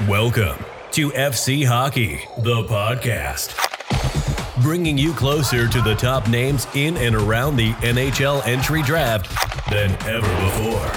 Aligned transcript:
Welcome 0.00 0.58
to 0.90 1.10
FC 1.12 1.64
Hockey, 1.64 2.16
the 2.38 2.64
podcast. 2.64 3.54
Bringing 4.60 4.98
you 4.98 5.12
closer 5.12 5.68
to 5.68 5.80
the 5.80 5.94
top 5.94 6.28
names 6.28 6.66
in 6.74 6.96
and 6.96 7.14
around 7.14 7.54
the 7.54 7.70
NHL 7.74 8.44
entry 8.44 8.82
draft 8.82 9.30
than 9.70 9.92
ever 10.02 10.26
before. 10.44 10.90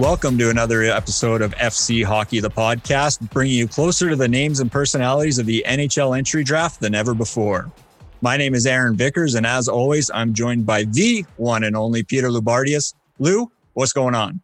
Welcome 0.00 0.38
to 0.38 0.48
another 0.48 0.84
episode 0.84 1.42
of 1.42 1.56
FC 1.56 2.04
Hockey, 2.04 2.38
the 2.38 2.48
podcast, 2.48 3.28
bringing 3.32 3.56
you 3.56 3.66
closer 3.66 4.08
to 4.08 4.14
the 4.14 4.28
names 4.28 4.60
and 4.60 4.70
personalities 4.70 5.40
of 5.40 5.46
the 5.46 5.64
NHL 5.66 6.16
entry 6.16 6.44
draft 6.44 6.78
than 6.78 6.94
ever 6.94 7.14
before. 7.14 7.68
My 8.20 8.36
name 8.36 8.54
is 8.54 8.64
Aaron 8.64 8.96
Vickers, 8.96 9.34
and 9.34 9.44
as 9.44 9.66
always, 9.66 10.08
I'm 10.14 10.34
joined 10.34 10.66
by 10.66 10.84
the 10.84 11.26
one 11.36 11.64
and 11.64 11.76
only 11.76 12.04
Peter 12.04 12.28
Loubardias. 12.28 12.94
Lou, 13.18 13.50
what's 13.72 13.92
going 13.92 14.14
on? 14.14 14.40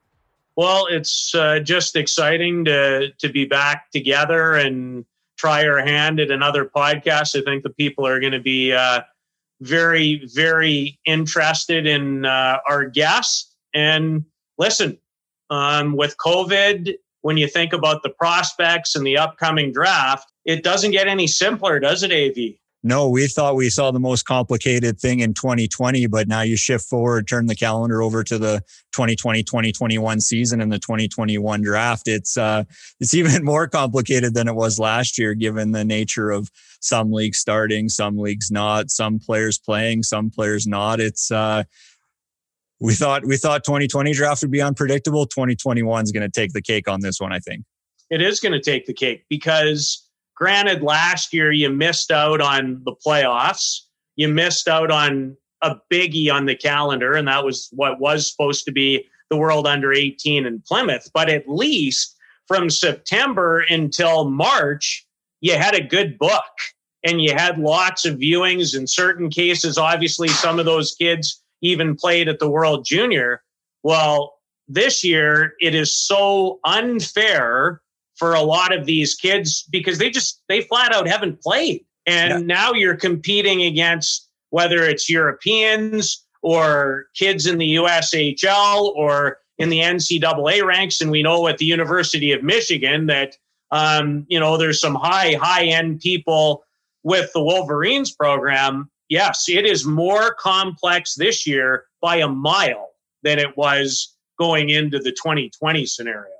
Well, 0.59 0.89
it's 0.91 1.37
uh, 1.37 1.61
just 1.61 1.95
exciting 1.95 2.65
to 2.65 3.13
to 3.21 3.29
be 3.29 3.45
back 3.45 3.93
together 3.93 4.55
and 4.55 5.05
try 5.37 5.65
our 5.65 5.79
hand 5.79 6.19
at 6.19 6.33
another 6.33 6.65
podcast. 6.65 7.41
I 7.41 7.45
think 7.45 7.63
the 7.63 7.71
people 7.71 8.05
are 8.05 8.19
going 8.19 8.33
to 8.33 8.41
be 8.41 8.73
uh, 8.73 9.03
very, 9.61 10.29
very 10.35 10.99
interested 11.05 11.87
in 11.87 12.25
uh, 12.25 12.59
our 12.69 12.87
guests. 12.87 13.55
And 13.73 14.25
listen, 14.59 14.99
um, 15.49 15.95
with 15.95 16.17
COVID, 16.17 16.97
when 17.21 17.37
you 17.37 17.47
think 17.47 17.73
about 17.73 18.03
the 18.03 18.11
prospects 18.11 18.97
and 18.97 19.07
the 19.07 19.17
upcoming 19.17 19.73
draft, 19.73 20.33
it 20.45 20.65
doesn't 20.65 20.91
get 20.91 21.07
any 21.07 21.29
simpler, 21.29 21.79
does 21.79 22.03
it, 22.03 22.11
AV? 22.11 22.57
No, 22.85 23.09
we 23.09 23.27
thought 23.27 23.57
we 23.57 23.71
saw 23.71 23.91
the 23.91 23.99
most 23.99 24.23
complicated 24.23 25.01
thing 25.01 25.19
in 25.19 25.35
2020, 25.35 26.07
but 26.07 26.29
now 26.29 26.43
you 26.43 26.57
shift 26.57 26.85
forward, 26.85 27.27
turn 27.27 27.47
the 27.47 27.57
calendar 27.57 28.03
over 28.03 28.23
to 28.23 28.39
the 28.39 28.63
2020 28.93 29.43
2021 29.43 30.21
season 30.21 30.61
and 30.61 30.71
the 30.71 30.79
2021 30.79 31.63
draft. 31.63 32.07
It's 32.07 32.37
uh, 32.37 32.65
it's 33.01 33.15
even 33.15 33.45
more 33.45 33.67
complicated 33.67 34.35
than 34.35 34.47
it 34.47 34.55
was 34.55 34.79
last 34.79 35.19
year, 35.19 35.35
given 35.35 35.73
the 35.73 35.85
nature 35.85 36.31
of 36.31 36.51
some 36.81 37.11
leagues 37.11 37.39
starting, 37.39 37.89
some 37.89 38.17
leagues 38.17 38.51
not, 38.51 38.91
some 38.91 39.19
players 39.19 39.59
playing, 39.59 40.05
some 40.05 40.31
players 40.31 40.67
not. 40.69 41.01
It's 41.01 41.33
uh, 41.33 41.65
we 42.81 42.95
thought 42.95 43.27
we 43.27 43.37
thought 43.37 43.65
2020 43.65 44.13
draft 44.13 44.43
would 44.43 44.53
be 44.53 44.63
unpredictable. 44.63 45.27
2021 45.27 46.05
is 46.05 46.13
going 46.13 46.23
to 46.23 46.41
take 46.41 46.53
the 46.53 46.63
cake 46.63 46.87
on 46.87 47.01
this 47.01 47.21
one, 47.21 47.33
I 47.33 47.41
think. 47.41 47.65
It 48.09 48.23
is 48.23 48.39
going 48.39 48.53
to 48.53 48.61
take 48.61 48.87
the 48.87 48.95
cake 48.95 49.25
because 49.29 50.08
Granted, 50.39 50.85
last 50.85 51.35
year 51.35 51.51
you 51.51 51.69
missed 51.69 52.13
out 52.13 52.41
on 52.41 52.81
the 52.85 52.95
playoffs. 53.05 53.81
You 54.15 54.29
missed 54.29 54.69
out 54.69 54.93
on 54.93 55.37
a 55.63 55.77
biggie 55.93 56.33
on 56.33 56.47
the 56.47 56.55
calendar, 56.55 57.15
and 57.15 57.27
that 57.27 57.45
was 57.45 57.69
what 57.73 57.99
was 57.99 58.31
supposed 58.31 58.65
to 58.67 58.73
be 58.73 59.05
the 59.31 59.37
World 59.37 59.67
Under 59.67 59.93
18 59.93 60.47
in 60.47 60.63
Plymouth. 60.65 61.11
But 61.13 61.29
at 61.29 61.49
least 61.49 62.17
from 62.47 62.71
September 62.71 63.65
until 63.69 64.31
March, 64.31 65.05
you 65.41 65.57
had 65.57 65.75
a 65.75 65.83
good 65.83 66.17
book 66.19 66.45
and 67.03 67.21
you 67.21 67.35
had 67.35 67.59
lots 67.59 68.07
of 68.07 68.19
viewings. 68.19 68.77
In 68.77 68.87
certain 68.87 69.31
cases, 69.31 69.77
obviously, 69.77 70.29
some 70.29 70.61
of 70.61 70.67
those 70.67 70.95
kids 70.95 71.43
even 71.63 71.97
played 71.97 72.29
at 72.29 72.39
the 72.39 72.49
World 72.49 72.85
Junior. 72.85 73.43
Well, 73.83 74.35
this 74.69 75.03
year, 75.03 75.55
it 75.61 75.75
is 75.75 75.97
so 75.97 76.61
unfair 76.65 77.83
for 78.19 78.35
a 78.35 78.43
lot 78.43 78.75
of 78.75 78.85
these 78.85 79.15
kids 79.15 79.65
because 79.71 79.99
they 79.99 80.11
just 80.11 80.43
they 80.49 80.61
flat 80.63 80.93
out 80.93 81.09
haven't 81.09 81.41
played. 81.41 81.85
And 82.07 82.31
yeah. 82.31 82.55
now 82.55 82.73
you're 82.73 82.97
competing 82.97 83.63
against 83.63 84.29
whether 84.51 84.83
it's 84.83 85.09
europeans 85.09 86.25
or 86.43 87.07
kids 87.15 87.47
in 87.47 87.59
the 87.59 87.77
ushl 87.77 88.93
or 88.95 89.39
in 89.59 89.69
the 89.69 89.81
ncaa 89.81 90.65
ranks. 90.65 91.01
And 91.01 91.11
we 91.11 91.23
know 91.23 91.47
at 91.49 91.59
the 91.59 91.65
university 91.65 92.33
of 92.33 92.43
michigan 92.43 93.07
that 93.07 93.37
um, 93.71 94.25
you 94.29 94.41
know 94.41 94.57
there's 94.57 94.81
some 94.81 94.95
high 94.95 95.35
high 95.35 95.65
end 95.65 96.01
people 96.01 96.65
with 97.05 97.31
the 97.33 97.43
wolverines 97.43 98.13
program. 98.13 98.91
Yes 99.09 99.49
it 99.49 99.65
is 99.65 99.87
more 99.87 100.35
complex 100.35 101.15
this 101.15 101.47
year 101.47 101.85
by 102.01 102.17
a 102.17 102.29
mile 102.29 102.91
than 103.23 103.39
it 103.39 103.57
was 103.57 104.15
going 104.39 104.71
into 104.71 104.99
the 104.99 105.11
2020 105.11 105.85
scenario 105.85 106.38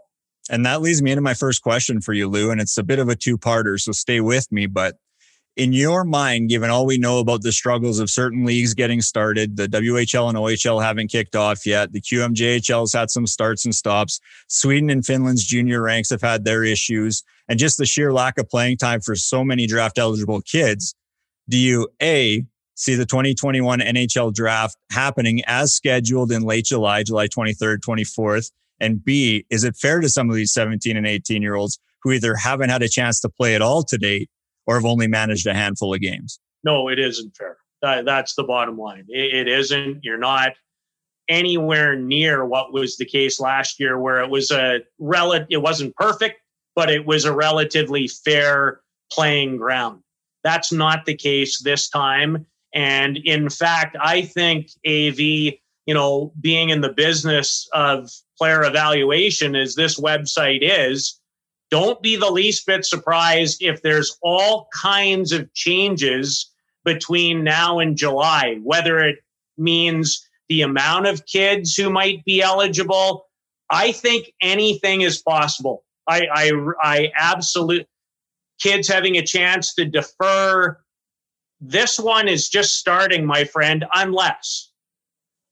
and 0.49 0.65
that 0.67 0.81
leads 0.81 1.03
me 1.03 1.11
into 1.11 1.23
my 1.23 1.35
first 1.35 1.63
question 1.63 2.01
for 2.01 2.13
you, 2.13 2.29
Lou. 2.29 2.51
And 2.51 2.61
it's 2.61 2.79
a 2.79 2.83
bit 2.83 2.99
of 2.99 3.09
a 3.09 3.17
two 3.17 3.37
parter, 3.39 3.79
so 3.79 3.93
stay 3.93 4.21
with 4.21 4.51
me. 4.51 4.67
But 4.67 4.97
in 5.57 5.73
your 5.73 6.05
mind, 6.05 6.49
given 6.49 6.71
all 6.71 6.87
we 6.87 6.99
know 6.99 7.19
about 7.19 7.43
the 7.43 7.51
struggles 7.51 7.99
of 7.99 8.09
certain 8.09 8.45
leagues 8.45 8.75
getting 8.75 9.01
started, 9.01 9.57
the 9.57 9.67
WHL 9.67 10.29
and 10.29 10.39
OHL 10.39 10.83
haven't 10.83 11.09
kicked 11.09 11.35
off 11.35 11.67
yet. 11.67 11.93
The 11.93 12.01
QMJHL 12.01 12.83
has 12.83 12.93
had 12.93 13.11
some 13.11 13.27
starts 13.27 13.65
and 13.65 13.75
stops. 13.75 14.21
Sweden 14.47 14.89
and 14.89 15.05
Finland's 15.05 15.45
junior 15.45 15.83
ranks 15.83 16.11
have 16.11 16.23
had 16.23 16.45
their 16.45 16.63
issues 16.63 17.25
and 17.49 17.59
just 17.59 17.77
the 17.77 17.87
sheer 17.87 18.13
lack 18.13 18.39
of 18.39 18.49
playing 18.49 18.77
time 18.77 19.01
for 19.01 19.17
so 19.17 19.43
many 19.43 19.67
draft 19.67 19.99
eligible 19.99 20.41
kids. 20.43 20.95
Do 21.49 21.59
you 21.59 21.89
A, 22.01 22.45
see 22.77 22.95
the 22.95 23.07
2021 23.07 23.81
NHL 23.81 24.33
draft 24.33 24.77
happening 24.93 25.43
as 25.49 25.75
scheduled 25.75 26.31
in 26.31 26.43
late 26.43 26.67
July, 26.67 27.03
July 27.03 27.27
23rd, 27.27 27.79
24th? 27.81 28.53
And 28.81 29.05
B, 29.05 29.45
is 29.51 29.65
it 29.65 29.77
fair 29.77 30.01
to 30.01 30.09
some 30.09 30.31
of 30.31 30.37
these 30.37 30.53
17 30.53 30.97
and 30.97 31.07
18 31.07 31.43
year 31.43 31.55
olds 31.55 31.79
who 32.03 32.13
either 32.13 32.35
haven't 32.37 32.71
had 32.71 32.83
a 32.83 32.89
chance 32.89 33.21
to 33.21 33.29
play 33.29 33.55
at 33.55 33.63
all 33.63 33.83
to 33.85 33.99
date 33.99 34.31
or 34.67 34.75
have 34.75 34.85
only 34.85 35.09
managed 35.09 35.47
a 35.47 35.55
handful 35.55 35.95
of 35.95 36.01
games? 36.01 36.39
No, 36.65 36.89
it 36.89 36.99
isn't 36.99 37.37
fair. 37.37 37.57
that's 37.83 38.35
the 38.35 38.45
bottom 38.45 38.79
line. 38.79 39.07
it 39.09 39.49
isn't. 39.49 40.05
You're 40.05 40.19
not 40.19 40.53
anywhere 41.29 41.95
near 41.95 42.45
what 42.45 42.73
was 42.73 42.97
the 42.97 43.05
case 43.05 43.39
last 43.39 43.79
year, 43.79 43.99
where 43.99 44.21
it 44.23 44.31
was 44.31 44.51
a 44.51 44.81
relative. 44.99 45.47
It 45.51 45.63
wasn't 45.63 45.95
perfect, 45.97 46.41
but 46.75 46.91
it 46.91 47.07
was 47.07 47.25
a 47.25 47.35
relatively 47.35 48.09
fair 48.09 48.81
playing 49.13 49.57
ground. 49.57 50.03
That's 50.45 50.73
not 50.73 51.05
the 51.05 51.15
case 51.15 51.61
this 51.63 51.89
time. 51.89 52.47
And 52.75 53.17
in 53.19 53.49
fact, 53.49 53.97
I 54.01 54.23
think 54.23 54.71
AV, 54.87 55.19
you 55.19 55.95
know, 55.95 56.33
being 56.41 56.71
in 56.71 56.81
the 56.81 56.93
business 56.93 57.69
of 57.73 58.11
player 58.39 58.65
evaluation 58.65 59.57
as 59.57 59.75
this 59.75 59.99
website 60.01 60.61
is, 60.63 61.21
don't 61.71 62.01
be 62.01 62.17
the 62.17 62.31
least 62.31 62.67
bit 62.67 62.85
surprised 62.85 63.63
if 63.63 63.83
there's 63.83 64.17
all 64.23 64.69
kinds 64.73 65.33
of 65.33 65.53
changes 65.53 66.51
between 66.85 67.45
now 67.45 67.79
and 67.79 67.97
July, 67.97 68.59
whether 68.63 69.01
it 69.01 69.17
means 69.59 70.27
the 70.49 70.63
amount 70.63 71.07
of 71.07 71.27
kids 71.27 71.75
who 71.75 71.91
might 71.91 72.25
be 72.25 72.41
eligible. 72.41 73.27
I 73.69 73.93
think 73.93 74.33
anything 74.41 75.03
is 75.03 75.21
possible. 75.21 75.85
I, 76.09 76.27
I, 76.33 76.53
I 76.83 77.13
absolutely, 77.19 77.87
kids 78.59 78.89
having 78.89 79.17
a 79.17 79.23
chance 79.23 79.75
to 79.75 79.85
defer. 79.85 80.79
This 81.61 81.99
one 81.99 82.29
is 82.29 82.49
just 82.49 82.79
starting, 82.79 83.27
my 83.27 83.45
friend, 83.45 83.85
unless, 83.95 84.71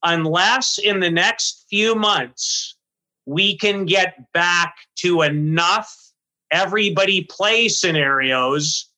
unless 0.02 0.78
in 0.78 1.00
the 1.00 1.10
next 1.10 1.66
few 1.68 1.94
months, 1.94 2.75
we 3.26 3.58
can 3.58 3.84
get 3.84 4.32
back 4.32 4.76
to 4.96 5.22
enough 5.22 5.94
everybody 6.50 7.24
play 7.24 7.68
scenarios 7.68 8.88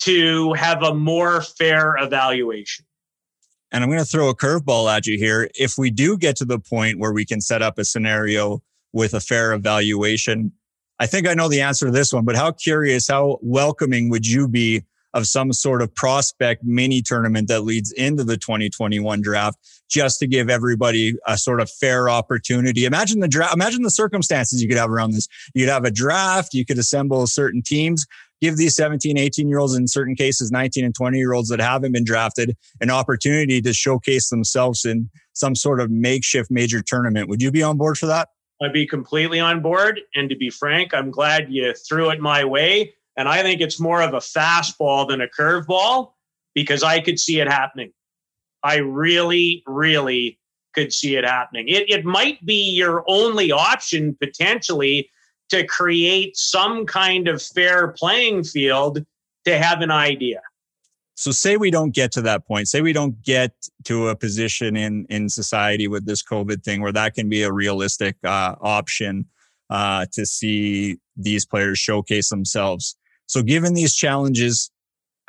to 0.00 0.54
have 0.54 0.82
a 0.82 0.94
more 0.94 1.42
fair 1.42 1.96
evaluation. 1.98 2.86
And 3.72 3.84
I'm 3.84 3.90
going 3.90 4.02
to 4.02 4.06
throw 4.06 4.30
a 4.30 4.34
curveball 4.34 4.90
at 4.94 5.06
you 5.06 5.16
here. 5.16 5.48
If 5.54 5.74
we 5.78 5.90
do 5.90 6.16
get 6.16 6.36
to 6.36 6.44
the 6.44 6.58
point 6.58 6.98
where 6.98 7.12
we 7.12 7.24
can 7.24 7.40
set 7.40 7.62
up 7.62 7.78
a 7.78 7.84
scenario 7.84 8.62
with 8.92 9.14
a 9.14 9.20
fair 9.20 9.52
evaluation, 9.52 10.52
I 10.98 11.06
think 11.06 11.28
I 11.28 11.34
know 11.34 11.48
the 11.48 11.60
answer 11.60 11.86
to 11.86 11.92
this 11.92 12.12
one, 12.12 12.24
but 12.24 12.36
how 12.36 12.52
curious, 12.52 13.06
how 13.08 13.38
welcoming 13.42 14.08
would 14.08 14.26
you 14.26 14.48
be 14.48 14.82
of 15.14 15.26
some 15.26 15.52
sort 15.52 15.82
of 15.82 15.94
prospect 15.94 16.62
mini 16.64 17.02
tournament 17.02 17.48
that 17.48 17.62
leads 17.62 17.92
into 17.92 18.24
the 18.24 18.36
2021 18.36 19.20
draft 19.20 19.58
just 19.88 20.18
to 20.20 20.26
give 20.26 20.48
everybody 20.48 21.14
a 21.26 21.36
sort 21.36 21.60
of 21.60 21.70
fair 21.70 22.08
opportunity. 22.08 22.84
Imagine 22.84 23.20
the 23.20 23.28
draft, 23.28 23.54
imagine 23.54 23.82
the 23.82 23.90
circumstances 23.90 24.62
you 24.62 24.68
could 24.68 24.78
have 24.78 24.90
around 24.90 25.12
this. 25.12 25.26
You'd 25.54 25.68
have 25.68 25.84
a 25.84 25.90
draft, 25.90 26.54
you 26.54 26.64
could 26.64 26.78
assemble 26.78 27.26
certain 27.26 27.62
teams, 27.62 28.06
give 28.40 28.56
these 28.56 28.76
17, 28.76 29.18
18 29.18 29.48
year 29.48 29.58
olds, 29.58 29.74
in 29.74 29.88
certain 29.88 30.14
cases, 30.14 30.50
19 30.50 30.84
and 30.84 30.94
20 30.94 31.18
year 31.18 31.32
olds 31.32 31.48
that 31.48 31.60
haven't 31.60 31.92
been 31.92 32.04
drafted, 32.04 32.56
an 32.80 32.90
opportunity 32.90 33.60
to 33.60 33.72
showcase 33.72 34.28
themselves 34.30 34.84
in 34.84 35.10
some 35.32 35.54
sort 35.54 35.80
of 35.80 35.90
makeshift 35.90 36.50
major 36.50 36.82
tournament. 36.82 37.28
Would 37.28 37.42
you 37.42 37.50
be 37.50 37.62
on 37.62 37.76
board 37.76 37.98
for 37.98 38.06
that? 38.06 38.28
I'd 38.62 38.72
be 38.72 38.86
completely 38.86 39.40
on 39.40 39.60
board. 39.62 40.00
And 40.14 40.28
to 40.28 40.36
be 40.36 40.50
frank, 40.50 40.92
I'm 40.92 41.10
glad 41.10 41.50
you 41.50 41.72
threw 41.74 42.10
it 42.10 42.20
my 42.20 42.44
way 42.44 42.94
and 43.20 43.28
I 43.28 43.42
think 43.42 43.60
it's 43.60 43.78
more 43.78 44.00
of 44.00 44.14
a 44.14 44.18
fastball 44.18 45.06
than 45.06 45.20
a 45.20 45.28
curveball 45.28 46.12
because 46.54 46.82
I 46.82 47.00
could 47.00 47.20
see 47.20 47.38
it 47.38 47.48
happening. 47.48 47.92
I 48.62 48.76
really, 48.76 49.62
really 49.66 50.38
could 50.74 50.90
see 50.90 51.16
it 51.16 51.24
happening. 51.24 51.68
It, 51.68 51.90
it 51.90 52.06
might 52.06 52.44
be 52.46 52.70
your 52.70 53.04
only 53.06 53.52
option 53.52 54.16
potentially 54.18 55.10
to 55.50 55.66
create 55.66 56.34
some 56.38 56.86
kind 56.86 57.28
of 57.28 57.42
fair 57.42 57.88
playing 57.88 58.44
field 58.44 59.04
to 59.44 59.58
have 59.58 59.82
an 59.82 59.90
idea. 59.90 60.40
So 61.14 61.30
say 61.30 61.58
we 61.58 61.70
don't 61.70 61.94
get 61.94 62.12
to 62.12 62.22
that 62.22 62.46
point. 62.46 62.68
Say 62.68 62.80
we 62.80 62.94
don't 62.94 63.20
get 63.22 63.52
to 63.84 64.08
a 64.08 64.16
position 64.16 64.76
in 64.76 65.04
in 65.10 65.28
society 65.28 65.88
with 65.88 66.06
this 66.06 66.22
COVID 66.22 66.62
thing 66.62 66.80
where 66.80 66.92
that 66.92 67.12
can 67.12 67.28
be 67.28 67.42
a 67.42 67.52
realistic 67.52 68.16
uh, 68.24 68.54
option 68.62 69.26
uh, 69.68 70.06
to 70.12 70.24
see 70.24 70.96
these 71.16 71.44
players 71.44 71.78
showcase 71.78 72.30
themselves. 72.30 72.96
So, 73.30 73.44
given 73.44 73.74
these 73.74 73.94
challenges, 73.94 74.72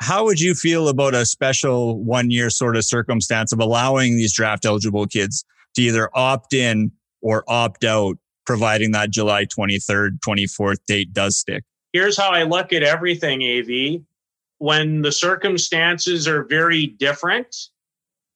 how 0.00 0.24
would 0.24 0.40
you 0.40 0.54
feel 0.54 0.88
about 0.88 1.14
a 1.14 1.24
special 1.24 2.02
one 2.02 2.32
year 2.32 2.50
sort 2.50 2.74
of 2.74 2.84
circumstance 2.84 3.52
of 3.52 3.60
allowing 3.60 4.16
these 4.16 4.32
draft 4.32 4.64
eligible 4.64 5.06
kids 5.06 5.44
to 5.76 5.82
either 5.82 6.10
opt 6.12 6.52
in 6.52 6.90
or 7.20 7.44
opt 7.46 7.84
out, 7.84 8.18
providing 8.44 8.90
that 8.90 9.12
July 9.12 9.44
23rd, 9.44 10.18
24th 10.18 10.78
date 10.88 11.12
does 11.12 11.36
stick? 11.38 11.62
Here's 11.92 12.16
how 12.16 12.30
I 12.30 12.42
look 12.42 12.72
at 12.72 12.82
everything, 12.82 13.44
AV. 13.44 14.02
When 14.58 15.02
the 15.02 15.12
circumstances 15.12 16.26
are 16.26 16.42
very 16.42 16.88
different, 16.88 17.54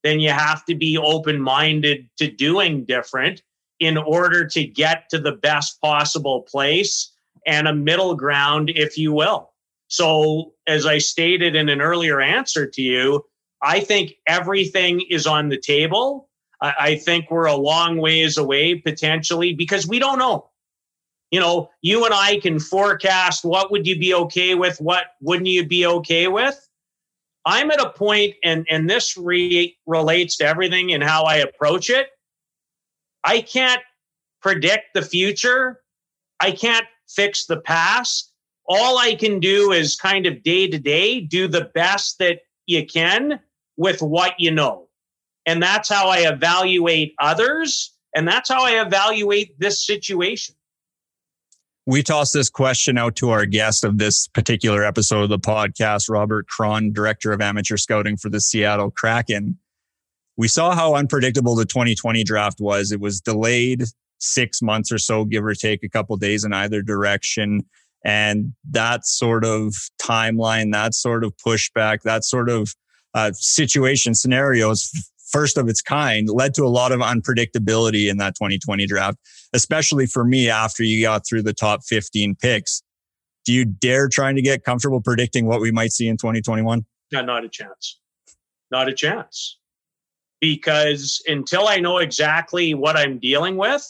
then 0.04 0.20
you 0.20 0.30
have 0.30 0.64
to 0.66 0.76
be 0.76 0.96
open 0.96 1.40
minded 1.40 2.08
to 2.18 2.30
doing 2.30 2.84
different 2.84 3.42
in 3.80 3.98
order 3.98 4.46
to 4.46 4.64
get 4.64 5.08
to 5.10 5.18
the 5.18 5.32
best 5.32 5.80
possible 5.80 6.42
place 6.42 7.10
and 7.48 7.66
a 7.66 7.74
middle 7.74 8.14
ground, 8.14 8.70
if 8.70 8.96
you 8.96 9.12
will. 9.12 9.50
So, 9.88 10.52
as 10.66 10.84
I 10.84 10.98
stated 10.98 11.54
in 11.54 11.68
an 11.68 11.80
earlier 11.80 12.20
answer 12.20 12.66
to 12.66 12.82
you, 12.82 13.24
I 13.62 13.80
think 13.80 14.14
everything 14.26 15.02
is 15.10 15.26
on 15.26 15.48
the 15.48 15.58
table. 15.58 16.28
I, 16.60 16.96
think 16.96 17.30
we're 17.30 17.46
a 17.46 17.54
long 17.54 17.98
ways 17.98 18.38
away 18.38 18.76
potentially 18.76 19.52
because 19.52 19.86
we 19.86 19.98
don't 19.98 20.18
know. 20.18 20.48
You 21.30 21.40
know, 21.40 21.70
you 21.82 22.04
and 22.04 22.14
I 22.14 22.38
can 22.38 22.58
forecast 22.58 23.44
what 23.44 23.70
would 23.70 23.86
you 23.86 23.98
be 23.98 24.14
okay 24.14 24.54
with, 24.54 24.80
what 24.80 25.06
wouldn't 25.20 25.48
you 25.48 25.66
be 25.66 25.86
okay 25.86 26.28
with. 26.28 26.66
I'm 27.44 27.70
at 27.70 27.80
a 27.80 27.90
point, 27.90 28.34
and 28.42 28.66
and 28.70 28.88
this 28.88 29.16
re- 29.16 29.76
relates 29.86 30.36
to 30.38 30.46
everything 30.46 30.92
and 30.92 31.02
how 31.02 31.24
I 31.24 31.36
approach 31.36 31.90
it. 31.90 32.08
I 33.22 33.40
can't 33.40 33.82
predict 34.40 34.94
the 34.94 35.02
future. 35.02 35.80
I 36.40 36.52
can't 36.52 36.86
fix 37.08 37.46
the 37.46 37.60
past. 37.60 38.32
All 38.68 38.98
I 38.98 39.14
can 39.14 39.40
do 39.40 39.72
is 39.72 39.96
kind 39.96 40.26
of 40.26 40.42
day 40.42 40.68
to 40.68 40.78
day 40.78 41.20
do 41.20 41.48
the 41.48 41.70
best 41.74 42.18
that 42.18 42.40
you 42.66 42.84
can 42.84 43.40
with 43.76 44.02
what 44.02 44.34
you 44.38 44.50
know. 44.50 44.88
And 45.44 45.62
that's 45.62 45.88
how 45.88 46.08
I 46.08 46.18
evaluate 46.18 47.14
others. 47.20 47.94
And 48.14 48.26
that's 48.26 48.48
how 48.50 48.64
I 48.64 48.82
evaluate 48.82 49.58
this 49.60 49.86
situation. 49.86 50.54
We 51.88 52.02
toss 52.02 52.32
this 52.32 52.50
question 52.50 52.98
out 52.98 53.14
to 53.16 53.30
our 53.30 53.46
guest 53.46 53.84
of 53.84 53.98
this 53.98 54.26
particular 54.26 54.82
episode 54.84 55.22
of 55.22 55.28
the 55.28 55.38
podcast, 55.38 56.10
Robert 56.10 56.48
Kron, 56.48 56.92
Director 56.92 57.32
of 57.32 57.40
Amateur 57.40 57.76
Scouting 57.76 58.16
for 58.16 58.28
the 58.28 58.40
Seattle 58.40 58.90
Kraken 58.90 59.56
we 60.36 60.48
saw 60.48 60.74
how 60.74 60.94
unpredictable 60.94 61.54
the 61.54 61.64
2020 61.64 62.22
draft 62.24 62.60
was. 62.60 62.92
It 62.92 63.00
was 63.00 63.20
delayed 63.20 63.84
six 64.18 64.62
months 64.62 64.92
or 64.92 64.98
so, 64.98 65.24
give 65.24 65.44
or 65.44 65.54
take 65.54 65.82
a 65.82 65.88
couple 65.88 66.16
days 66.16 66.44
in 66.44 66.52
either 66.52 66.82
direction. 66.82 67.64
And 68.04 68.52
that 68.70 69.06
sort 69.06 69.44
of 69.44 69.74
timeline, 70.00 70.72
that 70.72 70.94
sort 70.94 71.24
of 71.24 71.34
pushback, 71.44 72.02
that 72.02 72.24
sort 72.24 72.48
of 72.48 72.74
uh, 73.14 73.32
situation 73.34 74.14
scenarios, 74.14 74.90
first 75.30 75.56
of 75.56 75.68
its 75.68 75.82
kind, 75.82 76.28
led 76.30 76.54
to 76.54 76.64
a 76.64 76.68
lot 76.68 76.92
of 76.92 77.00
unpredictability 77.00 78.08
in 78.08 78.18
that 78.18 78.34
2020 78.36 78.86
draft, 78.86 79.18
especially 79.52 80.06
for 80.06 80.24
me 80.24 80.48
after 80.48 80.82
you 80.82 81.02
got 81.02 81.26
through 81.28 81.42
the 81.42 81.54
top 81.54 81.80
15 81.84 82.36
picks. 82.36 82.82
Do 83.44 83.52
you 83.52 83.64
dare 83.64 84.08
trying 84.08 84.36
to 84.36 84.42
get 84.42 84.64
comfortable 84.64 85.00
predicting 85.00 85.46
what 85.46 85.60
we 85.60 85.70
might 85.70 85.92
see 85.92 86.08
in 86.08 86.16
2021? 86.16 86.84
No, 87.12 87.22
not 87.22 87.44
a 87.44 87.48
chance. 87.48 87.98
Not 88.70 88.88
a 88.88 88.92
chance 88.92 89.58
because 90.40 91.22
until 91.26 91.68
I 91.68 91.78
know 91.78 91.98
exactly 91.98 92.74
what 92.74 92.96
I'm 92.96 93.18
dealing 93.18 93.56
with, 93.56 93.84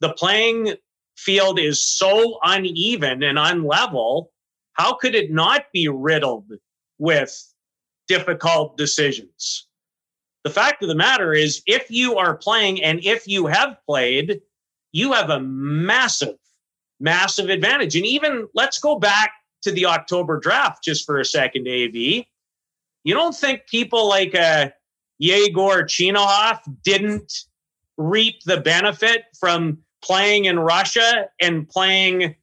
the 0.00 0.12
playing 0.12 0.74
field 1.20 1.58
is 1.58 1.84
so 1.84 2.38
uneven 2.42 3.22
and 3.22 3.38
unlevel. 3.38 4.26
How 4.72 4.94
could 4.94 5.14
it 5.14 5.30
not 5.30 5.66
be 5.72 5.88
riddled 5.88 6.50
with 6.98 7.54
difficult 8.08 8.76
decisions? 8.76 9.66
The 10.44 10.50
fact 10.50 10.82
of 10.82 10.88
the 10.88 10.94
matter 10.94 11.34
is, 11.34 11.62
if 11.66 11.90
you 11.90 12.16
are 12.16 12.36
playing 12.36 12.82
and 12.82 13.04
if 13.04 13.28
you 13.28 13.46
have 13.46 13.76
played, 13.86 14.40
you 14.92 15.12
have 15.12 15.28
a 15.28 15.40
massive, 15.40 16.36
massive 16.98 17.50
advantage. 17.50 17.94
And 17.94 18.06
even 18.06 18.48
let's 18.54 18.78
go 18.78 18.98
back 18.98 19.32
to 19.62 19.70
the 19.70 19.86
October 19.86 20.38
draft 20.38 20.82
just 20.82 21.04
for 21.04 21.20
a 21.20 21.24
second, 21.24 21.68
AV. 21.68 22.24
You 23.04 23.14
don't 23.14 23.36
think 23.36 23.66
people 23.66 24.08
like 24.08 24.34
uh, 24.34 24.70
Yegor 25.18 25.84
Chinakhov 25.84 26.60
didn't 26.82 27.32
reap 27.98 28.42
the 28.44 28.60
benefit 28.60 29.24
from 29.38 29.78
playing 30.02 30.46
in 30.46 30.58
Russia 30.58 31.28
and 31.40 31.68
playing 31.68 32.36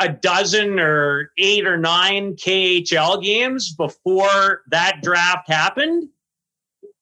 a 0.00 0.08
dozen 0.08 0.80
or 0.80 1.30
eight 1.38 1.66
or 1.66 1.76
nine 1.76 2.34
KHL 2.34 3.22
games 3.22 3.74
before 3.74 4.62
that 4.70 5.00
draft 5.02 5.48
happened. 5.48 6.08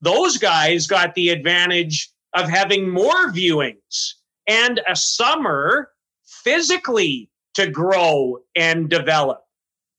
Those 0.00 0.38
guys 0.38 0.86
got 0.86 1.14
the 1.14 1.30
advantage 1.30 2.10
of 2.34 2.48
having 2.48 2.88
more 2.88 3.30
viewings 3.32 4.14
and 4.46 4.80
a 4.88 4.96
summer 4.96 5.90
physically 6.24 7.30
to 7.54 7.70
grow 7.70 8.38
and 8.54 8.88
develop, 8.88 9.44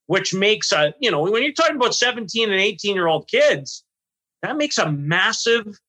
which 0.08 0.34
makes 0.34 0.72
a, 0.72 0.94
you 1.00 1.12
know, 1.12 1.22
when 1.22 1.44
you're 1.44 1.54
talking 1.54 1.76
about 1.76 1.96
17 1.96 2.52
and 2.52 2.60
18 2.60 2.96
year 2.96 3.08
old 3.08 3.28
kids, 3.28 3.84
that 4.42 4.58
makes 4.58 4.78
a 4.78 4.92
massive 4.92 5.80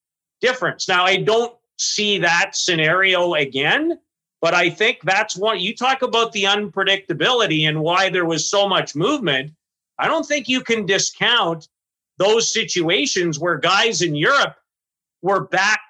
difference. 0.41 0.89
Now, 0.89 1.05
I 1.05 1.17
don't 1.17 1.55
see 1.83 2.19
that 2.19 2.57
scenario 2.57 3.35
again, 3.35 3.99
but 4.41 4.55
I 4.55 4.71
think 4.71 5.01
that's 5.03 5.37
what 5.37 5.61
you 5.61 5.75
talk 5.75 6.03
about 6.03 6.33
the 6.33 6.45
unpredictability 6.45 7.69
and 7.69 7.81
why 7.81 8.11
there 8.11 8.27
was 8.27 8.49
so 8.49 8.69
much 8.69 8.97
movement. 8.97 9.53
I 9.99 10.09
don't 10.09 10.27
think 10.27 10.49
you 10.49 10.63
can 10.63 10.87
discount 10.87 11.69
those 12.19 12.53
situations 12.53 13.39
where 13.39 13.57
guys 13.59 14.03
in 14.03 14.15
Europe 14.15 14.57
were 15.23 15.45
back 15.47 15.81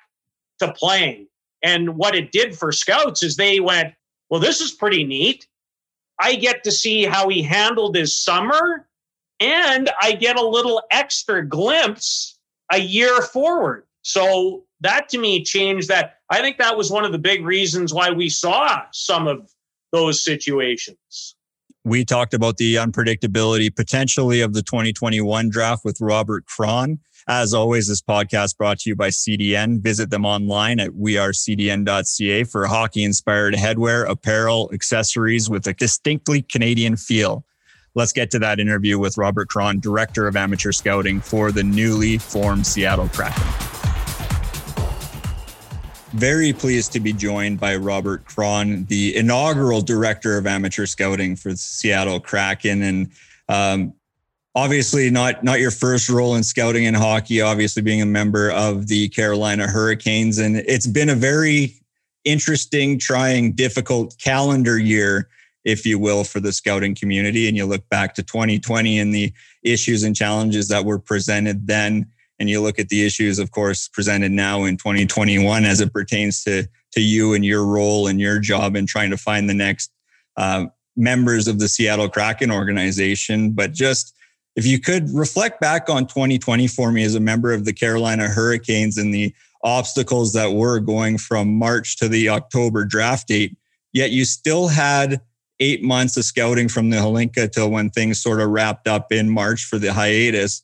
to 0.59 0.73
playing. 0.73 1.29
And 1.63 1.97
what 1.97 2.15
it 2.15 2.33
did 2.33 2.57
for 2.57 2.73
scouts 2.73 3.23
is 3.23 3.37
they 3.37 3.61
went, 3.61 3.95
well, 4.29 4.41
this 4.41 4.61
is 4.61 4.73
pretty 4.73 5.05
neat. 5.05 5.47
I 6.19 6.35
get 6.35 6.65
to 6.65 6.73
see 6.73 7.05
how 7.05 7.29
he 7.29 7.43
handled 7.43 7.97
his 7.97 8.19
summer, 8.19 8.87
and 9.41 9.91
I 10.01 10.13
get 10.13 10.37
a 10.37 10.47
little 10.47 10.83
extra 10.91 11.47
glimpse 11.47 12.39
a 12.71 12.79
year 12.79 13.23
forward. 13.23 13.85
So 14.03 14.65
that 14.81 15.09
to 15.11 15.19
me 15.19 15.43
changed 15.43 15.89
that. 15.89 16.19
I 16.31 16.41
think 16.41 16.59
that 16.59 16.77
was 16.77 16.91
one 16.91 17.05
of 17.05 17.13
the 17.13 17.19
big 17.19 17.45
reasons 17.45 17.95
why 17.95 18.11
we 18.11 18.29
saw 18.29 18.83
some 18.93 19.27
of 19.27 19.51
those 19.93 20.25
situations. 20.25 21.37
We 21.85 22.05
talked 22.05 22.35
about 22.35 22.59
the 22.59 22.77
unpredictability 22.77 23.75
potentially 23.75 24.41
of 24.41 24.55
the 24.55 24.63
2021 24.63 25.49
draft 25.49 25.85
with 25.85 26.01
Robert 26.01 26.47
Kron. 26.47 27.01
As 27.29 27.55
always, 27.55 27.87
this 27.87 28.03
podcast 28.03 28.57
brought 28.57 28.81
to 28.81 28.91
you 28.91 28.97
by 28.97 29.09
CDN. 29.09 29.81
Visit 29.81 30.11
them 30.11 30.25
online 30.25 30.81
at 30.81 30.91
wearecdn.ca 30.91 32.45
for 32.45 32.67
hockey 32.67 33.05
inspired 33.05 33.55
headwear, 33.55 34.09
apparel, 34.09 34.71
accessories 34.73 35.49
with 35.49 35.67
a 35.67 35.75
distinctly 35.75 36.43
Canadian 36.43 36.97
feel. 36.97 37.45
Let's 37.95 38.13
get 38.13 38.31
to 38.33 38.39
that 38.41 38.59
interview 38.59 38.99
with 38.99 39.19
Robert 39.19 39.49
Kron, 39.49 39.79
Director 39.79 40.27
of 40.27 40.35
Amateur 40.35 40.73
Scouting 40.73 41.21
for 41.21 41.53
the 41.53 41.63
newly 41.63 42.19
formed 42.19 42.67
Seattle 42.67 43.09
Kraken. 43.09 43.72
Very 46.13 46.53
pleased 46.53 46.93
to 46.93 47.01
be 47.01 47.13
joined 47.13 47.59
by 47.59 47.77
Robert 47.77 48.25
Kron, 48.25 48.85
the 48.85 49.17
inaugural 49.17 49.81
Director 49.81 50.37
of 50.37 50.47
Amateur 50.47 50.87
Scouting 50.87 51.37
for 51.37 51.51
the 51.51 51.57
Seattle 51.57 52.21
Kraken. 52.21 52.83
And 52.83 53.11
um, 53.49 53.95
obviously 54.55 55.11
not 55.11 55.43
not 55.43 55.59
your 55.59 55.71
first 55.71 56.09
role 56.09 56.35
in 56.35 56.43
scouting 56.43 56.85
in 56.85 56.93
hockey 56.93 57.41
obviously 57.41 57.81
being 57.81 58.03
a 58.03 58.07
member 58.07 58.51
of 58.51 58.87
the 58.87 59.09
carolina 59.09 59.67
hurricanes 59.67 60.37
and 60.37 60.57
it's 60.57 60.87
been 60.87 61.09
a 61.09 61.15
very 61.15 61.75
interesting 62.25 62.99
trying 62.99 63.53
difficult 63.53 64.15
calendar 64.19 64.79
year 64.79 65.27
if 65.65 65.87
you 65.87 65.99
will, 65.99 66.25
for 66.25 66.41
the 66.41 66.53
scouting 66.53 66.95
community. 66.95 67.49
And 67.49 67.57
you 67.57 67.67
look 67.67 67.89
back 67.89 68.15
to 68.15 68.23
2020 68.23 68.99
and 68.99 69.15
the 69.15 69.33
issues 69.63 70.03
and 70.03 70.15
challenges 70.17 70.69
that 70.69 70.85
were 70.85 70.99
presented 70.99 71.67
then. 71.67 72.07
And 72.43 72.51
you 72.51 72.61
look 72.61 72.81
at 72.81 72.89
the 72.89 73.07
issues, 73.07 73.39
of 73.39 73.53
course, 73.53 73.87
presented 73.87 74.33
now 74.33 74.65
in 74.65 74.77
2021 74.77 75.65
as 75.65 75.81
it 75.81 75.93
pertains 75.93 76.43
to, 76.43 76.67
to 76.91 77.01
you 77.01 77.35
and 77.35 77.45
your 77.45 77.65
role 77.65 78.09
and 78.09 78.19
your 78.19 78.41
job 78.41 78.75
in 78.75 78.85
trying 78.85 79.11
to 79.11 79.17
find 79.17 79.49
the 79.49 79.55
next 79.55 79.93
uh, 80.37 80.65
members 80.97 81.47
of 81.47 81.61
the 81.61 81.69
Seattle 81.69 82.09
Kraken 82.09 82.51
organization. 82.51 83.53
But 83.53 83.71
just 83.71 84.13
if 84.57 84.67
you 84.67 84.81
could 84.81 85.09
reflect 85.11 85.61
back 85.61 85.89
on 85.89 86.09
2020 86.09 86.67
for 86.67 86.91
me 86.91 87.05
as 87.05 87.15
a 87.15 87.21
member 87.21 87.53
of 87.53 87.65
the 87.65 87.73
Carolina 87.73 88.27
Hurricanes 88.27 88.99
and 88.99 89.15
the 89.15 89.33
obstacles 89.63 90.33
that 90.33 90.53
were 90.53 90.81
going 90.81 91.19
from 91.19 91.57
March 91.57 91.97
to 91.99 92.09
the 92.09 92.29
October 92.29 92.85
draft 92.85 93.29
date, 93.29 93.57
yet 93.93 94.11
you 94.11 94.25
still 94.25 94.67
had 94.67 95.21
eight 95.61 95.85
months 95.85 96.17
of 96.17 96.25
scouting 96.25 96.69
from 96.69 96.91
the 96.91 96.97
Hlinka 96.97 97.53
till 97.53 97.71
when 97.71 97.89
things 97.89 98.21
sort 98.21 98.41
of 98.41 98.51
wrapped 98.51 98.89
up 98.89 99.13
in 99.13 99.31
March 99.31 99.65
for 99.65 99.79
the 99.79 99.93
hiatus. 99.93 100.61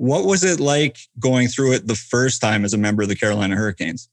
What 0.00 0.24
was 0.24 0.44
it 0.44 0.60
like 0.60 0.96
going 1.18 1.48
through 1.48 1.74
it 1.74 1.86
the 1.86 1.94
first 1.94 2.40
time 2.40 2.64
as 2.64 2.72
a 2.72 2.78
member 2.78 3.02
of 3.02 3.10
the 3.10 3.14
Carolina 3.14 3.54
Hurricanes? 3.54 4.08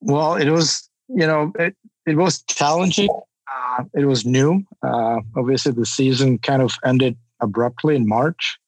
Well, 0.00 0.36
it 0.36 0.48
was, 0.48 0.88
you 1.08 1.26
know, 1.26 1.52
it, 1.58 1.74
it 2.06 2.16
was 2.16 2.42
challenging. 2.42 3.08
Uh, 3.52 3.82
it 3.94 4.04
was 4.04 4.24
new. 4.24 4.62
Uh, 4.80 5.18
obviously, 5.36 5.72
the 5.72 5.86
season 5.86 6.38
kind 6.38 6.62
of 6.62 6.72
ended 6.84 7.16
abruptly 7.40 7.96
in 7.96 8.06
March. 8.06 8.58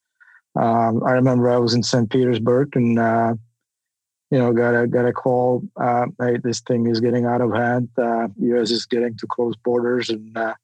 Um, 0.56 1.04
I 1.04 1.12
remember 1.12 1.48
I 1.48 1.58
was 1.58 1.72
in 1.72 1.84
St. 1.84 2.10
Petersburg 2.10 2.74
and 2.74 2.98
uh, 2.98 3.34
you 4.32 4.38
know 4.38 4.52
got 4.52 4.74
a 4.74 4.88
got 4.88 5.06
a 5.06 5.12
call. 5.12 5.62
Uh, 5.80 6.06
hey, 6.20 6.38
this 6.42 6.58
thing 6.58 6.88
is 6.88 6.98
getting 6.98 7.26
out 7.26 7.42
of 7.42 7.54
hand. 7.54 7.90
Uh, 7.96 8.26
U.S. 8.38 8.72
is 8.72 8.86
getting 8.86 9.16
to 9.18 9.26
close 9.28 9.54
borders, 9.64 10.10
and 10.10 10.36
uh, 10.36 10.54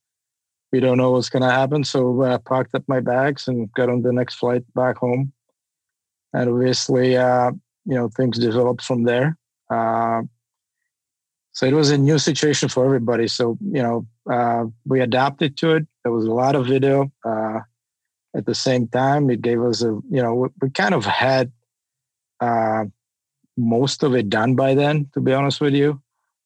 we 0.73 0.81
don't 0.81 0.97
know 0.97 1.13
what's 1.13 1.29
going 1.29 1.45
to 1.45 1.51
happen. 1.51 1.85
So 1.85 2.25
I 2.25 2.39
packed 2.39 2.75
up 2.75 2.83
my 2.89 2.99
bags 2.99 3.47
and 3.47 3.73
got 3.75 3.89
on 3.89 4.03
the 4.03 4.13
next 4.13 4.35
flight 4.35 4.65
back 4.75 4.97
home. 4.97 5.33
And 6.33 6.51
obviously, 6.51 7.17
uh, 7.17 7.53
you 7.85 7.95
know, 7.95 8.09
things 8.09 8.39
developed 8.39 8.83
from 8.83 9.05
there. 9.05 9.37
Uh, 9.71 10.23
so 11.53 11.67
it 11.67 11.75
was 11.75 11.91
a 11.91 11.99
new 11.99 12.19
situation 12.19 12.69
for 12.69 12.85
everybody. 12.85 13.29
So 13.29 13.59
you 13.61 13.83
know, 13.83 14.07
uh, 14.31 14.65
we 14.87 15.01
adapted 15.01 15.57
to 15.59 15.77
it. 15.77 15.87
There 16.03 16.13
was 16.13 16.25
a 16.25 16.33
lot 16.33 16.55
of 16.55 16.67
video. 16.67 17.13
Uh, 17.25 17.61
at 18.35 18.47
the 18.47 18.55
same 18.55 18.89
time, 18.89 19.29
it 19.29 19.43
gave 19.43 19.63
us 19.63 19.83
a 19.83 19.99
you 20.11 20.23
know 20.23 20.35
we, 20.35 20.49
we 20.61 20.71
kind 20.71 20.95
of 20.95 21.05
had 21.05 21.53
uh, 22.41 22.85
most 23.57 24.03
of 24.03 24.15
it 24.15 24.31
done 24.31 24.55
by 24.55 24.75
then. 24.75 25.11
To 25.13 25.21
be 25.21 25.35
honest 25.35 25.61
with 25.61 25.75
you, 25.75 26.01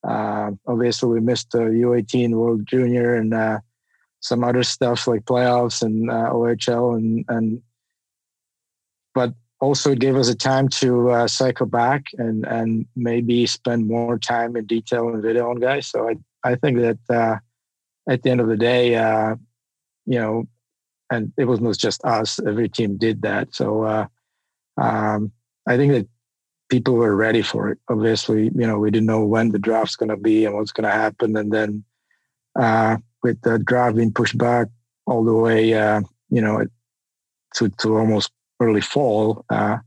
uh, 0.07 0.50
obviously 0.66 1.09
we 1.09 1.21
missed 1.21 1.52
the 1.52 1.59
U18 1.59 2.31
World 2.31 2.66
Junior 2.66 3.14
and 3.14 3.61
some 4.21 4.43
other 4.43 4.64
stuff 4.64 5.07
like 5.07 5.25
playoffs 5.25 5.83
and 5.83 6.09
OHL 6.09 6.97
and 6.97 7.25
and 7.28 7.62
but 9.14 9.33
also 9.61 9.93
it 9.93 10.01
gave 10.01 10.17
us 10.17 10.29
a 10.29 10.35
time 10.35 10.69
to 10.69 11.11
uh, 11.11 11.29
cycle 11.29 11.67
back 11.67 12.07
and 12.19 12.47
and 12.47 12.87
maybe 12.95 13.47
spend 13.47 13.87
more 13.87 14.19
time 14.19 14.57
in 14.57 14.67
detail 14.67 15.09
and 15.09 15.23
video 15.23 15.51
on 15.51 15.57
guys. 15.57 15.87
So 15.87 16.09
I 16.09 16.17
I 16.45 16.57
think 16.57 16.79
that 16.79 16.99
uh, 17.09 17.37
at 18.09 18.23
the 18.23 18.31
end 18.31 18.41
of 18.41 18.49
the 18.49 18.57
day, 18.57 18.95
uh, 18.95 19.37
you 20.05 20.19
know, 20.19 20.45
and 21.11 21.33
it 21.37 21.45
wasn't 21.45 21.79
just 21.79 22.05
us. 22.05 22.39
Every 22.47 22.69
team 22.69 22.97
did 22.97 23.23
that. 23.23 23.55
So 23.55 23.83
uh, 23.83 24.07
um, 24.77 25.33
I 25.67 25.77
think 25.77 25.93
that 25.93 26.07
people 26.69 26.95
were 26.95 27.17
ready 27.17 27.43
for 27.43 27.71
it. 27.71 27.79
Obviously, 27.89 28.45
you 28.45 28.67
know, 28.67 28.79
we 28.79 28.91
didn't 28.91 29.07
know 29.07 29.25
when 29.25 29.51
the 29.51 29.59
draft's 29.59 29.97
going 29.97 30.11
to 30.11 30.17
be 30.17 30.45
and 30.45 30.55
what's 30.55 30.73
going 30.73 30.85
to 30.85 30.91
happen, 30.91 31.37
and 31.37 31.53
then 31.53 31.85
uh, 32.59 32.99
with 33.23 33.41
the 33.43 33.59
draft 33.59 33.97
being 33.97 34.13
pushed 34.13 34.39
back 34.39 34.69
all 35.07 35.25
the 35.25 35.35
way, 35.35 35.75
uh, 35.75 36.01
you 36.31 36.41
know, 36.41 36.65
to 37.55 37.69
to 37.69 37.97
almost 37.97 38.31
early 38.61 38.81
fall. 38.81 39.45
Uh, 39.51 39.79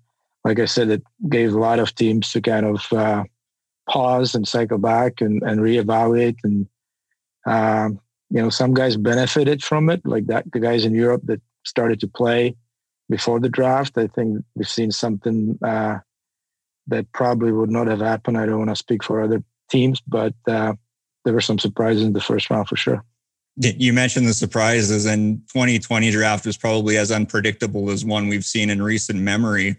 like 0.44 0.60
I 0.60 0.66
said, 0.66 0.90
it 0.90 1.04
gave 1.30 1.54
a 1.54 1.60
lot 1.60 1.80
of 1.80 1.94
teams 1.96 2.32
to 2.32 2.42
kind 2.42 2.66
of 2.66 2.94
uh, 2.94 3.24
pause 3.90 4.36
and 4.36 4.48
cycle 4.48 4.78
back 4.78 5.22
and, 5.22 5.42
and 5.44 5.60
reevaluate. 5.62 6.38
And, 6.44 6.68
um, 7.46 8.00
you 8.30 8.42
know, 8.42 8.50
some 8.50 8.74
guys 8.74 8.96
benefited 8.96 9.64
from 9.64 9.90
it, 9.90 10.02
like 10.06 10.28
that, 10.28 10.52
the 10.52 10.60
guys 10.60 10.86
in 10.86 10.94
Europe 10.94 11.24
that 11.26 11.42
started 11.66 12.00
to 12.02 12.08
play 12.08 12.56
before 13.10 13.40
the 13.40 13.50
draft. 13.50 13.98
I 13.98 14.08
think 14.08 14.44
we've 14.56 14.68
seen 14.68 14.92
something 14.92 15.58
uh, 15.64 16.00
that 16.88 17.12
probably 17.12 17.52
would 17.52 17.72
not 17.72 17.88
have 17.88 18.02
happened. 18.02 18.38
I 18.38 18.46
don't 18.46 18.60
want 18.60 18.70
to 18.70 18.76
speak 18.76 19.04
for 19.04 19.22
other 19.22 19.44
teams, 19.70 20.02
but 20.08 20.34
uh, 20.48 20.74
there 21.26 21.34
were 21.34 21.42
some 21.42 21.60
surprises 21.60 22.04
in 22.04 22.14
the 22.14 22.22
first 22.22 22.50
round 22.50 22.68
for 22.68 22.76
sure. 22.76 23.04
You 23.58 23.91
mentioned 23.91 24.27
the 24.27 24.34
surprises, 24.34 25.06
and 25.06 25.41
2020 25.50 26.12
draft 26.12 26.46
was 26.46 26.56
probably 26.56 26.98
as 26.98 27.12
unpredictable 27.12 27.89
as 27.89 28.06
one 28.06 28.29
we've 28.29 28.46
seen 28.46 28.70
in 28.70 28.82
recent 28.82 29.20
memory. 29.20 29.75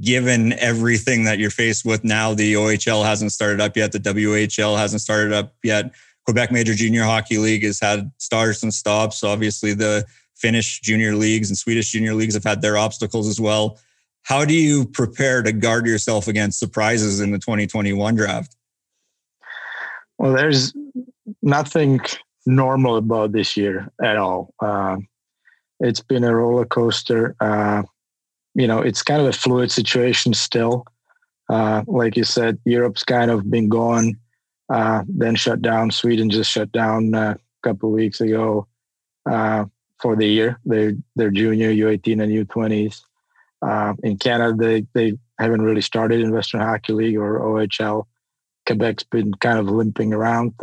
Given 0.00 0.52
everything 0.54 1.24
that 1.24 1.38
you're 1.38 1.50
faced 1.50 1.84
with 1.84 2.04
now, 2.04 2.34
the 2.34 2.54
OHL 2.54 3.04
hasn't 3.04 3.32
started 3.32 3.60
up 3.60 3.76
yet, 3.76 3.92
the 3.92 4.00
WHL 4.00 4.76
hasn't 4.76 5.00
started 5.00 5.32
up 5.32 5.54
yet. 5.62 5.92
Quebec 6.24 6.52
Major 6.52 6.74
Junior 6.74 7.04
Hockey 7.04 7.38
League 7.38 7.64
has 7.64 7.80
had 7.80 8.10
starts 8.18 8.62
and 8.62 8.72
stops. 8.72 9.24
Obviously, 9.24 9.74
the 9.74 10.04
Finnish 10.34 10.80
junior 10.80 11.14
leagues 11.14 11.48
and 11.48 11.56
Swedish 11.56 11.90
junior 11.90 12.14
leagues 12.14 12.34
have 12.34 12.44
had 12.44 12.62
their 12.62 12.76
obstacles 12.76 13.28
as 13.28 13.40
well. 13.40 13.78
How 14.24 14.44
do 14.44 14.54
you 14.54 14.84
prepare 14.86 15.42
to 15.42 15.52
guard 15.52 15.86
yourself 15.86 16.28
against 16.28 16.58
surprises 16.58 17.20
in 17.20 17.32
the 17.32 17.38
2021 17.38 18.14
draft? 18.14 18.56
Well, 20.18 20.32
there's 20.32 20.72
nothing 21.42 22.00
normal 22.46 22.96
about 22.96 23.32
this 23.32 23.56
year 23.56 23.90
at 24.02 24.16
all. 24.16 24.54
Uh, 24.60 24.96
it's 25.80 26.00
been 26.00 26.24
a 26.24 26.34
roller 26.34 26.64
coaster. 26.64 27.34
Uh, 27.40 27.82
you 28.54 28.66
know, 28.66 28.80
it's 28.80 29.02
kind 29.02 29.20
of 29.20 29.28
a 29.28 29.32
fluid 29.32 29.70
situation 29.70 30.34
still. 30.34 30.84
Uh, 31.48 31.82
like 31.86 32.16
you 32.16 32.24
said, 32.24 32.58
Europe's 32.64 33.04
kind 33.04 33.30
of 33.30 33.50
been 33.50 33.68
gone, 33.68 34.16
uh, 34.72 35.02
then 35.08 35.34
shut 35.34 35.60
down. 35.60 35.90
Sweden 35.90 36.30
just 36.30 36.50
shut 36.50 36.70
down 36.72 37.14
uh, 37.14 37.34
a 37.36 37.68
couple 37.68 37.88
of 37.88 37.94
weeks 37.94 38.20
ago 38.20 38.66
uh, 39.30 39.64
for 40.00 40.16
the 40.16 40.26
year. 40.26 40.58
They're, 40.64 40.92
they're 41.16 41.30
junior, 41.30 41.70
U18 41.70 42.22
and 42.22 42.48
U20s. 42.48 43.02
in 44.02 44.16
Canada, 44.18 44.56
they, 44.56 44.86
they 44.94 45.18
haven't 45.38 45.62
really 45.62 45.80
started 45.80 46.20
in 46.20 46.32
Western 46.32 46.60
Hockey 46.60 46.92
League 46.92 47.16
or 47.16 47.40
OHL. 47.40 48.04
Quebec's 48.66 49.02
been 49.04 49.34
kind 49.34 49.58
of 49.58 49.68
limping 49.68 50.14
around 50.14 50.54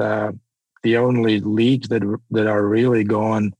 the 0.83 0.97
only 0.97 1.39
leagues 1.39 1.89
that 1.89 2.03
that 2.31 2.47
are 2.47 2.65
really 2.65 3.03
going 3.03 3.53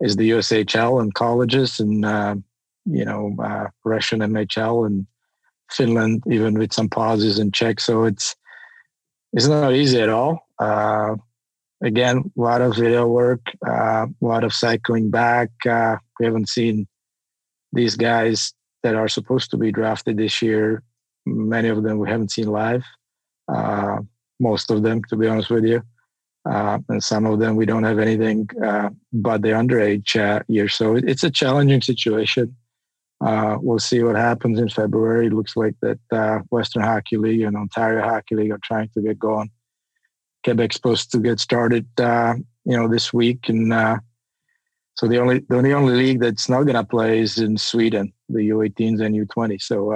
is 0.00 0.16
the 0.16 0.30
USHL 0.30 1.00
and 1.00 1.14
colleges 1.14 1.78
and 1.78 2.04
uh, 2.04 2.34
you 2.84 3.04
know 3.04 3.36
uh, 3.42 3.68
Russian 3.84 4.20
MHL 4.20 4.86
and 4.86 5.06
Finland, 5.70 6.22
even 6.30 6.58
with 6.58 6.72
some 6.72 6.88
pauses 6.88 7.38
in 7.38 7.52
Czech. 7.52 7.80
So 7.80 8.04
it's 8.04 8.34
it's 9.32 9.46
not 9.46 9.72
easy 9.72 10.00
at 10.00 10.08
all. 10.08 10.46
Uh, 10.58 11.16
again, 11.82 12.30
a 12.36 12.40
lot 12.40 12.60
of 12.60 12.76
video 12.76 13.06
work, 13.06 13.40
uh, 13.66 14.06
a 14.06 14.24
lot 14.24 14.44
of 14.44 14.52
cycling 14.52 15.10
back. 15.10 15.50
Uh, 15.68 15.96
we 16.18 16.26
haven't 16.26 16.48
seen 16.48 16.86
these 17.72 17.96
guys 17.96 18.52
that 18.82 18.94
are 18.94 19.08
supposed 19.08 19.50
to 19.52 19.56
be 19.56 19.72
drafted 19.72 20.16
this 20.16 20.42
year. 20.42 20.82
Many 21.24 21.68
of 21.68 21.84
them 21.84 21.98
we 21.98 22.10
haven't 22.10 22.32
seen 22.32 22.48
live. 22.48 22.84
Uh, 23.48 24.00
most 24.40 24.70
of 24.70 24.82
them, 24.82 25.02
to 25.04 25.16
be 25.16 25.28
honest 25.28 25.50
with 25.50 25.64
you 25.64 25.82
uh, 26.44 26.78
and 26.88 27.02
some 27.02 27.24
of 27.24 27.38
them 27.38 27.56
we 27.56 27.66
don't 27.66 27.84
have 27.84 27.98
anything 27.98 28.48
uh, 28.64 28.90
but 29.12 29.42
the 29.42 29.48
underage 29.48 30.18
uh, 30.20 30.42
years. 30.48 30.74
So 30.74 30.96
it's 30.96 31.24
a 31.24 31.30
challenging 31.30 31.82
situation. 31.82 32.56
Uh, 33.24 33.56
we'll 33.60 33.78
see 33.78 34.02
what 34.02 34.16
happens 34.16 34.58
in 34.58 34.68
February. 34.68 35.26
It 35.26 35.32
looks 35.32 35.56
like 35.56 35.76
that 35.82 36.00
uh, 36.10 36.40
Western 36.50 36.82
Hockey 36.82 37.16
League 37.16 37.42
and 37.42 37.56
Ontario 37.56 38.02
Hockey 38.02 38.34
League 38.34 38.50
are 38.50 38.60
trying 38.64 38.90
to 38.94 39.02
get 39.02 39.18
going. 39.18 39.50
Quebec's 40.44 40.74
supposed 40.74 41.12
to 41.12 41.18
get 41.18 41.38
started, 41.38 41.86
uh, 42.00 42.34
you 42.64 42.76
know, 42.76 42.88
this 42.88 43.12
week, 43.12 43.48
and 43.48 43.72
so 44.94 45.06
the 45.06 45.18
only 45.18 45.44
the 45.48 45.72
only 45.72 45.94
league 45.94 46.20
that's 46.20 46.48
not 46.48 46.64
going 46.64 46.74
to 46.74 46.84
play 46.84 47.20
is 47.20 47.38
in 47.38 47.56
Sweden, 47.56 48.12
the 48.28 48.48
U18s 48.48 49.00
and 49.00 49.14
U20. 49.14 49.62
So, 49.62 49.92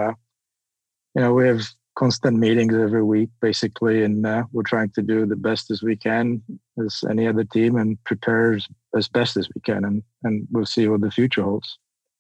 you 1.17 1.23
know, 1.23 1.35
we 1.35 1.49
have 1.49 1.67
constant 1.97 2.39
meetings 2.39 2.75
every 2.75 3.03
week, 3.03 3.31
basically, 3.41 4.05
and 4.05 4.25
uh, 4.25 4.45
we're 4.53 4.63
trying 4.63 4.91
to 4.91 5.03
do 5.03 5.27
the 5.27 5.37
best 5.37 5.71
as 5.71 5.83
we 5.83 5.97
can 5.97 6.43
as 6.85 7.03
any 7.11 7.27
other 7.27 7.43
team 7.43 7.77
and 7.77 8.03
prepare 8.05 8.59
as 8.95 9.09
best 9.09 9.37
as 9.37 9.49
we 9.55 9.61
can, 9.63 9.85
and 9.85 10.03
and 10.23 10.47
we'll 10.53 10.67
see 10.67 10.87
what 10.87 11.01
the 11.01 11.11
future 11.11 11.43
holds. 11.43 11.79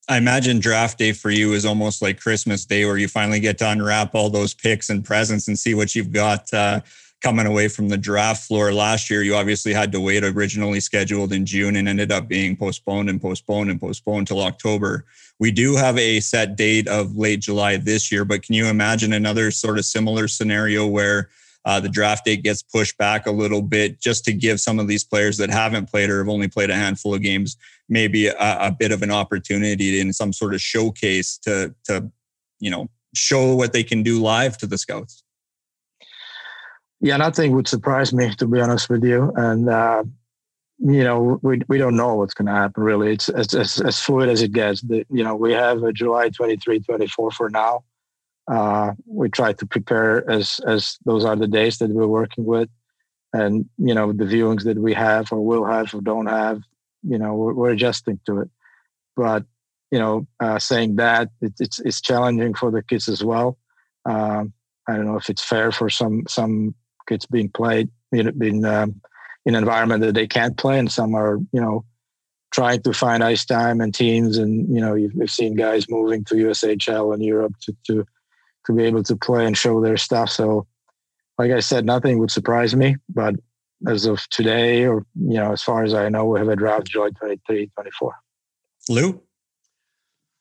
I 0.08 0.18
imagine 0.18 0.60
draft 0.60 0.98
day 0.98 1.12
for 1.12 1.30
you 1.30 1.52
is 1.52 1.64
almost 1.64 2.00
like 2.00 2.20
Christmas 2.20 2.64
Day, 2.64 2.84
where 2.84 2.96
you 2.96 3.08
finally 3.08 3.40
get 3.40 3.58
to 3.58 3.70
unwrap 3.70 4.14
all 4.14 4.30
those 4.30 4.54
picks 4.54 4.88
and 4.88 5.04
presents 5.04 5.48
and 5.48 5.58
see 5.58 5.74
what 5.74 5.94
you've 5.94 6.12
got. 6.12 6.52
Uh, 6.52 6.80
coming 7.22 7.46
away 7.46 7.68
from 7.68 7.88
the 7.88 7.96
draft 7.96 8.46
floor 8.46 8.72
last 8.72 9.10
year, 9.10 9.22
you 9.22 9.34
obviously 9.34 9.72
had 9.72 9.92
to 9.92 10.00
wait 10.00 10.22
originally 10.22 10.80
scheduled 10.80 11.32
in 11.32 11.46
June 11.46 11.76
and 11.76 11.88
ended 11.88 12.12
up 12.12 12.28
being 12.28 12.56
postponed 12.56 13.08
and 13.08 13.20
postponed 13.20 13.70
and 13.70 13.80
postponed 13.80 14.20
until 14.20 14.42
October. 14.42 15.04
We 15.38 15.50
do 15.50 15.76
have 15.76 15.98
a 15.98 16.20
set 16.20 16.56
date 16.56 16.88
of 16.88 17.16
late 17.16 17.40
July 17.40 17.76
this 17.76 18.12
year, 18.12 18.24
but 18.24 18.42
can 18.42 18.54
you 18.54 18.66
imagine 18.66 19.12
another 19.12 19.50
sort 19.50 19.78
of 19.78 19.84
similar 19.84 20.28
scenario 20.28 20.86
where 20.86 21.30
uh, 21.64 21.80
the 21.80 21.88
draft 21.88 22.24
date 22.24 22.44
gets 22.44 22.62
pushed 22.62 22.96
back 22.96 23.26
a 23.26 23.32
little 23.32 23.60
bit 23.60 24.00
just 24.00 24.24
to 24.24 24.32
give 24.32 24.60
some 24.60 24.78
of 24.78 24.86
these 24.86 25.02
players 25.02 25.36
that 25.38 25.50
haven't 25.50 25.90
played 25.90 26.08
or 26.08 26.18
have 26.18 26.28
only 26.28 26.48
played 26.48 26.70
a 26.70 26.74
handful 26.74 27.12
of 27.12 27.22
games 27.22 27.56
maybe 27.88 28.26
a, 28.26 28.36
a 28.38 28.74
bit 28.76 28.92
of 28.92 29.02
an 29.02 29.10
opportunity 29.10 30.00
in 30.00 30.12
some 30.12 30.32
sort 30.32 30.54
of 30.54 30.60
showcase 30.60 31.38
to 31.38 31.74
to 31.84 32.10
you 32.60 32.70
know 32.70 32.88
show 33.14 33.54
what 33.54 33.72
they 33.72 33.82
can 33.82 34.02
do 34.02 34.20
live 34.20 34.58
to 34.58 34.66
the 34.66 34.78
scouts 34.78 35.22
yeah, 37.00 37.16
nothing 37.16 37.52
would 37.52 37.68
surprise 37.68 38.12
me 38.12 38.34
to 38.34 38.46
be 38.46 38.60
honest 38.60 38.88
with 38.88 39.04
you. 39.04 39.32
And 39.36 39.68
uh, 39.68 40.04
you 40.78 41.04
know, 41.04 41.38
we 41.42 41.60
we 41.68 41.78
don't 41.78 41.96
know 41.96 42.14
what's 42.14 42.34
going 42.34 42.46
to 42.46 42.52
happen. 42.52 42.82
Really, 42.82 43.12
it's 43.12 43.28
as, 43.28 43.54
as, 43.54 43.80
as 43.80 44.00
fluid 44.00 44.28
as 44.28 44.42
it 44.42 44.52
gets. 44.52 44.82
The, 44.82 45.06
you 45.10 45.24
know, 45.24 45.34
we 45.34 45.52
have 45.52 45.82
a 45.82 45.92
July 45.92 46.28
23, 46.30 46.80
24 46.80 47.30
for 47.30 47.50
now. 47.50 47.84
Uh, 48.50 48.92
we 49.06 49.28
try 49.28 49.52
to 49.52 49.66
prepare 49.66 50.28
as 50.30 50.60
as 50.66 50.98
those 51.04 51.24
are 51.24 51.36
the 51.36 51.48
days 51.48 51.78
that 51.78 51.90
we're 51.90 52.06
working 52.06 52.44
with, 52.44 52.68
and 53.32 53.66
you 53.78 53.94
know, 53.94 54.12
the 54.12 54.24
viewings 54.24 54.64
that 54.64 54.78
we 54.78 54.92
have 54.94 55.32
or 55.32 55.44
will 55.44 55.64
have 55.64 55.94
or 55.94 56.00
don't 56.00 56.26
have. 56.26 56.62
You 57.02 57.18
know, 57.18 57.34
we're, 57.34 57.54
we're 57.54 57.70
adjusting 57.70 58.20
to 58.26 58.40
it. 58.40 58.50
But 59.16 59.44
you 59.90 59.98
know, 59.98 60.26
uh, 60.40 60.58
saying 60.58 60.96
that 60.96 61.30
it, 61.40 61.54
it's 61.58 61.78
it's 61.80 62.00
challenging 62.00 62.54
for 62.54 62.70
the 62.70 62.82
kids 62.82 63.08
as 63.08 63.24
well. 63.24 63.58
Um, 64.04 64.52
I 64.86 64.94
don't 64.94 65.06
know 65.06 65.16
if 65.16 65.28
it's 65.28 65.42
fair 65.42 65.72
for 65.72 65.90
some 65.90 66.24
some 66.28 66.74
it's 67.10 67.26
being 67.26 67.48
played, 67.48 67.88
know, 68.12 68.32
being 68.32 68.64
um, 68.64 69.00
in 69.44 69.54
an 69.54 69.62
environment 69.62 70.02
that 70.02 70.14
they 70.14 70.26
can't 70.26 70.56
play, 70.56 70.78
and 70.78 70.90
some 70.90 71.14
are 71.14 71.38
you 71.52 71.60
know 71.60 71.84
trying 72.52 72.82
to 72.82 72.92
find 72.92 73.22
ice 73.22 73.44
time 73.44 73.80
and 73.80 73.94
teams. 73.94 74.38
And 74.38 74.68
you 74.74 74.80
know, 74.80 74.94
you've, 74.94 75.14
you've 75.14 75.30
seen 75.30 75.56
guys 75.56 75.88
moving 75.88 76.24
to 76.24 76.34
USHL 76.34 77.12
and 77.12 77.22
Europe 77.22 77.54
to, 77.62 77.76
to 77.86 78.06
to 78.66 78.72
be 78.72 78.84
able 78.84 79.02
to 79.04 79.16
play 79.16 79.46
and 79.46 79.56
show 79.56 79.80
their 79.80 79.96
stuff. 79.96 80.30
So, 80.30 80.66
like 81.38 81.52
I 81.52 81.60
said, 81.60 81.84
nothing 81.84 82.18
would 82.18 82.30
surprise 82.30 82.74
me. 82.74 82.96
But 83.08 83.36
as 83.86 84.06
of 84.06 84.28
today, 84.30 84.86
or 84.86 85.04
you 85.14 85.38
know, 85.38 85.52
as 85.52 85.62
far 85.62 85.84
as 85.84 85.94
I 85.94 86.08
know, 86.08 86.24
we 86.24 86.38
have 86.38 86.48
a 86.48 86.56
draft 86.56 86.88
July 86.88 87.10
23, 87.18 87.70
24. 87.74 88.14
Lou. 88.88 89.22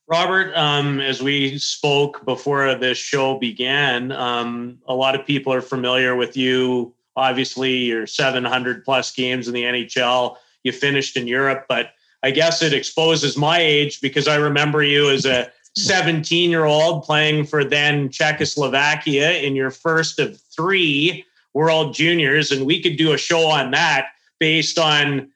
Robert, 0.08 0.56
um, 0.56 1.00
as 1.02 1.24
we 1.24 1.58
spoke 1.58 2.24
before 2.26 2.76
this 2.76 2.98
show 2.98 3.40
began, 3.40 4.12
um, 4.12 4.78
a 4.88 4.94
lot 4.94 5.16
of 5.16 5.26
people 5.26 5.52
are 5.52 5.62
familiar 5.62 6.16
with 6.16 6.38
you. 6.38 6.94
Obviously, 7.16 7.74
your 7.86 8.06
700 8.06 8.86
plus 8.86 9.12
games 9.12 9.48
in 9.48 9.54
the 9.54 9.64
NHL. 9.64 10.36
You 10.64 10.72
finished 10.72 11.18
in 11.18 11.28
Europe, 11.28 11.66
but 11.68 11.92
I 12.22 12.32
guess 12.32 12.62
it 12.62 12.74
exposes 12.74 13.36
my 13.36 13.60
age 13.60 14.00
because 14.00 14.28
I 14.28 14.36
remember 14.36 14.84
you 14.84 15.10
as 15.10 15.26
a 15.26 15.52
17 15.76 16.52
year 16.52 16.66
old 16.66 17.04
playing 17.04 17.46
for 17.46 17.64
then 17.64 18.10
Czechoslovakia 18.10 19.40
in 19.40 19.56
your 19.56 19.72
first 19.72 20.20
of 20.20 20.40
three 20.56 21.26
World 21.54 21.94
Juniors. 21.94 22.52
And 22.52 22.66
we 22.66 22.82
could 22.82 22.98
do 22.98 23.14
a 23.14 23.18
show 23.18 23.48
on 23.48 23.72
that 23.72 24.10
based 24.40 24.78
on 24.78 25.32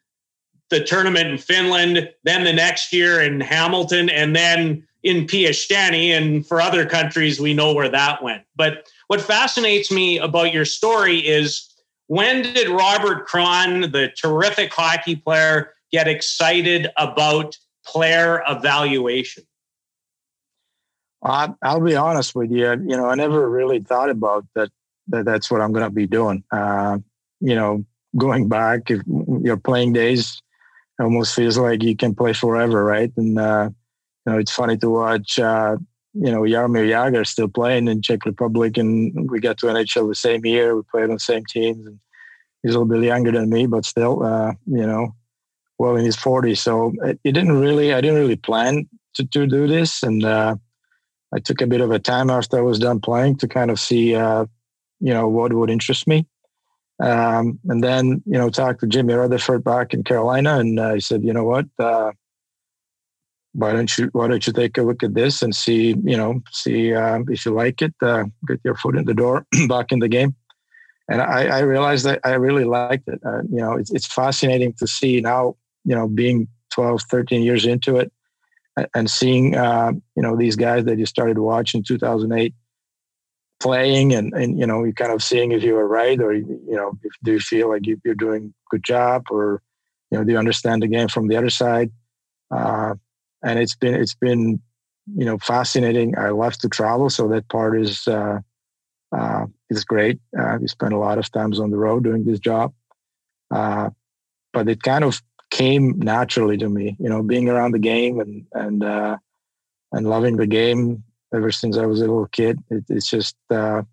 the 0.70 0.84
tournament 0.84 1.28
in 1.28 1.38
Finland, 1.38 2.10
then 2.24 2.44
the 2.44 2.54
next 2.54 2.94
year 2.94 3.22
in 3.22 3.42
Hamilton, 3.42 4.10
and 4.10 4.36
then 4.36 4.86
in 5.04 5.26
Piestany. 5.26 6.10
And 6.10 6.46
for 6.46 6.62
other 6.62 6.86
countries, 6.86 7.40
we 7.40 7.54
know 7.54 7.74
where 7.74 7.90
that 7.90 8.22
went. 8.24 8.44
But 8.56 8.88
what 9.08 9.22
fascinates 9.22 9.92
me 9.92 10.20
about 10.20 10.54
your 10.54 10.66
story 10.66 11.20
is 11.20 11.66
when 12.08 12.42
did 12.42 12.70
Robert 12.70 13.26
Kron, 13.28 13.82
the 13.82 14.12
terrific 14.20 14.74
hockey 14.74 15.16
player, 15.16 15.74
get 15.92 16.08
excited 16.08 16.88
about 16.98 17.58
player 17.86 18.44
evaluation? 18.48 19.44
I, 21.24 21.50
will 21.64 21.82
be 21.82 21.96
honest 21.96 22.34
with 22.34 22.52
you. 22.52 22.70
You 22.70 22.98
know, 22.98 23.06
I 23.06 23.16
never 23.16 23.50
really 23.50 23.80
thought 23.80 24.10
about 24.10 24.46
that. 24.56 24.70
that 25.08 25.26
that's 25.26 25.52
what 25.52 25.62
I'm 25.62 25.74
going 25.74 25.86
to 25.86 25.92
be 25.94 26.08
doing. 26.08 26.44
Uh, 26.52 27.00
you 27.42 27.56
know, 27.56 27.86
going 28.18 28.48
back, 28.48 28.90
if 28.90 29.02
your 29.42 29.58
playing 29.58 29.94
days 29.94 30.42
almost 31.00 31.36
feels 31.36 31.58
like 31.58 31.84
you 31.84 31.96
can 31.96 32.16
play 32.16 32.34
forever, 32.34 32.84
right? 32.84 33.12
And 33.18 33.40
uh, 33.40 33.70
you 34.26 34.34
know, 34.34 34.40
it's 34.40 34.52
funny 34.52 34.78
to 34.78 34.90
watch. 34.90 35.40
Uh, 35.40 35.78
you 36.14 36.32
know, 36.32 36.42
Jaromir 36.42 36.90
Jagr 36.90 37.26
still 37.26 37.48
playing 37.48 37.88
in 37.88 38.02
Czech 38.02 38.26
Republic, 38.26 38.78
and 38.78 39.30
we 39.30 39.40
got 39.40 39.58
to 39.60 39.68
NHL 39.68 40.10
the 40.10 40.16
same 40.16 40.46
year. 40.46 40.76
We 40.76 40.82
played 40.90 41.04
on 41.04 41.12
the 41.12 41.20
same 41.20 41.44
teams, 41.46 41.86
and 41.86 42.00
he's 42.64 42.74
a 42.74 42.80
little 42.80 42.94
bit 42.94 43.06
younger 43.06 43.32
than 43.32 43.50
me, 43.50 43.68
but 43.68 43.86
still, 43.86 44.24
uh, 44.24 44.54
you 44.66 44.86
know, 44.86 45.16
well 45.78 45.96
in 45.96 46.06
his 46.06 46.18
40s. 46.18 46.58
So 46.58 46.94
it, 47.04 47.20
it, 47.24 47.32
didn't 47.32 47.60
really, 47.60 47.94
I 47.94 48.02
didn't 48.02 48.20
really 48.20 48.36
plan 48.36 48.88
to, 49.16 49.26
to 49.26 49.48
do 49.48 49.68
this. 49.68 50.04
And 50.04 50.24
uh, 50.26 50.56
I 51.34 51.40
took 51.40 51.62
a 51.62 51.68
bit 51.68 51.82
of 51.82 51.92
a 51.92 52.00
time 52.00 52.30
after 52.30 52.58
I 52.58 52.62
was 52.62 52.80
done 52.80 53.00
playing 53.00 53.38
to 53.38 53.48
kind 53.48 53.72
of 53.72 53.80
see, 53.80 54.16
uh, 54.16 54.46
you 55.00 55.14
know, 55.14 55.28
what 55.28 55.54
would 55.54 55.70
interest 55.70 56.08
me. 56.08 56.26
Um, 57.02 57.60
and 57.70 57.84
then, 57.84 58.22
you 58.26 58.38
know, 58.38 58.50
talked 58.50 58.82
to 58.82 58.88
Jimmy 58.88 59.14
Rutherford 59.14 59.64
back 59.64 59.94
in 59.94 60.04
Carolina, 60.04 60.60
and 60.60 60.80
uh, 60.80 61.00
said, 61.00 61.24
you 61.24 61.32
know 61.32 61.46
what, 61.46 61.66
uh, 61.80 62.12
why 63.54 63.72
don't 63.72 63.98
you 63.98 64.10
why 64.12 64.28
don't 64.28 64.46
you 64.46 64.54
take 64.54 64.78
a 64.78 64.84
look 64.84 65.02
at 65.02 65.14
this 65.14 65.42
and 65.42 65.56
see, 65.56 65.96
you 66.04 66.18
know, 66.18 66.42
see 66.52 66.94
uh, 66.94 67.20
if 67.30 67.46
you 67.46 67.54
like 67.54 67.82
it, 67.82 67.94
uh, 68.02 68.26
get 68.48 68.60
your 68.64 68.76
foot 68.76 68.98
in 68.98 69.06
the 69.06 69.14
door 69.14 69.46
back 69.68 69.92
in 69.92 70.00
the 70.00 70.10
game 70.10 70.36
and 71.10 71.22
I, 71.22 71.46
I, 71.46 71.60
realized 71.62 72.06
that 72.06 72.20
I 72.24 72.34
really 72.34 72.66
liked 72.66 73.08
it. 73.08 73.20
Uh, 73.26 73.42
you 73.50 73.58
know, 73.58 73.74
it's, 73.74 73.92
it's 73.92 74.06
fascinating 74.06 74.74
to 74.74 74.86
see 74.86 75.20
now, 75.20 75.56
you 75.84 75.96
know, 75.96 76.08
being 76.08 76.48
12, 76.72 77.02
13 77.10 77.42
years 77.42 77.66
into 77.66 77.98
it 77.98 78.12
and 78.94 79.10
seeing, 79.10 79.56
uh, 79.56 79.92
you 80.16 80.22
know, 80.22 80.38
these 80.38 80.56
guys 80.56 80.86
that 80.86 81.00
you 81.00 81.08
started 81.08 81.40
watching 81.40 81.84
2008 81.84 82.54
playing 83.60 84.14
and, 84.14 84.34
and, 84.34 84.60
you 84.60 84.66
know, 84.66 84.84
you 84.84 84.94
kind 84.94 85.12
of 85.12 85.24
seeing 85.24 85.52
if 85.52 85.64
you 85.64 85.74
were 85.74 85.88
right 85.88 86.20
or, 86.20 86.34
you 86.34 86.62
know, 86.68 86.98
if, 87.04 87.12
do 87.24 87.34
you 87.34 87.40
feel 87.40 87.70
like 87.70 87.86
you, 87.86 88.00
are 88.08 88.16
doing 88.16 88.54
a 88.54 88.70
good 88.70 88.84
job 88.84 89.26
or, 89.30 89.62
you 90.12 90.18
know, 90.18 90.24
do 90.24 90.32
you 90.32 90.38
understand 90.38 90.82
the 90.82 90.88
game 90.88 91.08
from 91.08 91.28
the 91.28 91.36
other 91.36 91.50
side? 91.50 91.92
Uh, 92.52 92.96
and 93.44 93.60
it's 93.60 93.76
been, 93.76 93.96
it's 93.96 94.16
been, 94.16 94.62
you 95.16 95.26
know, 95.26 95.38
fascinating. 95.38 96.18
I 96.18 96.30
love 96.30 96.58
to 96.60 96.70
travel. 96.70 97.10
So 97.10 97.28
that 97.30 97.48
part 97.50 97.80
is, 97.80 98.08
uh, 98.08 98.40
uh, 99.12 99.46
it's 99.70 99.84
great. 99.84 100.20
Uh, 100.38 100.58
we 100.62 100.68
spend 100.68 100.94
a 100.94 100.98
lot 100.98 101.18
of 101.18 101.32
times 101.32 101.60
on 101.60 101.72
the 101.72 101.78
road 101.78 102.04
doing 102.04 102.26
this 102.26 102.40
job, 102.40 102.74
uh, 103.52 103.90
but 104.54 104.70
it 104.70 104.84
kind 104.84 105.04
of 105.04 105.22
came 105.50 105.98
naturally 106.00 106.58
to 106.58 106.70
me. 106.70 106.96
You 107.00 107.10
know, 107.10 107.24
being 107.24 107.50
around 107.50 107.72
the 107.72 107.80
game 107.80 108.20
and 108.20 108.46
and 108.54 108.84
uh, 108.84 109.18
and 109.92 110.08
loving 110.08 110.38
the 110.38 110.48
game 110.48 111.04
ever 111.34 111.52
since 111.52 111.78
I 111.78 111.86
was 111.86 112.00
a 112.00 112.06
little 112.06 112.28
kid. 112.28 112.60
It, 112.70 112.86
it's 112.90 113.10
just 113.10 113.36
uh, 113.50 113.84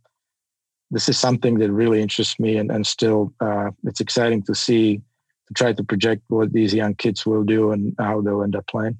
this 0.90 1.08
is 1.08 1.18
something 1.18 1.58
that 1.58 1.72
really 1.72 2.00
interests 2.00 2.38
me, 2.38 2.56
and 2.56 2.70
and 2.70 2.86
still 2.86 3.32
uh, 3.40 3.70
it's 3.84 4.00
exciting 4.00 4.42
to 4.44 4.54
see 4.54 5.00
to 5.48 5.54
try 5.54 5.72
to 5.72 5.84
project 5.84 6.22
what 6.28 6.52
these 6.52 6.74
young 6.74 6.94
kids 6.94 7.24
will 7.24 7.44
do 7.44 7.70
and 7.70 7.94
how 7.98 8.20
they'll 8.20 8.42
end 8.42 8.56
up 8.56 8.66
playing. 8.66 8.98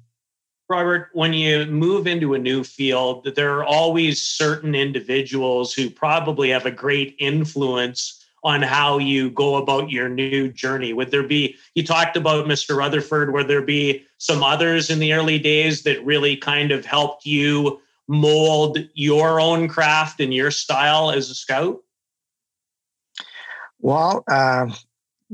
Robert, 0.69 1.09
when 1.13 1.31
you 1.31 1.65
move 1.67 2.07
into 2.07 2.33
a 2.33 2.39
new 2.39 2.63
field, 2.63 3.29
there 3.35 3.55
are 3.55 3.63
always 3.63 4.21
certain 4.21 4.75
individuals 4.75 5.73
who 5.73 5.89
probably 5.89 6.49
have 6.49 6.65
a 6.65 6.71
great 6.71 7.15
influence 7.19 8.25
on 8.43 8.61
how 8.61 8.97
you 8.97 9.29
go 9.29 9.55
about 9.55 9.89
your 9.89 10.09
new 10.09 10.49
journey. 10.49 10.93
Would 10.93 11.11
there 11.11 11.23
be, 11.23 11.55
you 11.73 11.85
talked 11.85 12.17
about 12.17 12.47
Mr. 12.47 12.75
Rutherford, 12.77 13.33
would 13.33 13.47
there 13.47 13.61
be 13.61 14.05
some 14.17 14.43
others 14.43 14.89
in 14.89 14.99
the 14.99 15.13
early 15.13 15.39
days 15.39 15.83
that 15.83 16.05
really 16.05 16.35
kind 16.35 16.71
of 16.71 16.85
helped 16.85 17.25
you 17.25 17.81
mold 18.07 18.79
your 18.93 19.39
own 19.39 19.67
craft 19.67 20.19
and 20.19 20.33
your 20.33 20.51
style 20.51 21.11
as 21.11 21.29
a 21.29 21.35
scout? 21.35 21.77
Well, 23.79 24.23
uh, 24.27 24.67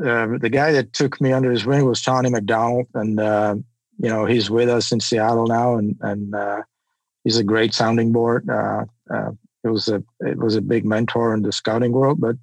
uh, 0.04 0.38
the 0.40 0.50
guy 0.52 0.72
that 0.72 0.94
took 0.94 1.22
me 1.22 1.32
under 1.32 1.52
his 1.52 1.66
wing 1.66 1.86
was 1.86 2.02
Tony 2.02 2.30
MacDonald, 2.30 2.88
and 2.94 3.20
uh, 3.20 3.56
you 4.00 4.10
know 4.10 4.26
he's 4.26 4.50
with 4.50 4.70
us 4.70 4.92
in 4.92 5.00
Seattle 5.00 5.48
now, 5.48 5.76
and 5.76 5.96
and 6.02 6.36
uh, 6.36 6.62
he's 7.24 7.38
a 7.38 7.44
great 7.44 7.74
sounding 7.74 8.12
board. 8.12 8.50
Uh, 8.50 8.86
uh, 9.10 9.32
it 9.64 9.70
was 9.70 9.88
a 9.88 10.04
it 10.22 10.38
was 10.38 10.56
a 10.56 10.62
big 10.62 10.86
mentor 10.86 11.34
in 11.34 11.44
the 11.44 11.52
scouting 11.52 11.94
world, 11.94 12.20
but 12.20 12.38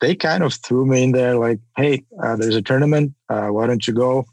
they 0.00 0.14
kind 0.14 0.42
of 0.42 0.54
threw 0.54 0.86
me 0.86 1.04
in 1.04 1.12
there 1.12 1.36
like, 1.36 1.60
hey, 1.76 2.04
there's 2.38 2.56
a 2.56 2.62
tournament. 2.62 3.14
why 3.28 3.66
don't 3.66 3.86
you 3.86 3.92
go 3.92 4.24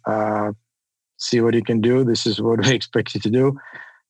see 1.17 1.41
what 1.41 1.53
you 1.53 1.63
can 1.63 1.81
do? 1.81 2.03
This 2.03 2.25
is 2.25 2.41
what 2.41 2.59
we 2.65 2.73
expect 2.73 3.13
you 3.13 3.21
to 3.21 3.29
do. 3.29 3.59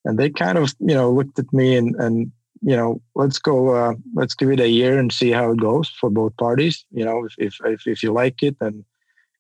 And 0.06 0.18
they 0.18 0.30
kind 0.30 0.58
of 0.58 0.74
you 0.80 0.94
know 0.94 1.12
looked 1.12 1.40
at 1.40 1.52
me 1.52 1.76
and 1.76 1.96
and 1.96 2.32
you 2.62 2.76
know 2.76 3.02
let's 3.16 3.40
go 3.40 3.70
uh, 3.70 3.94
let's 4.16 4.36
give 4.36 4.50
it 4.52 4.60
a 4.60 4.70
year 4.70 4.98
and 4.98 5.12
see 5.12 5.32
how 5.32 5.52
it 5.52 5.60
goes 5.60 5.90
for 5.90 6.10
both 6.10 6.36
parties. 6.38 6.86
You 6.92 7.06
know 7.06 7.26
if 7.26 7.34
if 7.38 7.56
if, 7.66 7.88
if 7.88 8.04
you 8.04 8.14
like 8.14 8.42
it 8.42 8.56
and 8.62 8.86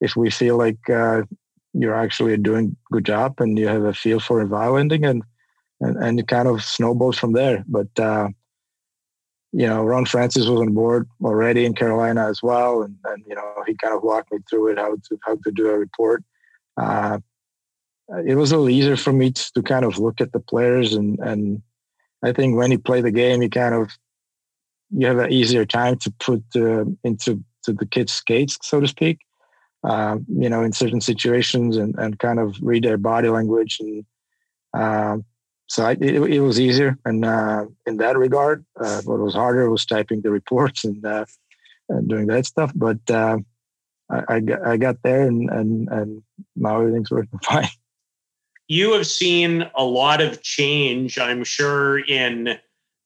if 0.02 0.15
we 0.15 0.30
feel 0.30 0.58
like 0.58 0.89
uh, 0.89 1.24
you're 1.74 1.96
actually 1.96 2.38
doing 2.38 2.76
good 2.91 3.06
job 3.06 3.39
and 3.39 3.58
you 3.58 3.67
have 3.67 3.84
a 3.84 3.93
feel 3.93 4.20
for 4.20 4.41
environmenting 4.41 5.06
and 5.06 5.24
and, 5.80 5.96
and 5.98 6.20
it 6.20 6.28
kind 6.28 6.48
of 6.48 6.63
snowballs 6.63 7.17
from 7.17 7.34
there. 7.34 7.63
But 7.67 8.00
uh, 8.00 8.30
you 9.54 9.67
know, 9.67 9.84
Ron 9.84 10.06
Francis 10.06 10.48
was 10.48 10.60
on 10.60 10.74
board 10.74 11.08
already 11.24 11.65
in 11.65 11.74
Carolina 11.74 12.28
as 12.28 12.43
well, 12.43 12.82
and, 12.82 12.96
and 13.06 13.24
you 13.28 13.36
know 13.36 13.63
he 13.65 13.76
kind 13.76 13.96
of 13.96 14.04
walked 14.04 14.32
me 14.32 14.39
through 14.50 14.72
it 14.72 14.78
how 14.78 14.96
to 14.96 15.20
how 15.26 15.36
to 15.36 15.52
do 15.52 15.70
a 15.70 15.78
report. 15.78 16.24
Uh, 18.12 18.24
it 18.26 18.36
was 18.36 18.52
a 18.52 18.56
little 18.56 18.70
easier 18.70 18.96
for 18.96 19.12
me 19.12 19.32
to, 19.32 19.54
to 19.54 19.62
kind 19.62 19.86
of 19.86 20.00
look 20.00 20.22
at 20.22 20.32
the 20.32 20.39
players 20.39 20.93
and 20.93 21.20
and 21.20 21.62
I 22.24 22.32
think 22.32 22.56
when 22.56 22.72
you 22.72 22.80
play 22.80 23.02
the 23.02 23.12
game, 23.12 23.41
you 23.43 23.50
kind 23.50 23.76
of 23.76 23.91
you 24.89 25.06
have 25.06 25.20
an 25.20 25.32
easier 25.32 25.65
time 25.65 25.98
to 26.00 26.12
put 26.20 26.43
uh, 26.56 26.86
into 27.04 27.43
to 27.63 27.74
the 27.74 27.86
kids' 27.86 28.13
skates, 28.13 28.58
so 28.63 28.80
to 28.80 28.88
speak 28.88 29.20
uh, 29.84 30.17
you 30.28 30.50
know, 30.50 30.63
in 30.63 30.74
certain 30.74 31.02
situations 31.02 31.78
and, 31.78 31.96
and 31.98 32.20
kind 32.20 32.39
of 32.39 32.58
read 32.62 32.84
their 32.84 32.98
body 32.98 33.30
language. 33.30 33.80
And 33.80 34.06
uh, 34.74 35.17
so 35.67 35.86
I, 35.86 35.91
it, 35.91 36.15
it, 36.15 36.39
was 36.39 36.60
easier. 36.60 36.98
And 37.06 37.24
uh, 37.24 37.65
in 37.86 37.98
that 37.98 38.17
regard, 38.17 38.65
uh, 38.80 39.02
what 39.04 39.20
was 39.20 39.34
harder 39.34 39.70
was 39.70 39.86
typing 39.86 40.22
the 40.22 40.32
reports 40.32 40.84
and, 40.84 41.06
and 41.89 42.08
doing 42.08 42.28
that 42.28 42.46
stuff. 42.46 42.72
But 42.76 43.00
I, 43.10 43.38
I, 44.28 44.39
got, 44.39 44.65
I 44.65 44.78
got 44.78 44.98
there 45.04 45.22
and, 45.22 45.50
and, 45.50 45.89
and 45.89 46.24
now 46.56 46.80
everything's 46.80 47.12
working 47.12 47.39
fine. 47.43 47.70
You 48.67 48.93
have 48.93 49.08
seen 49.08 49.69
a 49.75 49.84
lot 49.84 50.21
of 50.21 50.41
change, 50.41 51.17
I'm 51.17 51.43
sure, 51.43 51.99
in 51.99 52.58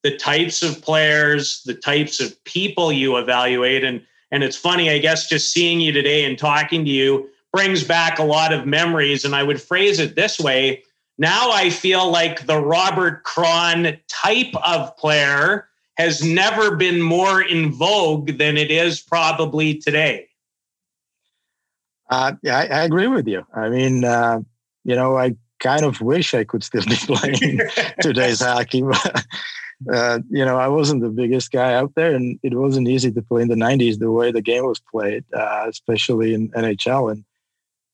the 0.04 0.18
types 0.18 0.64
of 0.64 0.82
players, 0.82 1.62
the 1.64 1.76
types 1.76 2.20
of 2.20 2.44
people 2.44 2.92
you 2.92 3.18
evaluate. 3.18 3.84
And 3.84 4.02
and 4.32 4.44
it's 4.44 4.56
funny, 4.56 4.90
I 4.90 4.98
guess, 4.98 5.28
just 5.28 5.52
seeing 5.52 5.82
you 5.82 5.92
today 5.92 6.24
and 6.24 6.38
talking 6.38 6.86
to 6.86 6.92
you 6.92 7.30
brings 7.52 7.84
back 7.84 8.18
a 8.18 8.24
lot 8.24 8.54
of 8.54 8.66
memories. 8.66 9.26
And 9.26 9.36
I 9.36 9.44
would 9.44 9.62
phrase 9.62 10.00
it 10.00 10.16
this 10.16 10.40
way 10.40 10.84
now 11.22 11.52
I 11.52 11.70
feel 11.70 12.10
like 12.10 12.48
the 12.48 12.60
Robert 12.60 13.24
Kron 13.24 13.96
type 14.08 14.56
of 14.66 14.98
player 14.98 15.68
has 15.96 16.24
never 16.24 16.76
been 16.76 17.00
more 17.00 17.44
in 17.44 17.72
vogue 17.72 18.40
than 18.40 18.58
it 18.58 18.72
is 18.72 19.00
probably 19.00 19.76
today. 19.76 20.30
Uh, 22.10 22.34
yeah, 22.42 22.58
I, 22.58 22.66
I, 22.66 22.84
agree 22.86 23.06
with 23.06 23.28
you. 23.28 23.46
I 23.54 23.70
mean, 23.70 24.04
uh, 24.04 24.42
you 24.84 24.96
know, 24.96 25.16
I 25.16 25.36
kind 25.62 25.86
of 25.86 26.02
wish 26.02 26.34
I 26.34 26.44
could 26.44 26.64
still 26.64 26.84
be 26.86 26.96
playing 27.08 27.60
today's 28.02 28.42
hockey, 28.42 28.82
but 28.82 29.26
uh, 29.92 30.20
you 30.30 30.46
know, 30.46 30.58
I 30.58 30.68
wasn't 30.68 31.02
the 31.02 31.10
biggest 31.10 31.52
guy 31.52 31.74
out 31.74 31.94
there, 31.96 32.14
and 32.14 32.40
it 32.44 32.54
wasn't 32.54 32.88
easy 32.88 33.12
to 33.12 33.22
play 33.22 33.42
in 33.42 33.48
the 33.48 33.56
'90s 33.56 34.00
the 34.00 34.12
way 34.12 34.32
the 34.32 34.42
game 34.42 34.66
was 34.66 34.80
played, 34.80 35.24
uh, 35.34 35.66
especially 35.68 36.34
in 36.34 36.50
NHL. 36.50 37.12
And 37.12 37.24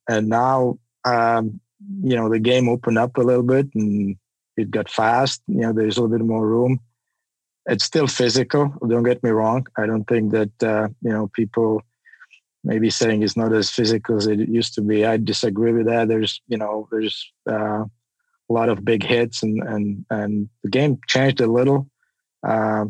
and 0.10 0.28
now, 0.28 0.80
um, 1.06 1.60
you 2.02 2.16
know, 2.16 2.30
the 2.30 2.40
game 2.40 2.68
opened 2.68 2.98
up 2.98 3.18
a 3.18 3.22
little 3.22 3.44
bit, 3.44 3.68
and 3.74 4.18
it 4.58 4.72
got 4.72 4.90
fast. 4.90 5.42
You 5.48 5.62
know, 5.62 5.74
there's 5.74 5.98
a 5.98 6.02
little 6.02 6.18
bit 6.18 6.26
more 6.26 6.46
room. 6.46 6.80
It's 7.68 7.86
still 7.86 8.08
physical. 8.08 8.74
Don't 8.88 9.04
get 9.04 9.24
me 9.24 9.30
wrong. 9.30 9.68
I 9.78 9.86
don't 9.86 10.06
think 10.06 10.32
that 10.32 10.64
uh, 10.64 10.90
you 11.02 11.12
know 11.12 11.30
people 11.34 11.84
maybe 12.64 12.90
saying 12.90 13.24
it's 13.24 13.38
not 13.38 13.54
as 13.54 13.70
physical 13.70 14.18
as 14.18 14.28
it 14.28 14.48
used 14.50 14.74
to 14.76 14.82
be. 14.82 15.06
I 15.06 15.18
disagree 15.18 15.74
with 15.74 15.86
that. 15.88 16.08
There's 16.08 16.42
you 16.48 16.58
know 16.58 16.88
there's 16.92 17.32
uh, 17.50 17.84
a 17.84 18.54
lot 18.54 18.70
of 18.70 18.86
big 18.86 19.04
hits 19.04 19.44
and 19.44 19.62
and 19.64 20.06
and 20.10 20.50
the 20.64 20.70
game 20.70 21.00
changed 21.08 21.42
a 21.42 21.48
little. 21.48 21.88
Uh, 22.48 22.86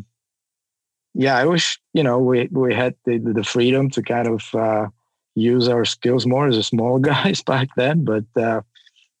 yeah, 1.14 1.36
I 1.36 1.44
wish 1.44 1.80
you 1.94 2.02
know 2.02 2.18
we 2.18 2.48
we 2.50 2.74
had 2.74 2.94
the 3.04 3.18
the 3.18 3.44
freedom 3.44 3.90
to 3.90 4.02
kind 4.02 4.28
of 4.28 4.54
uh, 4.54 4.86
use 5.34 5.68
our 5.68 5.84
skills 5.84 6.26
more 6.26 6.46
as 6.48 6.56
a 6.56 6.62
small 6.62 6.98
guys 7.12 7.42
back 7.42 7.68
then, 7.76 8.04
but. 8.04 8.24
Uh, 8.36 8.62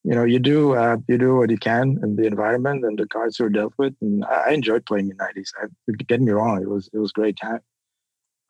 you 0.04 0.14
know, 0.14 0.24
you 0.24 0.38
do 0.38 0.74
uh, 0.74 0.96
you 1.06 1.18
do 1.18 1.36
what 1.36 1.50
you 1.50 1.58
can 1.58 1.98
in 2.02 2.16
the 2.16 2.26
environment 2.26 2.82
and 2.84 2.98
the 2.98 3.06
cards 3.06 3.38
were 3.38 3.50
dealt 3.50 3.74
with, 3.76 3.94
and 4.00 4.24
I 4.24 4.52
enjoyed 4.52 4.86
playing 4.86 5.10
in 5.10 5.16
the 5.18 5.24
'90s. 5.24 5.50
I, 5.60 5.66
get 6.06 6.22
me 6.22 6.32
wrong, 6.32 6.62
it 6.62 6.70
was 6.70 6.88
it 6.94 6.98
was 6.98 7.12
great 7.12 7.36
time. 7.36 7.60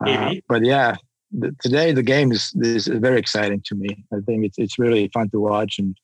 Uh, 0.05 0.35
but 0.49 0.65
yeah, 0.65 0.97
today 1.61 1.93
the 1.93 2.03
game 2.03 2.33
is 2.33 2.53
is 2.61 2.87
very 2.87 3.19
exciting 3.19 3.63
to 3.67 3.75
me. 3.75 4.05
I 4.13 4.21
think 4.27 4.45
it's 4.45 4.59
it's 4.59 4.79
really 4.79 5.09
fun 5.09 5.31
to 5.31 5.41
watch, 5.41 5.79
and 5.79 5.97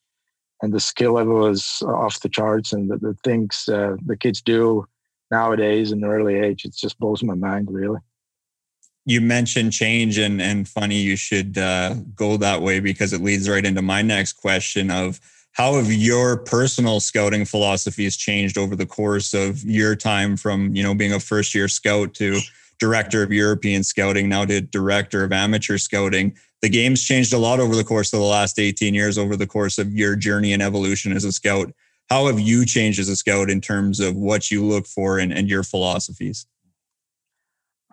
and 0.62 0.72
the 0.72 0.80
skill 0.80 1.14
level 1.14 1.46
is 1.46 1.82
off 1.86 2.20
the 2.20 2.28
charts, 2.28 2.72
and 2.72 2.90
the, 2.90 2.98
the 2.98 3.14
things 3.24 3.68
uh, 3.68 3.96
the 4.06 4.16
kids 4.16 4.40
do 4.40 4.86
nowadays 5.30 5.92
in 5.92 6.00
the 6.00 6.08
early 6.08 6.36
age, 6.36 6.64
it 6.64 6.74
just 6.74 6.98
blows 6.98 7.22
my 7.22 7.34
mind, 7.34 7.68
really. 7.70 7.98
You 9.06 9.20
mentioned 9.20 9.72
change, 9.72 10.18
and 10.18 10.40
and 10.40 10.68
funny 10.68 10.96
you 10.96 11.16
should 11.16 11.58
uh, 11.58 11.94
go 12.14 12.36
that 12.38 12.62
way 12.62 12.80
because 12.80 13.12
it 13.12 13.22
leads 13.22 13.48
right 13.48 13.64
into 13.64 13.82
my 13.82 14.02
next 14.02 14.34
question 14.34 14.90
of 14.90 15.20
how 15.52 15.74
have 15.74 15.92
your 15.92 16.38
personal 16.38 17.00
scouting 17.00 17.44
philosophies 17.44 18.16
changed 18.16 18.58
over 18.58 18.74
the 18.74 18.86
course 18.86 19.34
of 19.34 19.62
your 19.62 19.94
time 19.94 20.36
from 20.36 20.74
you 20.74 20.82
know 20.82 20.94
being 20.94 21.12
a 21.12 21.20
first 21.20 21.54
year 21.54 21.68
scout 21.68 22.14
to 22.14 22.40
director 22.78 23.22
of 23.22 23.32
European 23.32 23.82
scouting, 23.82 24.28
now 24.28 24.44
to 24.44 24.60
director 24.60 25.24
of 25.24 25.32
amateur 25.32 25.78
scouting. 25.78 26.36
The 26.62 26.68
game's 26.68 27.04
changed 27.04 27.32
a 27.32 27.38
lot 27.38 27.60
over 27.60 27.76
the 27.76 27.84
course 27.84 28.12
of 28.12 28.20
the 28.20 28.24
last 28.24 28.58
18 28.58 28.94
years, 28.94 29.18
over 29.18 29.36
the 29.36 29.46
course 29.46 29.78
of 29.78 29.92
your 29.92 30.16
journey 30.16 30.52
and 30.52 30.62
evolution 30.62 31.12
as 31.12 31.24
a 31.24 31.32
scout. 31.32 31.72
How 32.10 32.26
have 32.26 32.40
you 32.40 32.66
changed 32.66 32.98
as 32.98 33.08
a 33.08 33.16
scout 33.16 33.50
in 33.50 33.60
terms 33.60 34.00
of 34.00 34.16
what 34.16 34.50
you 34.50 34.64
look 34.64 34.86
for 34.86 35.18
and, 35.18 35.32
and 35.32 35.48
your 35.48 35.62
philosophies? 35.62 36.46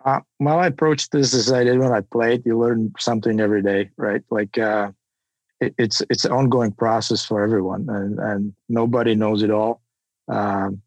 Uh, 0.04 0.20
well, 0.40 0.58
I 0.58 0.66
approach 0.66 1.10
this 1.10 1.32
as 1.34 1.52
I 1.52 1.64
did 1.64 1.78
when 1.78 1.92
I 1.92 2.00
played. 2.00 2.44
You 2.44 2.58
learn 2.58 2.92
something 2.98 3.40
every 3.40 3.62
day, 3.62 3.90
right? 3.96 4.22
Like 4.30 4.58
uh, 4.58 4.90
it, 5.60 5.74
it's 5.78 6.02
it's 6.10 6.24
an 6.24 6.32
ongoing 6.32 6.72
process 6.72 7.24
for 7.24 7.42
everyone, 7.42 7.88
and, 7.88 8.18
and 8.18 8.54
nobody 8.68 9.14
knows 9.14 9.42
it 9.42 9.50
all. 9.50 9.80
Um, 10.28 10.82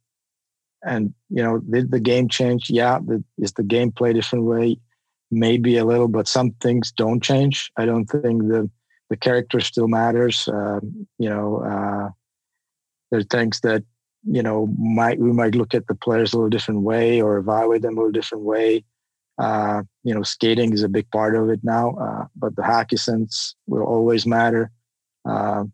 and 0.86 1.14
you 1.30 1.44
know, 1.44 1.60
did 1.60 1.92
the 1.92 2.00
game 2.00 2.30
change? 2.30 2.70
Yeah, 2.70 3.00
the, 3.06 3.24
is 3.38 3.54
the 3.54 3.64
game 3.64 3.92
play 3.92 4.14
different 4.14 4.46
way? 4.46 4.78
Maybe 5.32 5.78
a 5.78 5.86
little, 5.86 6.08
but 6.08 6.28
some 6.28 6.52
things 6.62 6.92
don't 6.92 7.22
change. 7.22 7.72
I 7.78 7.86
don't 7.86 8.06
think 8.06 8.44
the 8.44 8.70
the 9.10 9.18
character 9.18 9.60
still 9.60 9.88
matters. 9.88 10.48
Uh, 10.48 10.80
you 11.18 11.30
know, 11.30 11.58
uh, 11.58 12.10
are 13.16 13.24
things 13.24 13.60
that 13.62 13.84
you 14.24 14.44
know 14.44 14.68
might 14.78 15.20
we 15.20 15.32
might 15.32 15.56
look 15.56 15.74
at 15.74 15.88
the 15.88 15.96
players 15.96 16.34
a 16.34 16.38
little 16.38 16.50
different 16.50 16.82
way 16.82 17.22
or 17.22 17.38
evaluate 17.38 17.82
them 17.82 17.98
a 17.98 18.02
little 18.02 18.12
different 18.12 18.44
way. 18.44 18.84
Uh, 19.38 19.84
you 20.04 20.14
know, 20.14 20.24
skating 20.24 20.72
is 20.72 20.84
a 20.84 20.90
big 20.90 21.10
part 21.12 21.36
of 21.36 21.50
it 21.50 21.60
now, 21.64 21.96
uh, 21.96 22.26
but 22.36 22.56
the 22.56 22.64
hockey 22.64 22.98
sense 22.98 23.56
will 23.68 23.84
always 23.84 24.26
matter. 24.26 24.72
Uh, 25.28 25.66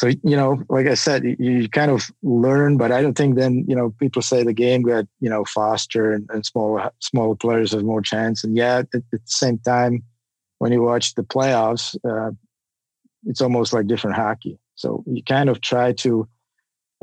so 0.00 0.06
you 0.06 0.34
know 0.34 0.64
like 0.70 0.86
i 0.86 0.94
said 0.94 1.22
you, 1.38 1.68
kind 1.68 1.90
of 1.90 2.10
learn 2.22 2.78
but 2.78 2.90
i 2.90 3.02
don't 3.02 3.18
think 3.18 3.36
then 3.36 3.66
you 3.68 3.76
know 3.76 3.90
people 4.00 4.22
say 4.22 4.42
the 4.42 4.54
game 4.54 4.80
got 4.80 5.04
you 5.20 5.28
know 5.28 5.44
faster 5.44 6.10
and, 6.10 6.26
and 6.32 6.46
smaller 6.46 6.90
smaller 7.00 7.34
players 7.34 7.72
have 7.72 7.84
more 7.84 8.00
chance. 8.00 8.42
And 8.42 8.56
yeah 8.56 8.78
at, 8.78 8.86
at 8.94 9.02
the 9.12 9.20
same 9.26 9.58
time 9.58 10.02
when 10.58 10.72
you 10.72 10.80
watch 10.82 11.14
the 11.16 11.22
playoffs 11.22 11.96
uh, 12.08 12.30
it's 13.26 13.42
almost 13.42 13.74
like 13.74 13.86
different 13.86 14.16
hockey. 14.16 14.58
So 14.76 15.04
you 15.06 15.22
kind 15.22 15.50
of 15.50 15.60
try 15.60 15.92
to 16.04 16.26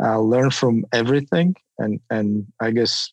uh, 0.01 0.19
learn 0.19 0.49
from 0.49 0.83
everything 0.91 1.55
and 1.77 1.99
and 2.09 2.47
i 2.59 2.71
guess 2.71 3.11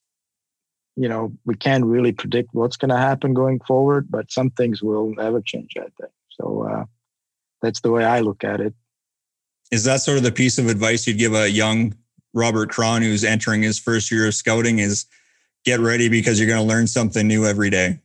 you 0.96 1.08
know 1.10 1.30
we 1.44 1.54
can't 1.54 1.84
really 1.84 2.12
predict 2.12 2.48
what's 2.52 2.78
going 2.78 2.94
to 2.96 3.06
happen 3.08 3.34
going 3.34 3.60
forward 3.66 4.06
but 4.10 4.32
some 4.32 4.48
things 4.50 4.82
will 4.82 5.10
never 5.14 5.42
change 5.42 5.72
i 5.76 5.88
think. 6.00 6.12
So 6.30 6.44
uh, 6.70 6.84
that's 7.60 7.80
the 7.82 7.90
way 7.90 8.04
i 8.04 8.20
look 8.20 8.44
at 8.44 8.60
it 8.62 8.74
is 9.70 9.84
that 9.84 10.00
sort 10.00 10.18
of 10.18 10.24
the 10.24 10.32
piece 10.32 10.58
of 10.58 10.68
advice 10.68 11.06
you'd 11.06 11.18
give 11.18 11.34
a 11.34 11.50
young 11.50 11.94
Robert 12.32 12.70
Kron 12.70 13.02
who's 13.02 13.24
entering 13.24 13.62
his 13.62 13.78
first 13.78 14.10
year 14.10 14.26
of 14.26 14.34
scouting 14.34 14.78
is 14.78 15.06
get 15.64 15.80
ready 15.80 16.08
because 16.08 16.38
you're 16.38 16.48
going 16.48 16.60
to 16.60 16.66
learn 16.66 16.86
something 16.86 17.26
new 17.26 17.46
every 17.46 17.70
day. 17.70 18.00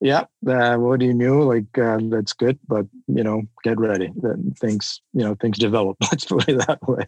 Yeah, 0.00 0.24
uh, 0.46 0.76
what 0.76 0.98
do 0.98 1.06
you 1.06 1.12
knew, 1.12 1.42
like 1.42 1.76
uh, 1.76 1.98
that's 2.04 2.32
good, 2.32 2.58
but 2.66 2.86
you 3.06 3.22
know, 3.22 3.42
get 3.62 3.78
ready. 3.78 4.10
Then 4.16 4.54
things, 4.58 5.02
you 5.12 5.22
know, 5.22 5.34
things 5.34 5.58
develop. 5.58 5.98
Let's 6.02 6.24
put 6.24 6.48
it 6.48 6.66
that 6.66 6.86
way. 6.88 7.06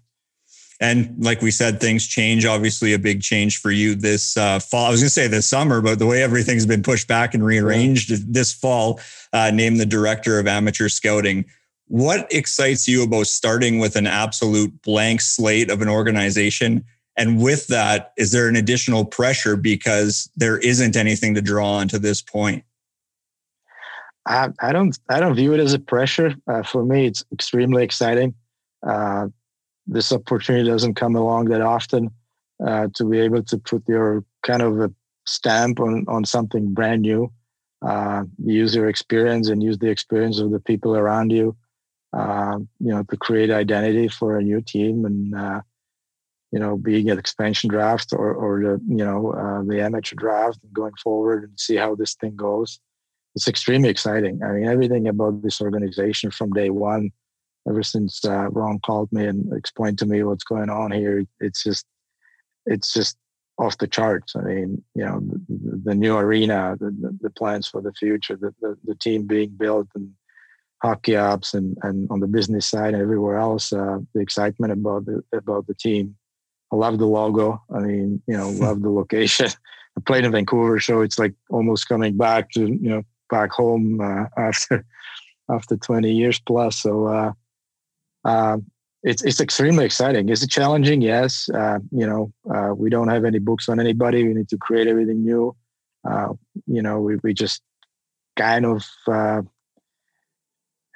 And 0.78 1.14
like 1.24 1.40
we 1.40 1.52
said, 1.52 1.80
things 1.80 2.06
change. 2.06 2.44
Obviously, 2.44 2.92
a 2.92 2.98
big 2.98 3.22
change 3.22 3.60
for 3.60 3.70
you 3.70 3.94
this 3.94 4.36
uh, 4.36 4.58
fall. 4.58 4.86
I 4.86 4.90
was 4.90 5.00
going 5.00 5.06
to 5.06 5.10
say 5.10 5.26
this 5.26 5.48
summer, 5.48 5.80
but 5.80 5.98
the 5.98 6.06
way 6.06 6.22
everything's 6.22 6.66
been 6.66 6.82
pushed 6.82 7.08
back 7.08 7.34
and 7.34 7.44
rearranged 7.44 8.10
yeah. 8.10 8.18
this 8.26 8.52
fall, 8.52 9.00
uh, 9.32 9.50
named 9.52 9.80
the 9.80 9.86
director 9.86 10.38
of 10.38 10.46
amateur 10.46 10.88
scouting. 10.88 11.46
What 11.92 12.26
excites 12.32 12.88
you 12.88 13.02
about 13.02 13.26
starting 13.26 13.78
with 13.78 13.96
an 13.96 14.06
absolute 14.06 14.80
blank 14.80 15.20
slate 15.20 15.70
of 15.70 15.82
an 15.82 15.90
organization? 15.90 16.86
And 17.18 17.38
with 17.38 17.66
that, 17.66 18.14
is 18.16 18.32
there 18.32 18.48
an 18.48 18.56
additional 18.56 19.04
pressure 19.04 19.56
because 19.56 20.30
there 20.34 20.56
isn't 20.56 20.96
anything 20.96 21.34
to 21.34 21.42
draw 21.42 21.72
on 21.72 21.88
to 21.88 21.98
this 21.98 22.22
point? 22.22 22.64
I, 24.24 24.48
I 24.62 24.72
don't 24.72 24.98
I 25.10 25.20
don't 25.20 25.34
view 25.34 25.52
it 25.52 25.60
as 25.60 25.74
a 25.74 25.78
pressure. 25.78 26.34
Uh, 26.50 26.62
for 26.62 26.82
me, 26.82 27.04
it's 27.04 27.26
extremely 27.30 27.84
exciting. 27.84 28.36
Uh, 28.82 29.26
this 29.86 30.12
opportunity 30.12 30.66
doesn't 30.66 30.94
come 30.94 31.14
along 31.14 31.50
that 31.50 31.60
often 31.60 32.10
uh, 32.66 32.88
to 32.94 33.04
be 33.04 33.18
able 33.18 33.42
to 33.42 33.58
put 33.58 33.86
your 33.86 34.24
kind 34.42 34.62
of 34.62 34.80
a 34.80 34.90
stamp 35.26 35.78
on 35.78 36.06
on 36.08 36.24
something 36.24 36.72
brand 36.72 37.02
new. 37.02 37.30
Uh, 37.82 38.24
use 38.42 38.74
your 38.74 38.88
experience 38.88 39.50
and 39.50 39.62
use 39.62 39.76
the 39.76 39.90
experience 39.90 40.38
of 40.38 40.52
the 40.52 40.60
people 40.60 40.96
around 40.96 41.30
you 41.30 41.54
uh, 42.12 42.58
you 42.78 42.92
know, 42.92 43.02
to 43.04 43.16
create 43.16 43.50
identity 43.50 44.08
for 44.08 44.38
a 44.38 44.42
new 44.42 44.60
team 44.60 45.04
and, 45.04 45.34
uh, 45.34 45.60
you 46.50 46.58
know, 46.58 46.76
being 46.76 47.10
an 47.10 47.18
expansion 47.18 47.70
draft 47.70 48.12
or, 48.12 48.34
or 48.34 48.60
the, 48.60 48.80
you 48.86 49.04
know, 49.04 49.32
uh, 49.32 49.62
the 49.66 49.80
amateur 49.80 50.14
draft 50.16 50.58
and 50.62 50.72
going 50.74 50.92
forward 51.02 51.44
and 51.44 51.58
see 51.58 51.76
how 51.76 51.94
this 51.94 52.14
thing 52.14 52.36
goes. 52.36 52.78
It's 53.34 53.48
extremely 53.48 53.88
exciting. 53.88 54.42
I 54.42 54.52
mean, 54.52 54.66
everything 54.66 55.08
about 55.08 55.42
this 55.42 55.62
organization 55.62 56.30
from 56.30 56.52
day 56.52 56.68
one, 56.68 57.10
ever 57.66 57.82
since 57.82 58.22
uh, 58.26 58.50
Ron 58.50 58.78
called 58.80 59.10
me 59.10 59.24
and 59.24 59.50
explained 59.54 59.98
to 60.00 60.06
me 60.06 60.22
what's 60.22 60.44
going 60.44 60.68
on 60.68 60.92
here, 60.92 61.24
it's 61.40 61.62
just, 61.62 61.86
it's 62.66 62.92
just 62.92 63.16
off 63.58 63.78
the 63.78 63.86
charts. 63.86 64.36
I 64.36 64.42
mean, 64.42 64.84
you 64.94 65.04
know, 65.04 65.20
the, 65.48 65.80
the 65.84 65.94
new 65.94 66.16
arena, 66.16 66.76
the, 66.78 66.90
the, 66.90 67.18
the, 67.22 67.30
plans 67.30 67.66
for 67.66 67.80
the 67.80 67.92
future, 67.92 68.36
the, 68.36 68.54
the, 68.60 68.76
the 68.84 68.94
team 68.96 69.26
being 69.26 69.50
built 69.50 69.88
and 69.94 70.10
hockey 70.82 71.16
ops 71.16 71.54
and, 71.54 71.78
and 71.82 72.10
on 72.10 72.20
the 72.20 72.26
business 72.26 72.66
side 72.66 72.92
and 72.92 73.02
everywhere 73.02 73.38
else, 73.38 73.72
uh, 73.72 73.98
the 74.14 74.20
excitement 74.20 74.72
about 74.72 75.06
the 75.06 75.22
about 75.32 75.66
the 75.66 75.74
team. 75.74 76.16
I 76.72 76.76
love 76.76 76.98
the 76.98 77.06
logo. 77.06 77.62
I 77.74 77.80
mean, 77.80 78.22
you 78.26 78.36
know, 78.36 78.50
love 78.50 78.82
the 78.82 78.90
location. 78.90 79.46
I 79.96 80.00
played 80.06 80.24
in 80.24 80.32
Vancouver, 80.32 80.80
so 80.80 81.02
it's 81.02 81.18
like 81.18 81.34
almost 81.50 81.88
coming 81.88 82.16
back 82.16 82.50
to 82.52 82.60
you 82.66 82.90
know 82.90 83.02
back 83.30 83.50
home 83.50 84.00
uh, 84.00 84.24
after 84.36 84.84
after 85.50 85.76
20 85.76 86.10
years 86.10 86.40
plus. 86.40 86.78
So 86.78 87.06
uh, 87.06 87.32
uh, 88.24 88.58
it's 89.02 89.22
it's 89.22 89.40
extremely 89.40 89.84
exciting. 89.84 90.28
Is 90.30 90.42
it 90.42 90.50
challenging? 90.50 91.00
Yes. 91.00 91.48
Uh, 91.50 91.78
you 91.90 92.06
know, 92.06 92.32
uh, 92.52 92.74
we 92.74 92.90
don't 92.90 93.08
have 93.08 93.24
any 93.24 93.38
books 93.38 93.68
on 93.68 93.78
anybody. 93.78 94.26
We 94.26 94.34
need 94.34 94.48
to 94.48 94.58
create 94.58 94.88
everything 94.88 95.24
new. 95.24 95.54
Uh, 96.08 96.32
you 96.66 96.82
know, 96.82 97.00
we 97.00 97.16
we 97.22 97.34
just 97.34 97.62
kind 98.36 98.64
of 98.64 98.84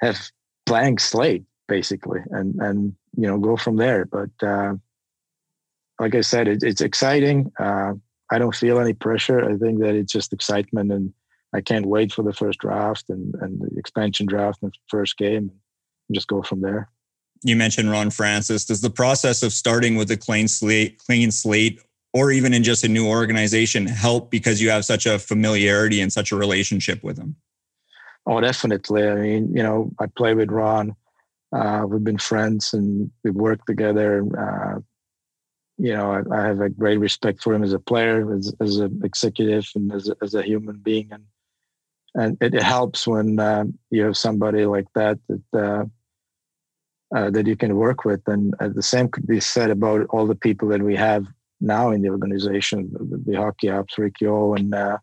have 0.01 0.19
blank 0.65 0.99
slate 0.99 1.43
basically, 1.67 2.21
and 2.31 2.55
and 2.59 2.95
you 3.15 3.27
know 3.27 3.37
go 3.37 3.57
from 3.57 3.77
there. 3.77 4.05
But 4.05 4.29
uh, 4.41 4.75
like 5.99 6.15
I 6.15 6.21
said, 6.21 6.47
it, 6.47 6.63
it's 6.63 6.81
exciting. 6.81 7.51
Uh, 7.59 7.93
I 8.31 8.39
don't 8.39 8.55
feel 8.55 8.79
any 8.79 8.93
pressure. 8.93 9.43
I 9.43 9.57
think 9.57 9.79
that 9.79 9.95
it's 9.95 10.11
just 10.11 10.33
excitement 10.33 10.91
and 10.91 11.13
I 11.53 11.61
can't 11.61 11.85
wait 11.85 12.11
for 12.11 12.23
the 12.23 12.33
first 12.33 12.59
draft 12.59 13.05
and, 13.09 13.33
and 13.35 13.61
the 13.61 13.69
expansion 13.77 14.25
draft 14.25 14.61
and 14.61 14.73
first 14.87 15.17
game 15.17 15.49
and 16.07 16.13
just 16.13 16.27
go 16.27 16.41
from 16.41 16.61
there. 16.61 16.89
You 17.43 17.55
mentioned 17.55 17.89
Ron 17.89 18.09
Francis. 18.09 18.65
Does 18.65 18.81
the 18.81 18.89
process 18.89 19.43
of 19.43 19.53
starting 19.53 19.95
with 19.95 20.11
a 20.11 20.17
clean 20.17 20.47
slate, 20.47 20.97
clean 20.97 21.31
slate, 21.31 21.81
or 22.13 22.31
even 22.31 22.53
in 22.53 22.63
just 22.63 22.83
a 22.83 22.87
new 22.87 23.07
organization 23.07 23.85
help 23.85 24.31
because 24.31 24.61
you 24.61 24.69
have 24.69 24.85
such 24.85 25.05
a 25.05 25.19
familiarity 25.19 26.01
and 26.01 26.11
such 26.11 26.31
a 26.31 26.35
relationship 26.35 27.03
with 27.03 27.17
him? 27.17 27.35
Oh, 28.27 28.41
definitely. 28.41 29.07
I 29.07 29.15
mean, 29.15 29.55
you 29.55 29.63
know, 29.63 29.89
I 29.99 30.07
play 30.07 30.33
with 30.33 30.51
Ron. 30.51 30.93
Uh, 31.53 31.85
we've 31.87 32.03
been 32.03 32.17
friends 32.17 32.73
and 32.73 33.09
we've 33.23 33.33
worked 33.33 33.65
together. 33.65 34.21
Uh, 34.37 34.79
you 35.77 35.93
know, 35.93 36.11
I, 36.11 36.37
I, 36.37 36.45
have 36.45 36.59
a 36.59 36.69
great 36.69 36.97
respect 36.97 37.41
for 37.41 37.53
him 37.53 37.63
as 37.63 37.71
a 37.71 37.79
player, 37.79 38.33
as, 38.35 38.53
as 38.59 38.77
an 38.77 38.99
executive, 39.05 39.65
and 39.75 39.93
as 39.93 40.09
a, 40.09 40.15
as 40.21 40.33
a 40.33 40.43
human 40.43 40.77
being. 40.77 41.07
And 41.11 41.23
and 42.15 42.37
it, 42.41 42.53
it 42.53 42.63
helps 42.63 43.07
when 43.07 43.39
uh, 43.39 43.65
you 43.91 44.03
have 44.03 44.17
somebody 44.17 44.65
like 44.65 44.87
that 44.95 45.19
that 45.29 45.43
uh, 45.53 45.85
uh, 47.15 47.29
that 47.29 47.47
you 47.47 47.55
can 47.55 47.77
work 47.77 48.03
with. 48.03 48.21
And 48.27 48.53
the 48.59 48.83
same 48.83 49.07
could 49.07 49.25
be 49.25 49.39
said 49.39 49.69
about 49.69 50.07
all 50.09 50.27
the 50.27 50.35
people 50.35 50.67
that 50.69 50.81
we 50.81 50.97
have 50.97 51.25
now 51.61 51.91
in 51.91 52.01
the 52.01 52.09
organization, 52.09 52.91
the, 52.91 53.31
the 53.31 53.37
hockey 53.37 53.69
ops, 53.69 53.97
Rick 53.97 54.15
O, 54.23 54.55
and 54.55 54.73
uh, 54.73 54.97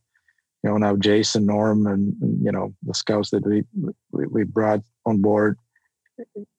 you 0.65 0.71
know 0.71 0.79
now 0.79 0.97
Jason 0.97 1.47
Norm, 1.47 1.87
and, 1.87 2.17
you 2.43 2.51
know 2.51 2.75
the 2.83 2.95
scouts 2.95 3.31
that 3.31 3.47
we, 3.47 3.65
we, 4.11 4.27
we 4.27 4.45
brought 4.45 4.81
on 5.05 5.21
board. 5.21 5.59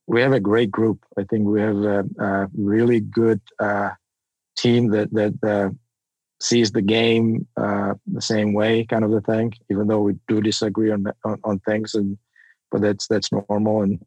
We 0.05 0.21
have 0.21 0.31
a 0.31 0.39
great 0.39 0.69
group. 0.69 1.03
I 1.17 1.23
think 1.23 1.47
we 1.47 1.59
have 1.61 1.77
a, 1.77 2.05
a 2.19 2.47
really 2.55 2.99
good 2.99 3.41
uh, 3.59 3.91
team 4.55 4.89
that 4.91 5.11
that 5.13 5.33
uh, 5.43 5.69
sees 6.39 6.71
the 6.71 6.83
game 6.83 7.47
uh, 7.57 7.95
the 8.05 8.21
same 8.21 8.53
way, 8.53 8.85
kind 8.85 9.03
of 9.03 9.09
the 9.09 9.21
thing. 9.21 9.53
Even 9.71 9.87
though 9.87 10.01
we 10.01 10.13
do 10.27 10.39
disagree 10.39 10.91
on, 10.91 11.07
on, 11.25 11.39
on 11.43 11.59
things, 11.59 11.95
and 11.95 12.17
but 12.71 12.81
that's 12.81 13.07
that's 13.07 13.31
normal, 13.31 13.81
and 13.81 13.99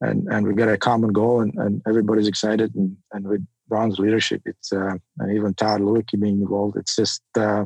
and 0.00 0.26
and 0.28 0.44
we 0.44 0.54
got 0.54 0.70
a 0.70 0.76
common 0.76 1.12
goal, 1.12 1.42
and, 1.42 1.54
and 1.54 1.82
everybody's 1.86 2.26
excited, 2.26 2.74
and 2.74 2.96
and 3.12 3.28
with 3.28 3.46
Ron's 3.68 4.00
leadership, 4.00 4.42
it's 4.44 4.72
uh, 4.72 4.94
and 5.18 5.36
even 5.36 5.54
Tod 5.54 5.82
Leiweke 5.82 6.20
being 6.20 6.40
involved, 6.40 6.76
it's 6.76 6.96
just 6.96 7.22
uh, 7.36 7.64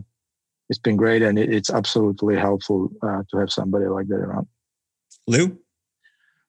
it's 0.68 0.79
been 0.79 0.96
great, 0.96 1.22
and 1.22 1.38
it, 1.38 1.53
it's 1.53 1.70
absolutely 1.70 2.37
helpful 2.37 2.90
uh, 3.03 3.22
to 3.31 3.38
have 3.38 3.51
somebody 3.53 3.87
like 3.87 4.09
that 4.09 4.16
around. 4.16 4.46
Lou, 5.27 5.59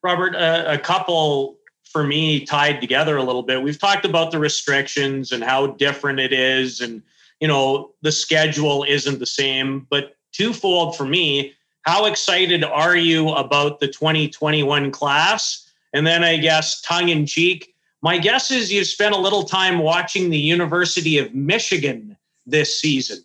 Robert, 0.01 0.35
a 0.35 0.77
couple 0.77 1.57
for 1.83 2.03
me 2.03 2.43
tied 2.45 2.81
together 2.81 3.17
a 3.17 3.23
little 3.23 3.43
bit. 3.43 3.61
We've 3.61 3.79
talked 3.79 4.05
about 4.05 4.31
the 4.31 4.39
restrictions 4.39 5.31
and 5.31 5.43
how 5.43 5.67
different 5.67 6.19
it 6.19 6.33
is, 6.33 6.81
and 6.81 7.01
you 7.39 7.47
know 7.47 7.91
the 8.01 8.11
schedule 8.11 8.83
isn't 8.83 9.19
the 9.19 9.25
same. 9.25 9.87
But 9.89 10.15
twofold 10.31 10.97
for 10.97 11.05
me, 11.05 11.53
how 11.83 12.05
excited 12.05 12.63
are 12.63 12.95
you 12.95 13.29
about 13.29 13.79
the 13.79 13.87
2021 13.87 14.91
class? 14.91 15.69
And 15.93 16.07
then 16.07 16.23
I 16.23 16.37
guess 16.37 16.81
tongue 16.81 17.09
in 17.09 17.25
cheek, 17.25 17.73
my 18.01 18.17
guess 18.17 18.51
is 18.51 18.71
you 18.71 18.83
spent 18.83 19.15
a 19.15 19.17
little 19.17 19.43
time 19.43 19.79
watching 19.79 20.29
the 20.29 20.37
University 20.37 21.17
of 21.17 21.33
Michigan 21.33 22.17
this 22.45 22.79
season. 22.79 23.23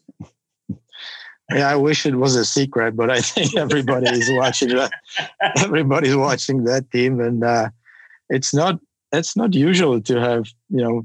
Yeah, 1.50 1.70
I 1.70 1.76
wish 1.76 2.04
it 2.04 2.16
was 2.16 2.37
a 2.37 2.44
secret, 2.44 2.94
but 2.96 3.11
I 3.11 3.20
think 3.20 3.56
everybody 3.56 4.11
is 4.11 4.30
watching 4.32 4.70
that. 4.70 4.92
Everybody's 5.58 6.16
watching 6.16 6.64
that 6.64 6.90
team, 6.90 7.20
and 7.20 7.42
uh, 7.42 7.70
it's 8.28 8.52
not 8.52 8.78
it's 9.12 9.37
not 9.37 9.54
usual 9.54 10.00
to 10.02 10.20
have 10.20 10.46
you 10.68 10.82
know 10.82 11.04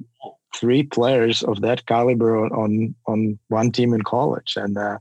three 0.55 0.83
players 0.83 1.43
of 1.43 1.61
that 1.61 1.85
caliber 1.85 2.45
on 2.53 2.93
on 3.07 3.39
one 3.47 3.71
team 3.71 3.93
in 3.93 4.01
college. 4.01 4.53
And 4.57 4.77
uh, 4.77 4.97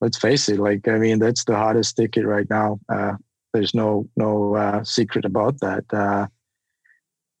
let's 0.00 0.18
face 0.18 0.48
it 0.48 0.58
like 0.58 0.88
i 0.88 0.98
mean 0.98 1.18
that's 1.20 1.44
the 1.44 1.56
hottest 1.56 1.96
ticket 1.96 2.24
right 2.24 2.48
now. 2.48 2.80
Uh, 2.88 3.14
there's 3.52 3.74
no 3.74 4.08
no 4.16 4.56
uh, 4.56 4.82
secret 4.84 5.24
about 5.24 5.60
that. 5.60 5.84
Uh, 5.92 6.26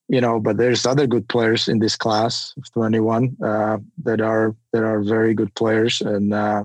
you 0.08 0.20
know 0.20 0.38
but 0.38 0.58
there's 0.58 0.84
other 0.84 1.06
good 1.06 1.26
players 1.28 1.68
in 1.68 1.78
this 1.78 1.96
class 1.96 2.52
of 2.58 2.70
21 2.72 3.36
uh, 3.42 3.78
that 4.04 4.20
are 4.20 4.54
that 4.72 4.84
are 4.84 5.02
very 5.02 5.32
good 5.32 5.54
players. 5.54 6.00
And 6.02 6.34
uh, 6.34 6.64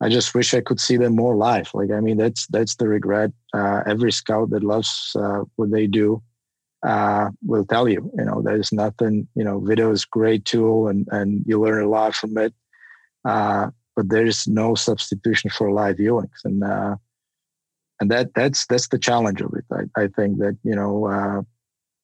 I 0.00 0.08
just 0.08 0.34
wish 0.34 0.54
I 0.54 0.60
could 0.60 0.78
see 0.78 0.96
them 0.96 1.16
more 1.16 1.36
live. 1.36 1.70
Like, 1.74 1.90
I 1.90 2.00
mean, 2.00 2.18
that's 2.18 2.46
that's 2.48 2.76
the 2.76 2.88
regret. 2.88 3.32
every 3.54 4.12
scout 4.12 4.50
that 4.50 4.62
loves 4.62 5.16
what 5.56 5.70
they 5.70 5.86
do 5.86 6.22
uh, 6.86 7.30
will 7.44 7.64
tell 7.64 7.88
you. 7.88 8.10
You 8.16 8.24
know, 8.24 8.42
there's 8.42 8.72
nothing. 8.72 9.28
You 9.34 9.44
know, 9.44 9.60
video 9.60 9.90
is 9.90 10.04
great 10.04 10.44
tool, 10.44 10.88
and 10.88 11.06
and 11.10 11.44
you 11.46 11.60
learn 11.60 11.82
a 11.82 11.88
lot 11.88 12.14
from 12.14 12.36
it. 12.38 12.54
Uh, 13.24 13.70
but 13.96 14.08
there 14.08 14.26
is 14.26 14.46
no 14.46 14.74
substitution 14.74 15.50
for 15.50 15.72
live 15.72 15.96
viewings, 15.96 16.38
and 16.44 16.62
uh, 16.62 16.96
and 18.00 18.10
that 18.10 18.32
that's 18.34 18.66
that's 18.66 18.88
the 18.88 18.98
challenge 18.98 19.40
of 19.40 19.52
it. 19.54 19.64
I, 19.72 20.02
I 20.02 20.08
think 20.08 20.38
that 20.38 20.56
you 20.62 20.74
know, 20.74 21.06
uh, 21.06 21.42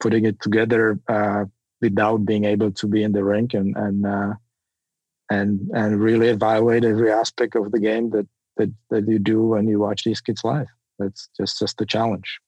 putting 0.00 0.24
it 0.24 0.40
together 0.40 0.98
uh, 1.08 1.44
without 1.80 2.24
being 2.24 2.44
able 2.44 2.72
to 2.72 2.86
be 2.88 3.02
in 3.02 3.12
the 3.12 3.24
rink 3.24 3.54
and 3.54 3.76
and 3.76 4.06
uh, 4.06 4.34
and 5.30 5.70
and 5.74 6.00
really 6.00 6.28
evaluate 6.28 6.84
every 6.84 7.10
aspect 7.10 7.56
of 7.56 7.72
the 7.72 7.80
game 7.80 8.10
that 8.10 8.26
that 8.56 8.70
that 8.90 9.08
you 9.08 9.18
do 9.18 9.42
when 9.42 9.66
you 9.66 9.78
watch 9.78 10.04
these 10.04 10.20
kids 10.20 10.42
live. 10.44 10.66
That's 10.98 11.28
just 11.36 11.58
just 11.58 11.78
the 11.78 11.86
challenge. 11.86 12.40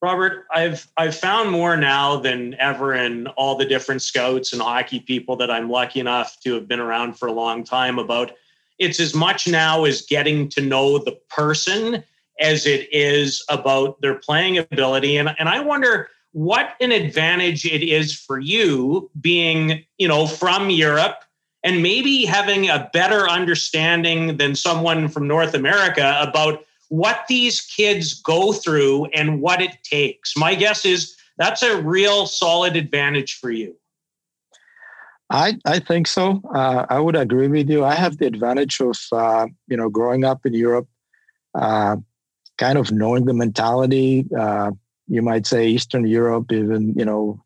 Robert, 0.00 0.46
I've 0.54 0.86
I've 0.96 1.16
found 1.16 1.50
more 1.50 1.76
now 1.76 2.18
than 2.18 2.54
ever 2.54 2.94
in 2.94 3.26
all 3.28 3.56
the 3.56 3.64
different 3.64 4.02
scouts 4.02 4.52
and 4.52 4.62
hockey 4.62 5.00
people 5.00 5.36
that 5.36 5.50
I'm 5.50 5.68
lucky 5.68 6.00
enough 6.00 6.38
to 6.40 6.54
have 6.54 6.68
been 6.68 6.80
around 6.80 7.18
for 7.18 7.26
a 7.26 7.32
long 7.32 7.64
time 7.64 7.98
about 7.98 8.32
it's 8.78 9.00
as 9.00 9.14
much 9.14 9.48
now 9.48 9.84
as 9.84 10.02
getting 10.02 10.48
to 10.50 10.60
know 10.60 10.98
the 10.98 11.18
person 11.28 12.04
as 12.40 12.66
it 12.66 12.88
is 12.92 13.44
about 13.48 14.00
their 14.00 14.14
playing 14.14 14.58
ability. 14.58 15.16
And, 15.16 15.34
and 15.38 15.48
I 15.48 15.60
wonder 15.60 16.08
what 16.32 16.74
an 16.80 16.92
advantage 16.92 17.64
it 17.64 17.82
is 17.82 18.14
for 18.14 18.38
you 18.38 19.10
being, 19.20 19.84
you 19.98 20.06
know, 20.06 20.26
from 20.26 20.70
Europe 20.70 21.24
and 21.64 21.82
maybe 21.82 22.24
having 22.24 22.68
a 22.68 22.88
better 22.92 23.28
understanding 23.28 24.36
than 24.36 24.54
someone 24.54 25.08
from 25.08 25.26
North 25.26 25.54
America 25.54 26.16
about 26.20 26.64
what 26.88 27.24
these 27.28 27.60
kids 27.60 28.14
go 28.14 28.52
through 28.52 29.06
and 29.06 29.40
what 29.40 29.60
it 29.60 29.76
takes. 29.82 30.36
My 30.36 30.54
guess 30.54 30.84
is 30.84 31.16
that's 31.36 31.62
a 31.62 31.80
real 31.82 32.26
solid 32.26 32.76
advantage 32.76 33.34
for 33.34 33.50
you. 33.50 33.76
I, 35.30 35.58
I 35.66 35.78
think 35.78 36.06
so. 36.06 36.40
Uh, 36.54 36.86
I 36.88 36.98
would 37.00 37.16
agree 37.16 37.48
with 37.48 37.68
you. 37.68 37.84
I 37.84 37.94
have 37.94 38.16
the 38.16 38.26
advantage 38.26 38.80
of 38.80 38.96
uh, 39.12 39.46
you 39.66 39.76
know 39.76 39.90
growing 39.90 40.24
up 40.24 40.46
in 40.46 40.54
Europe, 40.54 40.88
uh, 41.54 41.96
kind 42.56 42.78
of 42.78 42.90
knowing 42.90 43.26
the 43.26 43.34
mentality. 43.34 44.26
Uh, 44.36 44.70
you 45.06 45.20
might 45.20 45.46
say 45.46 45.68
Eastern 45.68 46.06
Europe, 46.06 46.50
even 46.50 46.94
you 46.94 47.04
know 47.04 47.42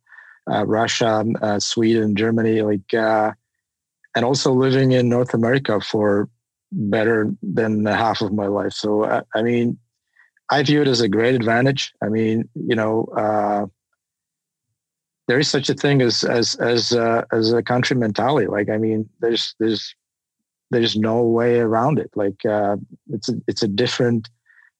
uh, 0.50 0.64
Russia, 0.64 1.24
uh, 1.40 1.58
Sweden, 1.58 2.14
Germany, 2.14 2.62
like, 2.62 2.94
and 4.14 4.24
also 4.24 4.52
living 4.52 4.92
in 4.92 5.08
North 5.08 5.34
America 5.34 5.80
for 5.80 6.28
better 6.72 7.30
than 7.42 7.84
half 7.86 8.20
of 8.20 8.32
my 8.32 8.46
life. 8.46 8.72
So 8.72 9.04
I, 9.04 9.22
I, 9.34 9.42
mean, 9.42 9.78
I 10.50 10.62
view 10.62 10.82
it 10.82 10.88
as 10.88 11.00
a 11.00 11.08
great 11.08 11.34
advantage. 11.34 11.92
I 12.02 12.08
mean, 12.08 12.48
you 12.54 12.76
know, 12.76 13.04
uh, 13.16 13.66
there 15.28 15.38
is 15.38 15.48
such 15.48 15.70
a 15.70 15.74
thing 15.74 16.02
as 16.02 16.24
as 16.24 16.56
as 16.56 16.92
uh, 16.92 17.24
as 17.32 17.52
a 17.52 17.62
country 17.62 17.96
mentality. 17.96 18.48
Like, 18.48 18.68
I 18.68 18.76
mean, 18.76 19.08
there's 19.20 19.54
there's 19.60 19.94
there's 20.70 20.96
no 20.96 21.22
way 21.22 21.60
around 21.60 21.98
it. 21.98 22.10
Like, 22.16 22.44
uh, 22.44 22.76
it's 23.10 23.28
a, 23.28 23.34
it's 23.46 23.62
a 23.62 23.68
different 23.68 24.28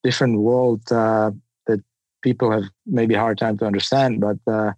different 0.02 0.40
world 0.40 0.80
uh, 0.90 1.30
that 1.66 1.80
people 2.22 2.50
have 2.50 2.64
maybe 2.86 3.14
a 3.14 3.20
hard 3.20 3.38
time 3.38 3.56
to 3.58 3.66
understand, 3.66 4.20
but 4.20 4.38
uh, 4.52 4.72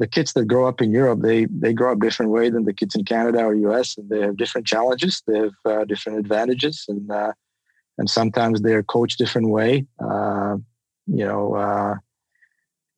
the 0.00 0.06
kids 0.06 0.32
that 0.32 0.48
grow 0.48 0.66
up 0.66 0.80
in 0.80 0.90
Europe, 0.90 1.20
they 1.20 1.44
they 1.44 1.74
grow 1.74 1.92
up 1.92 2.00
different 2.00 2.32
way 2.32 2.48
than 2.48 2.64
the 2.64 2.72
kids 2.72 2.94
in 2.94 3.04
Canada 3.04 3.40
or 3.44 3.54
US, 3.54 3.98
and 3.98 4.08
they 4.08 4.22
have 4.22 4.38
different 4.38 4.66
challenges. 4.66 5.22
They 5.26 5.38
have 5.38 5.58
uh, 5.66 5.84
different 5.84 6.18
advantages, 6.18 6.86
and 6.88 7.08
uh, 7.12 7.32
and 7.98 8.08
sometimes 8.08 8.62
they're 8.62 8.82
coached 8.82 9.18
different 9.18 9.50
way. 9.50 9.86
Uh, 10.02 10.56
you 11.06 11.24
know, 11.26 11.54
uh, 11.54 11.96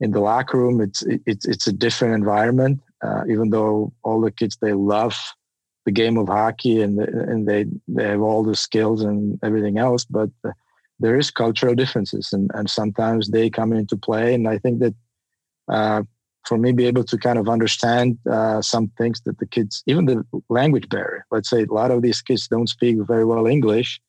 in 0.00 0.12
the 0.12 0.20
locker 0.20 0.58
room, 0.58 0.80
it's 0.80 1.02
it's 1.26 1.44
it's 1.44 1.66
a 1.66 1.72
different 1.72 2.14
environment. 2.14 2.80
Uh, 3.04 3.24
even 3.28 3.50
though 3.50 3.92
all 4.04 4.20
the 4.20 4.30
kids 4.30 4.56
they 4.62 4.72
love 4.72 5.16
the 5.84 5.90
game 5.90 6.16
of 6.16 6.28
hockey 6.28 6.80
and 6.80 7.00
and 7.00 7.48
they 7.48 7.66
they 7.88 8.04
have 8.04 8.22
all 8.22 8.44
the 8.44 8.54
skills 8.54 9.02
and 9.02 9.40
everything 9.42 9.76
else, 9.76 10.04
but 10.04 10.30
there 11.00 11.18
is 11.18 11.32
cultural 11.32 11.74
differences, 11.74 12.32
and 12.32 12.48
and 12.54 12.70
sometimes 12.70 13.30
they 13.30 13.50
come 13.50 13.72
into 13.72 13.96
play. 13.96 14.34
And 14.34 14.46
I 14.46 14.58
think 14.58 14.78
that 14.78 14.94
uh, 15.68 16.02
for 16.44 16.58
me 16.58 16.72
be 16.72 16.86
able 16.86 17.04
to 17.04 17.18
kind 17.18 17.38
of 17.38 17.48
understand 17.48 18.18
uh, 18.30 18.60
some 18.60 18.88
things 18.98 19.20
that 19.22 19.38
the 19.38 19.46
kids 19.46 19.82
even 19.86 20.06
the 20.06 20.24
language 20.48 20.88
barrier. 20.88 21.24
Let's 21.30 21.50
say 21.50 21.62
a 21.62 21.72
lot 21.72 21.90
of 21.90 22.02
these 22.02 22.20
kids 22.20 22.48
don't 22.48 22.68
speak 22.68 22.96
very 23.06 23.24
well 23.24 23.46
english 23.46 24.00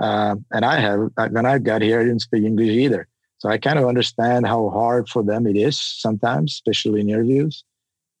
uh, 0.00 0.36
and 0.52 0.64
i 0.64 0.80
have 0.80 1.00
when 1.30 1.46
i 1.46 1.58
got 1.58 1.82
here 1.82 2.00
i 2.00 2.04
didn't 2.04 2.20
speak 2.20 2.44
english 2.44 2.70
either. 2.70 3.08
So 3.38 3.48
i 3.48 3.58
kind 3.58 3.78
of 3.78 3.86
understand 3.86 4.46
how 4.46 4.70
hard 4.70 5.08
for 5.08 5.22
them 5.22 5.46
it 5.46 5.56
is 5.56 5.78
sometimes 5.78 6.52
especially 6.52 7.00
in 7.00 7.10
interviews. 7.10 7.64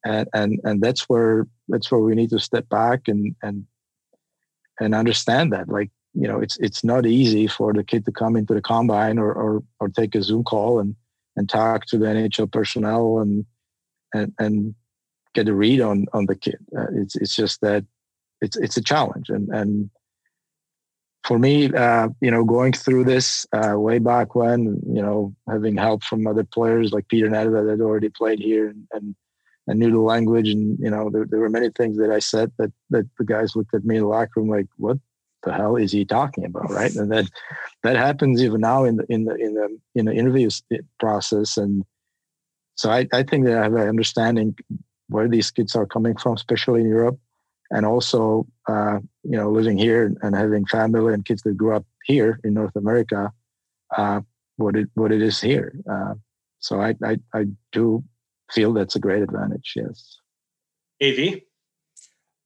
And 0.06 0.28
and 0.34 0.60
and 0.64 0.82
that's 0.82 1.08
where 1.08 1.46
that's 1.68 1.90
where 1.90 2.00
we 2.00 2.14
need 2.14 2.30
to 2.30 2.38
step 2.38 2.68
back 2.68 3.08
and 3.08 3.34
and 3.42 3.66
and 4.80 4.94
understand 4.94 5.52
that 5.52 5.68
like 5.68 5.90
you 6.14 6.28
know, 6.28 6.40
it's 6.40 6.56
it's 6.58 6.84
not 6.84 7.06
easy 7.06 7.46
for 7.46 7.72
the 7.72 7.82
kid 7.82 8.04
to 8.04 8.12
come 8.12 8.36
into 8.36 8.54
the 8.54 8.62
combine 8.62 9.18
or 9.18 9.32
or, 9.32 9.62
or 9.80 9.88
take 9.88 10.14
a 10.14 10.22
Zoom 10.22 10.44
call 10.44 10.78
and 10.78 10.94
and 11.36 11.48
talk 11.48 11.86
to 11.86 11.98
the 11.98 12.06
NHL 12.06 12.50
personnel 12.50 13.18
and 13.18 13.44
and 14.12 14.32
and 14.38 14.74
get 15.34 15.48
a 15.48 15.54
read 15.54 15.80
on 15.80 16.06
on 16.12 16.26
the 16.26 16.36
kid. 16.36 16.58
Uh, 16.76 16.86
it's 16.94 17.16
it's 17.16 17.34
just 17.34 17.60
that 17.60 17.84
it's 18.40 18.56
it's 18.56 18.76
a 18.76 18.82
challenge 18.82 19.28
and 19.28 19.48
and 19.50 19.90
for 21.24 21.38
me, 21.38 21.72
uh, 21.72 22.08
you 22.20 22.30
know, 22.30 22.44
going 22.44 22.72
through 22.72 23.04
this 23.04 23.46
uh, 23.52 23.78
way 23.78 23.98
back 23.98 24.34
when, 24.34 24.80
you 24.86 25.00
know, 25.00 25.34
having 25.48 25.76
help 25.76 26.04
from 26.04 26.26
other 26.26 26.44
players 26.44 26.92
like 26.92 27.08
Peter 27.08 27.28
Nedved 27.28 27.64
that 27.64 27.70
had 27.70 27.80
already 27.80 28.10
played 28.10 28.38
here 28.38 28.68
and, 28.68 28.86
and, 28.92 29.14
and 29.66 29.78
knew 29.78 29.90
the 29.90 29.98
language, 29.98 30.50
and 30.50 30.78
you 30.78 30.90
know, 30.90 31.08
there, 31.08 31.24
there 31.24 31.40
were 31.40 31.48
many 31.48 31.70
things 31.70 31.96
that 31.96 32.10
I 32.10 32.18
said 32.18 32.52
that 32.58 32.70
that 32.90 33.08
the 33.18 33.24
guys 33.24 33.56
looked 33.56 33.74
at 33.74 33.84
me 33.84 33.96
in 33.96 34.02
the 34.02 34.08
locker 34.08 34.32
room 34.36 34.50
like, 34.50 34.66
"What 34.76 34.98
the 35.44 35.52
hell 35.52 35.76
is 35.76 35.92
he 35.92 36.04
talking 36.04 36.44
about?" 36.44 36.70
Right, 36.70 36.94
and 36.94 37.10
then 37.10 37.26
that 37.82 37.96
happens 37.96 38.42
even 38.42 38.60
now 38.60 38.84
in 38.84 38.96
the 38.96 39.06
in 39.08 39.24
the 39.24 39.34
in 39.34 39.54
the 39.54 39.78
in 39.94 40.04
the 40.06 40.14
interview 40.14 40.48
process, 40.98 41.56
and 41.56 41.84
so 42.74 42.90
I, 42.90 43.06
I 43.12 43.22
think 43.22 43.44
that 43.46 43.58
I 43.58 43.62
have 43.64 43.74
an 43.74 43.88
understanding 43.88 44.56
where 45.08 45.28
these 45.28 45.50
kids 45.50 45.76
are 45.76 45.86
coming 45.86 46.16
from, 46.16 46.34
especially 46.34 46.80
in 46.80 46.88
Europe, 46.88 47.18
and 47.70 47.86
also 47.86 48.46
uh, 48.68 48.98
you 49.22 49.36
know 49.36 49.50
living 49.50 49.78
here 49.78 50.14
and 50.22 50.34
having 50.34 50.66
family 50.66 51.14
and 51.14 51.24
kids 51.24 51.42
that 51.42 51.56
grew 51.56 51.74
up 51.74 51.86
here 52.04 52.40
in 52.44 52.54
North 52.54 52.76
America, 52.76 53.32
uh, 53.96 54.20
what 54.56 54.76
it 54.76 54.88
what 54.94 55.12
it 55.12 55.22
is 55.22 55.40
here. 55.40 55.74
Uh, 55.90 56.14
so 56.58 56.80
I, 56.80 56.94
I 57.04 57.18
I 57.34 57.46
do 57.72 58.02
feel 58.50 58.72
that's 58.72 58.96
a 58.96 59.00
great 59.00 59.22
advantage. 59.22 59.72
Yes. 59.76 60.18
Av. 61.02 61.40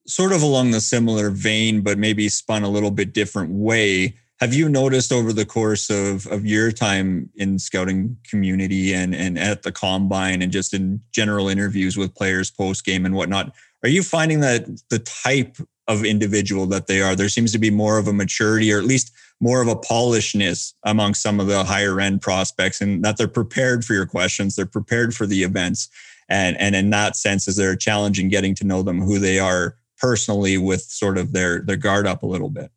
Sort 0.09 0.33
of 0.33 0.41
along 0.41 0.71
the 0.71 0.81
similar 0.81 1.29
vein, 1.29 1.81
but 1.81 1.99
maybe 1.99 2.29
spun 2.29 2.63
a 2.63 2.69
little 2.69 2.89
bit 2.89 3.13
different 3.13 3.51
way. 3.51 4.15
Have 4.39 4.55
you 4.55 4.67
noticed 4.67 5.11
over 5.11 5.31
the 5.31 5.45
course 5.45 5.91
of, 5.91 6.25
of 6.27 6.47
your 6.47 6.71
time 6.71 7.29
in 7.35 7.59
scouting 7.59 8.17
community 8.27 8.91
and, 8.91 9.13
and 9.13 9.37
at 9.37 9.61
the 9.61 9.71
combine 9.71 10.41
and 10.41 10.51
just 10.51 10.73
in 10.73 10.99
general 11.11 11.47
interviews 11.47 11.95
with 11.95 12.15
players 12.15 12.49
post 12.49 12.85
game 12.85 13.05
and 13.05 13.13
whatnot, 13.13 13.53
are 13.83 13.89
you 13.89 14.01
finding 14.01 14.39
that 14.39 14.65
the 14.89 14.97
type 14.97 15.57
of 15.87 16.03
individual 16.03 16.65
that 16.65 16.87
they 16.87 17.03
are, 17.03 17.15
there 17.15 17.29
seems 17.29 17.51
to 17.51 17.59
be 17.59 17.69
more 17.69 17.99
of 17.99 18.07
a 18.07 18.13
maturity 18.13 18.73
or 18.73 18.79
at 18.79 18.85
least 18.85 19.11
more 19.39 19.61
of 19.61 19.67
a 19.67 19.75
polishedness 19.75 20.73
among 20.85 21.13
some 21.13 21.39
of 21.39 21.45
the 21.45 21.63
higher 21.63 21.99
end 21.99 22.19
prospects 22.21 22.81
and 22.81 23.05
that 23.05 23.17
they're 23.17 23.27
prepared 23.27 23.85
for 23.85 23.93
your 23.93 24.07
questions, 24.07 24.55
they're 24.55 24.65
prepared 24.65 25.13
for 25.13 25.27
the 25.27 25.43
events. 25.43 25.87
And, 26.29 26.59
and 26.59 26.75
in 26.75 26.89
that 26.91 27.15
sense, 27.15 27.47
is 27.47 27.57
there 27.57 27.71
a 27.71 27.77
challenge 27.77 28.19
in 28.19 28.29
getting 28.29 28.55
to 28.55 28.63
know 28.63 28.81
them 28.81 29.01
who 29.01 29.19
they 29.19 29.37
are 29.37 29.75
personally 29.99 30.57
with 30.57 30.81
sort 30.81 31.17
of 31.17 31.33
their, 31.33 31.61
their 31.61 31.75
guard 31.75 32.07
up 32.07 32.23
a 32.23 32.27
little 32.27 32.49
bit? 32.49 32.71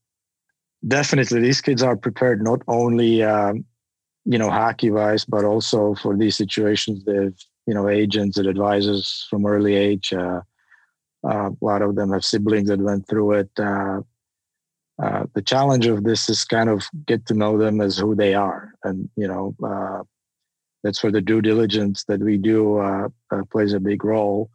Definitely. 0.87 1.40
These 1.40 1.61
kids 1.61 1.82
are 1.82 1.96
prepared 1.96 2.42
not 2.42 2.62
only, 2.66 3.22
um, 3.22 3.64
you 4.24 4.38
know, 4.38 4.50
hockey 4.50 4.90
wise, 4.90 5.24
but 5.24 5.44
also 5.44 5.94
for 5.94 6.16
these 6.16 6.37
situations. 6.37 7.04
They've, 7.04 7.37
you 7.66 7.74
know, 7.74 7.88
agents 7.88 8.37
and 8.37 8.46
advisors 8.46 9.26
from 9.30 9.46
early 9.46 9.74
age. 9.74 10.12
Uh, 10.12 10.40
uh, 11.24 11.50
a 11.50 11.64
lot 11.64 11.82
of 11.82 11.94
them 11.94 12.12
have 12.12 12.24
siblings 12.24 12.68
that 12.68 12.80
went 12.80 13.08
through 13.08 13.32
it. 13.32 13.50
Uh, 13.58 14.00
uh, 15.02 15.24
the 15.35 15.42
challenge 15.42 15.87
of 15.87 16.04
this 16.04 16.28
is 16.28 16.44
kind 16.44 16.68
of 16.68 16.85
get 17.06 17.26
to 17.26 17.35
know 17.35 17.56
them 17.56 17.80
as 17.80 17.96
who 17.96 18.14
they 18.14 18.35
are, 18.35 18.74
and 18.85 19.08
you 19.16 19.26
know 19.26 19.54
uh, 19.64 20.02
that's 20.82 21.02
where 21.02 21.12
the 21.12 21.20
due 21.20 21.40
diligence 21.40 22.04
that 22.04 22.20
we 22.20 22.37
do 22.37 22.78
uh, 22.78 23.08
plays 23.50 23.72
a 23.72 23.80
big 23.80 24.04
role. 24.04 24.50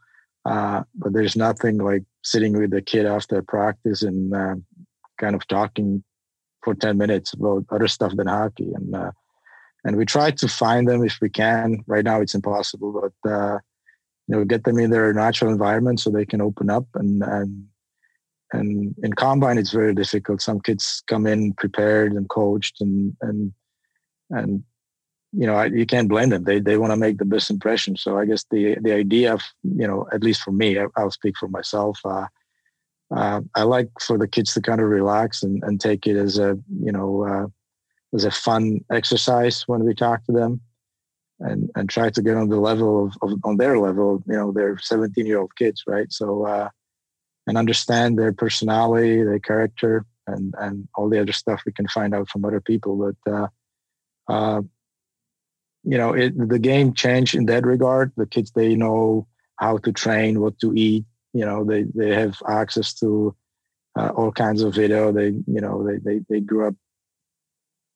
Uh, 0.48 0.84
but 0.96 1.12
there's 1.14 1.36
nothing 1.36 1.78
like 1.78 2.04
sitting 2.24 2.58
with 2.58 2.72
the 2.72 2.82
kid 2.82 3.06
after 3.06 3.42
practice 3.42 4.02
and 4.02 4.34
uh, 4.34 4.56
kind 5.20 5.36
of 5.36 5.46
talking 5.48 6.04
for 6.64 6.74
10 6.74 6.98
minutes 6.98 7.34
about 7.34 7.66
other 7.70 7.88
stuff 7.88 8.16
than 8.16 8.28
hockey. 8.28 8.72
And 8.74 8.96
uh, 8.96 9.12
and 9.84 9.96
we 9.96 10.06
try 10.06 10.32
to 10.32 10.48
find 10.48 10.88
them 10.88 11.04
if 11.04 11.18
we 11.22 11.30
can. 11.30 11.84
Right 11.86 12.04
now 12.04 12.22
it's 12.22 12.36
impossible 12.36 13.12
but 13.24 13.62
you 14.28 14.36
know 14.36 14.46
get 14.46 14.64
them 14.64 14.80
in 14.80 14.90
their 14.90 15.14
natural 15.14 15.52
environment 15.52 16.00
so 16.00 16.10
they 16.10 16.26
can 16.26 16.42
open 16.42 16.70
up 16.70 16.86
and 16.96 17.24
and 17.24 17.66
and 18.54 18.96
in 19.04 19.14
combine 19.14 19.58
it's 19.58 19.72
very 19.72 19.94
difficult. 19.94 20.42
Some 20.42 20.62
kids 20.62 21.04
come 21.08 21.28
in 21.28 21.54
prepared 21.54 22.14
and 22.14 22.30
coached 22.30 22.80
and 22.80 23.16
and 23.22 23.52
and 24.30 24.64
you 25.38 25.46
know 25.46 25.62
you 25.62 25.86
can't 25.86 26.10
blame 26.10 26.30
them. 26.30 26.44
They 26.44 26.60
they 26.60 26.78
want 26.78 26.92
to 26.92 26.98
make 26.98 27.18
the 27.20 27.26
best 27.26 27.50
impression. 27.52 27.96
So 27.96 28.18
i 28.18 28.26
guess 28.26 28.44
the 28.50 28.78
the 28.82 28.94
idea 28.94 29.34
of 29.34 29.42
you 29.64 29.88
know 29.88 30.08
at 30.12 30.24
least 30.24 30.42
for 30.42 30.52
me 30.52 30.80
I, 30.80 31.04
will 31.04 31.12
speak 31.12 31.36
for 31.38 31.48
myself 31.48 32.00
uh, 32.04 32.28
uh, 33.16 33.42
i 33.56 33.64
like 33.64 33.90
for 34.02 34.18
the 34.18 34.28
kids 34.28 34.54
to 34.54 34.62
kind 34.62 34.82
of 34.82 34.88
relax 34.88 35.44
and, 35.44 35.64
and 35.64 35.80
take 35.80 36.08
it 36.08 36.18
as 36.18 36.38
a 36.40 36.58
you 36.88 36.92
know 36.92 37.24
uh, 37.24 37.48
as 38.16 38.26
a 38.26 38.32
fun 38.32 38.80
exercise 38.92 39.64
when 39.68 39.84
we 39.84 39.94
talk 39.94 40.26
to 40.26 40.32
them 40.32 40.62
and 41.40 41.70
and 41.76 41.90
try 41.90 42.10
to 42.10 42.22
get 42.22 42.36
on 42.36 42.50
the 42.50 42.60
level 42.60 43.06
of, 43.06 43.14
of 43.22 43.40
on 43.44 43.58
their 43.58 43.78
level 43.78 44.24
you 44.28 44.36
know 44.36 44.52
they're 44.52 44.78
17 44.80 45.26
year 45.26 45.40
old 45.40 45.56
kids 45.56 45.84
right? 45.88 46.12
So 46.12 46.46
uh 46.46 46.70
and 47.46 47.58
understand 47.58 48.18
their 48.18 48.34
personality 48.34 49.24
their 49.24 49.40
character 49.40 50.06
and 50.26 50.54
and 50.58 50.88
all 50.96 51.10
the 51.10 51.22
other 51.22 51.32
stuff 51.32 51.62
we 51.66 51.72
can 51.72 51.88
find 51.88 52.16
out 52.16 52.30
from 52.30 52.44
other 52.44 52.62
people. 52.62 52.94
But 53.06 53.32
uh 53.32 53.48
uh 54.28 54.62
you 55.88 55.98
know 55.98 56.14
it 56.14 56.34
the 56.38 56.60
game 56.60 56.94
changed 56.94 57.34
in 57.36 57.46
that 57.46 57.66
regard 57.66 58.12
the 58.18 58.26
kids 58.26 58.52
they 58.52 58.76
know 58.76 59.28
how 59.58 59.78
to 59.78 59.92
train 59.92 60.42
what 60.42 60.58
to 60.60 60.74
eat 60.76 61.06
you 61.34 61.46
know 61.46 61.64
they 61.64 61.84
they 61.96 62.14
have 62.14 62.36
access 62.48 62.94
to 62.94 63.36
uh, 63.98 64.10
all 64.10 64.32
kinds 64.32 64.62
of 64.62 64.76
video 64.76 65.12
they 65.12 65.30
you 65.56 65.62
know 65.62 65.76
they 65.88 65.98
they, 65.98 66.18
they 66.30 66.40
grew 66.40 66.68
up 66.68 66.76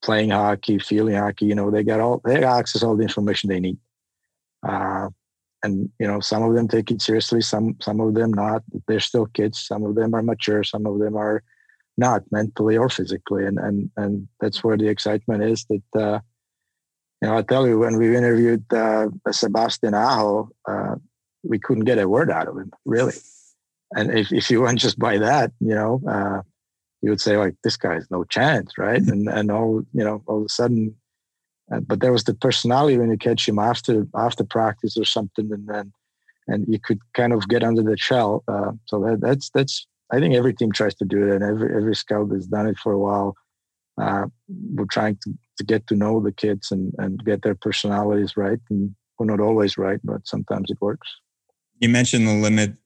playing 0.01 0.31
hockey, 0.31 0.79
feeling 0.79 1.15
hockey. 1.15 1.45
You 1.45 1.55
know, 1.55 1.71
they 1.71 1.83
got 1.83 1.99
all 1.99 2.21
they 2.25 2.43
access 2.43 2.83
all 2.83 2.95
the 2.95 3.03
information 3.03 3.49
they 3.49 3.59
need. 3.59 3.77
Uh, 4.67 5.09
and 5.63 5.89
you 5.99 6.07
know, 6.07 6.19
some 6.19 6.43
of 6.43 6.55
them 6.55 6.67
take 6.67 6.89
it 6.91 7.01
seriously, 7.01 7.41
some 7.41 7.75
some 7.81 7.99
of 7.99 8.13
them 8.15 8.33
not. 8.33 8.63
They're 8.87 8.99
still 8.99 9.27
kids. 9.27 9.59
Some 9.59 9.83
of 9.83 9.95
them 9.95 10.13
are 10.15 10.23
mature. 10.23 10.63
Some 10.63 10.85
of 10.85 10.99
them 10.99 11.15
are 11.15 11.43
not 11.97 12.23
mentally 12.31 12.77
or 12.77 12.89
physically. 12.89 13.45
And 13.45 13.59
and 13.59 13.91
and 13.97 14.27
that's 14.39 14.63
where 14.63 14.77
the 14.77 14.87
excitement 14.87 15.43
is. 15.43 15.65
That 15.69 16.01
uh, 16.01 16.19
you 17.21 17.27
know, 17.27 17.37
I 17.37 17.41
tell 17.43 17.67
you, 17.67 17.79
when 17.79 17.97
we 17.97 18.15
interviewed 18.15 18.65
uh, 18.73 19.07
Sebastian 19.29 19.93
Aho, 19.93 20.49
uh, 20.67 20.95
we 21.43 21.59
couldn't 21.59 21.85
get 21.85 21.99
a 21.99 22.09
word 22.09 22.31
out 22.31 22.47
of 22.47 22.57
him, 22.57 22.71
really. 22.85 23.15
And 23.95 24.11
if, 24.11 24.31
if 24.31 24.49
you 24.49 24.61
went 24.65 24.79
just 24.79 24.97
by 24.97 25.17
that, 25.19 25.51
you 25.59 25.75
know, 25.75 26.01
uh, 26.07 26.41
you 27.01 27.09
would 27.09 27.21
say 27.21 27.37
like 27.37 27.55
this 27.63 27.77
guy 27.77 27.95
has 27.95 28.09
no 28.09 28.23
chance 28.23 28.77
right 28.77 29.01
and 29.01 29.27
and 29.27 29.51
all 29.51 29.81
you 29.93 30.03
know 30.03 30.23
all 30.27 30.39
of 30.39 30.45
a 30.45 30.49
sudden 30.49 30.95
uh, 31.73 31.79
but 31.79 31.99
there 31.99 32.11
was 32.11 32.23
the 32.25 32.33
personality 32.33 32.97
when 32.97 33.09
you 33.09 33.17
catch 33.17 33.47
him 33.47 33.59
after 33.59 34.07
after 34.15 34.43
practice 34.43 34.97
or 34.97 35.05
something 35.05 35.51
and 35.51 35.67
then 35.67 35.91
and 36.47 36.65
you 36.67 36.79
could 36.79 36.99
kind 37.13 37.33
of 37.33 37.47
get 37.47 37.63
under 37.63 37.81
the 37.81 37.97
shell 37.97 38.43
uh, 38.47 38.71
so 38.85 38.99
that, 38.99 39.19
that's 39.21 39.49
that's 39.53 39.87
i 40.11 40.19
think 40.19 40.35
every 40.35 40.53
team 40.53 40.71
tries 40.71 40.95
to 40.95 41.05
do 41.05 41.27
it 41.27 41.35
and 41.35 41.43
every 41.43 41.75
every 41.75 41.95
scout 41.95 42.29
has 42.31 42.47
done 42.47 42.67
it 42.67 42.77
for 42.77 42.91
a 42.91 42.99
while 42.99 43.35
uh, 43.97 44.25
we're 44.73 44.85
trying 44.85 45.17
to, 45.23 45.33
to 45.57 45.63
get 45.63 45.87
to 45.87 45.95
know 45.95 46.19
the 46.19 46.31
kids 46.31 46.71
and 46.71 46.93
and 46.97 47.23
get 47.25 47.41
their 47.41 47.55
personalities 47.55 48.35
right 48.37 48.59
and 48.69 48.95
we're 49.17 49.25
not 49.25 49.39
always 49.39 49.77
right 49.77 49.99
but 50.03 50.27
sometimes 50.27 50.69
it 50.69 50.77
works. 50.81 51.07
You 51.79 51.89
mentioned 51.89 52.27
the 52.27 52.33
limits 52.33 52.77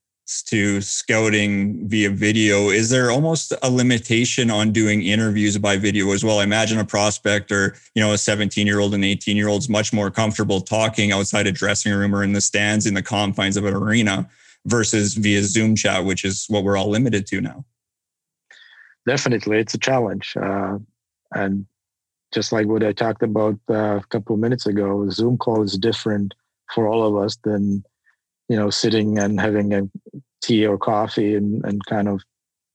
to 0.48 0.82
scouting 0.82 1.88
via 1.88 2.10
video. 2.10 2.70
Is 2.70 2.90
there 2.90 3.12
almost 3.12 3.54
a 3.62 3.70
limitation 3.70 4.50
on 4.50 4.72
doing 4.72 5.04
interviews 5.04 5.58
by 5.58 5.78
video 5.78 6.12
as 6.12 6.24
well? 6.24 6.40
I 6.40 6.44
imagine 6.44 6.80
a 6.80 6.86
prospect 6.86 7.52
or 7.52 7.76
you 7.94 8.02
know 8.02 8.14
a 8.14 8.18
17 8.18 8.66
year 8.66 8.80
old 8.80 8.94
and 8.94 9.06
18 9.06 9.38
year 9.38 9.48
old 9.48 9.62
is 9.62 9.70
much 9.70 9.94
more 9.94 10.10
comfortable 10.10 10.62
talking 10.62 11.12
outside 11.12 11.48
a 11.48 11.52
dressing 11.52 11.94
room 11.94 12.16
or 12.16 12.24
in 12.24 12.34
the 12.34 12.42
stands 12.42 12.86
in 12.86 12.96
the 12.96 13.04
confines 13.04 13.56
of 13.58 13.66
an 13.66 13.74
arena 13.74 14.28
versus 14.66 15.14
via 15.14 15.44
zoom 15.44 15.76
chat 15.76 16.04
which 16.04 16.26
is 16.26 16.46
what 16.50 16.64
we're 16.64 16.78
all 16.78 16.90
limited 16.90 17.28
to 17.28 17.40
now. 17.40 17.64
Definitely 19.06 19.60
it's 19.60 19.76
a 19.76 19.80
challenge 19.80 20.34
uh, 20.36 20.80
and 21.36 21.68
just 22.34 22.52
like 22.52 22.68
what 22.68 22.84
i 22.84 22.92
talked 22.92 23.24
about 23.24 23.58
uh, 23.70 23.98
a 23.98 24.04
couple 24.10 24.34
of 24.34 24.40
minutes 24.40 24.66
ago 24.66 25.10
zoom 25.10 25.38
call 25.38 25.64
is 25.64 25.78
different 25.78 26.34
for 26.74 26.88
all 26.88 27.04
of 27.04 27.24
us 27.24 27.38
than 27.44 27.84
you 28.48 28.56
know, 28.56 28.70
sitting 28.70 29.18
and 29.18 29.40
having 29.40 29.74
a 29.74 29.90
tea 30.42 30.66
or 30.66 30.78
coffee 30.78 31.36
and, 31.36 31.64
and 31.66 31.84
kind 31.86 32.08
of 32.08 32.22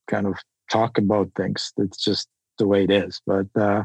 kind 0.07 0.27
of 0.27 0.35
talk 0.69 0.97
about 0.97 1.31
things. 1.35 1.71
It's 1.77 2.03
just 2.03 2.27
the 2.57 2.67
way 2.67 2.83
it 2.83 2.91
is. 2.91 3.21
But 3.25 3.47
uh, 3.55 3.83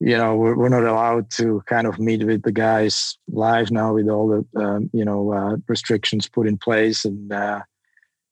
you 0.00 0.16
know, 0.16 0.34
we're, 0.34 0.56
we're 0.56 0.68
not 0.68 0.84
allowed 0.84 1.30
to 1.32 1.62
kind 1.66 1.86
of 1.86 1.98
meet 1.98 2.24
with 2.24 2.42
the 2.42 2.52
guys 2.52 3.16
live 3.28 3.70
now 3.70 3.94
with 3.94 4.08
all 4.08 4.28
the 4.28 4.60
um, 4.60 4.90
you 4.92 5.04
know 5.04 5.32
uh, 5.32 5.56
restrictions 5.68 6.28
put 6.28 6.46
in 6.46 6.58
place, 6.58 7.04
and 7.04 7.32
uh, 7.32 7.60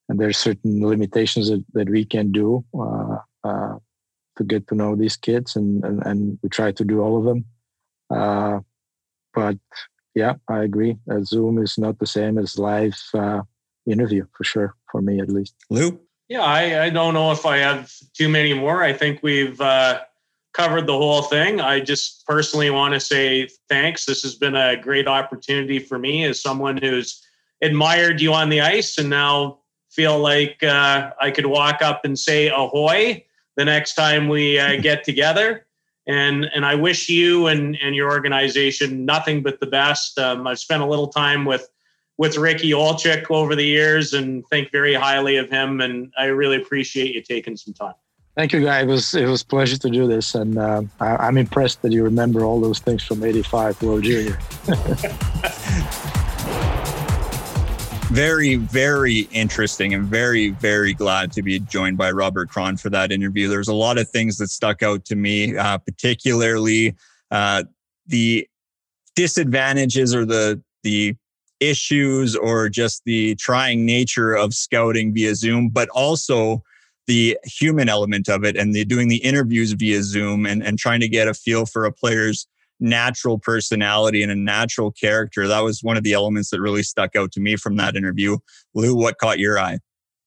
and 0.08 0.18
there's 0.18 0.36
certain 0.36 0.86
limitations 0.86 1.48
that, 1.48 1.64
that 1.72 1.88
we 1.88 2.04
can 2.04 2.32
do 2.32 2.64
uh, 2.78 3.16
uh, 3.44 3.76
to 4.40 4.44
get 4.44 4.66
to 4.68 4.74
know 4.74 4.96
these 4.96 5.16
kids, 5.16 5.54
and, 5.54 5.84
and 5.84 6.04
and 6.06 6.38
we 6.42 6.48
try 6.48 6.72
to 6.72 6.84
do 6.84 7.00
all 7.00 7.18
of 7.18 7.24
them. 7.24 7.44
Uh, 8.08 8.60
but 9.34 9.58
yeah, 10.14 10.34
I 10.48 10.64
agree. 10.64 10.96
Uh, 11.10 11.20
Zoom 11.22 11.58
is 11.58 11.76
not 11.76 11.98
the 11.98 12.06
same 12.06 12.38
as 12.38 12.58
live 12.58 12.98
uh, 13.14 13.42
interview 13.86 14.26
for 14.32 14.44
sure, 14.44 14.74
for 14.90 15.02
me 15.02 15.20
at 15.20 15.28
least. 15.28 15.54
Lou? 15.68 16.00
Yeah, 16.28 16.42
I, 16.42 16.84
I, 16.84 16.90
don't 16.90 17.14
know 17.14 17.32
if 17.32 17.44
I 17.44 17.58
have 17.58 17.92
too 18.14 18.28
many 18.28 18.54
more. 18.54 18.82
I 18.82 18.92
think 18.92 19.20
we've 19.22 19.60
uh, 19.60 20.00
covered 20.54 20.86
the 20.86 20.96
whole 20.96 21.22
thing. 21.22 21.60
I 21.60 21.80
just 21.80 22.24
personally 22.26 22.70
want 22.70 22.94
to 22.94 23.00
say 23.00 23.48
thanks. 23.68 24.04
This 24.04 24.22
has 24.22 24.36
been 24.36 24.54
a 24.54 24.76
great 24.80 25.08
opportunity 25.08 25.80
for 25.80 25.98
me 25.98 26.24
as 26.24 26.40
someone 26.40 26.76
who's 26.76 27.20
admired 27.62 28.20
you 28.20 28.32
on 28.32 28.48
the 28.48 28.60
ice 28.60 28.96
and 28.96 29.10
now 29.10 29.58
feel 29.90 30.18
like 30.18 30.62
uh, 30.62 31.10
I 31.20 31.30
could 31.32 31.46
walk 31.46 31.82
up 31.82 32.04
and 32.04 32.16
say 32.16 32.48
ahoy 32.48 33.24
the 33.60 33.64
next 33.66 33.94
time 33.94 34.28
we 34.28 34.58
uh, 34.58 34.76
get 34.80 35.04
together. 35.04 35.66
And, 36.06 36.46
and 36.54 36.64
I 36.64 36.74
wish 36.74 37.10
you 37.10 37.46
and, 37.46 37.76
and 37.82 37.94
your 37.94 38.10
organization 38.10 39.04
nothing 39.04 39.42
but 39.42 39.60
the 39.60 39.66
best. 39.66 40.18
Um, 40.18 40.46
I've 40.46 40.58
spent 40.58 40.82
a 40.82 40.86
little 40.86 41.08
time 41.08 41.44
with 41.44 41.68
with 42.16 42.36
Ricky 42.36 42.72
Olczyk 42.72 43.30
over 43.30 43.56
the 43.56 43.64
years 43.64 44.12
and 44.12 44.46
think 44.48 44.70
very 44.70 44.92
highly 44.92 45.36
of 45.36 45.48
him. 45.48 45.80
And 45.80 46.12
I 46.18 46.26
really 46.26 46.56
appreciate 46.56 47.14
you 47.14 47.22
taking 47.22 47.56
some 47.56 47.72
time. 47.72 47.94
Thank 48.36 48.52
you, 48.52 48.62
guy. 48.62 48.80
It 48.80 48.86
was 48.86 49.14
it 49.14 49.26
was 49.26 49.42
a 49.42 49.46
pleasure 49.46 49.78
to 49.78 49.90
do 49.90 50.06
this, 50.06 50.34
and 50.34 50.56
uh, 50.56 50.82
I, 51.00 51.10
am 51.10 51.20
I'm 51.20 51.38
impressed 51.38 51.82
that 51.82 51.92
you 51.92 52.04
remember 52.04 52.44
all 52.44 52.60
those 52.60 52.78
things 52.78 53.02
from 53.02 53.24
'85 53.24 53.82
World 53.82 54.04
Junior. 54.04 54.38
very, 58.10 58.56
very 58.56 59.20
interesting, 59.30 59.94
and 59.94 60.04
very, 60.04 60.50
very 60.50 60.92
glad 60.92 61.30
to 61.32 61.42
be 61.42 61.60
joined 61.60 61.96
by 61.96 62.10
Robert 62.10 62.48
Kron 62.50 62.76
for 62.76 62.90
that 62.90 63.12
interview. 63.12 63.48
There's 63.48 63.68
a 63.68 63.74
lot 63.74 63.98
of 63.98 64.08
things 64.08 64.36
that 64.38 64.48
stuck 64.48 64.82
out 64.82 65.04
to 65.06 65.16
me, 65.16 65.56
uh, 65.56 65.78
particularly 65.78 66.96
uh, 67.30 67.64
the 68.06 68.48
disadvantages 69.14 70.14
or 70.14 70.24
the 70.24 70.60
the 70.82 71.14
issues 71.60 72.34
or 72.34 72.68
just 72.68 73.02
the 73.04 73.36
trying 73.36 73.86
nature 73.86 74.34
of 74.34 74.54
scouting 74.54 75.14
via 75.14 75.34
Zoom, 75.34 75.68
but 75.68 75.88
also 75.90 76.62
the 77.06 77.38
human 77.44 77.88
element 77.88 78.28
of 78.28 78.44
it 78.44 78.56
and 78.56 78.74
the 78.74 78.84
doing 78.84 79.08
the 79.08 79.18
interviews 79.18 79.72
via 79.72 80.02
Zoom 80.02 80.46
and, 80.46 80.62
and 80.62 80.78
trying 80.78 81.00
to 81.00 81.08
get 81.08 81.28
a 81.28 81.34
feel 81.34 81.66
for 81.66 81.84
a 81.84 81.92
player's 81.92 82.46
natural 82.80 83.38
personality 83.38 84.22
and 84.22 84.32
a 84.32 84.36
natural 84.36 84.90
character. 84.90 85.46
That 85.46 85.60
was 85.60 85.82
one 85.82 85.96
of 85.96 86.02
the 86.02 86.12
elements 86.12 86.50
that 86.50 86.60
really 86.60 86.82
stuck 86.82 87.14
out 87.14 87.32
to 87.32 87.40
me 87.40 87.56
from 87.56 87.76
that 87.76 87.96
interview. 87.96 88.38
Lou, 88.74 88.96
what 88.96 89.18
caught 89.18 89.38
your 89.38 89.58
eye? 89.58 89.78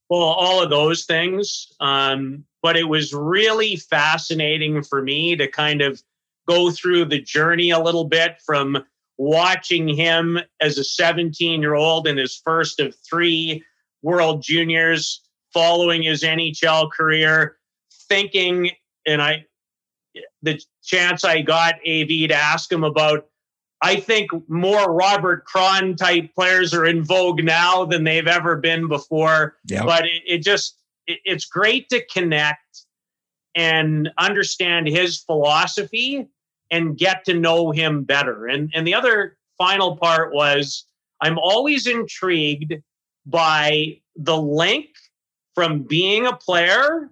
Well, 0.10 0.22
all 0.22 0.62
of 0.62 0.70
those 0.70 1.06
things. 1.06 1.68
Um, 1.80 2.46
but 2.62 2.78
it 2.78 2.88
was 2.88 3.14
really 3.14 3.76
fascinating 3.76 4.84
for 4.84 5.02
me 5.02 5.36
to 5.36 5.48
kind 5.48 5.82
of 5.82 6.02
go 6.48 6.72
through 6.72 7.06
the 7.06 7.22
journey 7.22 7.72
a 7.72 7.80
little 7.80 8.06
bit 8.06 8.38
from 8.46 8.84
watching 9.18 9.88
him 9.88 10.40
as 10.60 10.78
a 10.78 10.84
17 10.84 11.62
year 11.62 11.76
old 11.76 12.08
in 12.08 12.18
his 12.18 12.42
first 12.44 12.80
of 12.80 12.96
three 13.08 13.64
World 14.02 14.42
Juniors, 14.42 15.22
following 15.54 16.04
his 16.04 16.24
NHL 16.24 16.92
career, 16.92 17.58
thinking, 18.10 18.72
and 19.06 19.22
I, 19.22 19.46
the 20.42 20.62
chance 20.84 21.24
I 21.24 21.42
got 21.42 21.76
AV 21.88 22.08
to 22.30 22.34
ask 22.34 22.72
him 22.72 22.84
about, 22.84 23.28
I 23.82 23.98
think 23.98 24.32
more 24.48 24.94
Robert 24.94 25.46
Kron 25.46 25.96
type 25.96 26.34
players 26.34 26.74
are 26.74 26.86
in 26.86 27.04
vogue 27.04 27.44
now 27.44 27.86
than 27.86 28.04
they've 28.04 28.28
ever 28.28 28.56
been 28.58 28.88
before. 28.88 29.58
Yep. 29.68 29.86
But 29.86 30.06
it, 30.06 30.22
it 30.26 30.38
just, 30.40 30.78
it, 31.08 31.20
it's 31.26 31.46
great 31.46 31.90
to 31.90 32.06
connect 32.06 32.86
and 33.56 34.10
understand 34.18 34.88
his 34.88 35.20
philosophy 35.20 36.28
and 36.72 36.98
get 36.98 37.24
to 37.26 37.34
know 37.34 37.72
him 37.72 38.04
better. 38.04 38.48
And 38.48 38.72
and 38.74 38.86
the 38.86 38.96
other 38.96 39.38
final 39.58 39.96
part 39.96 40.34
was 40.34 40.86
I'm 41.22 41.38
always 41.38 41.88
intrigued 41.88 42.74
by 43.26 44.00
the 44.16 44.38
link 44.38 44.88
from 45.56 45.84
being 45.84 46.26
a 46.26 46.36
player 46.36 47.12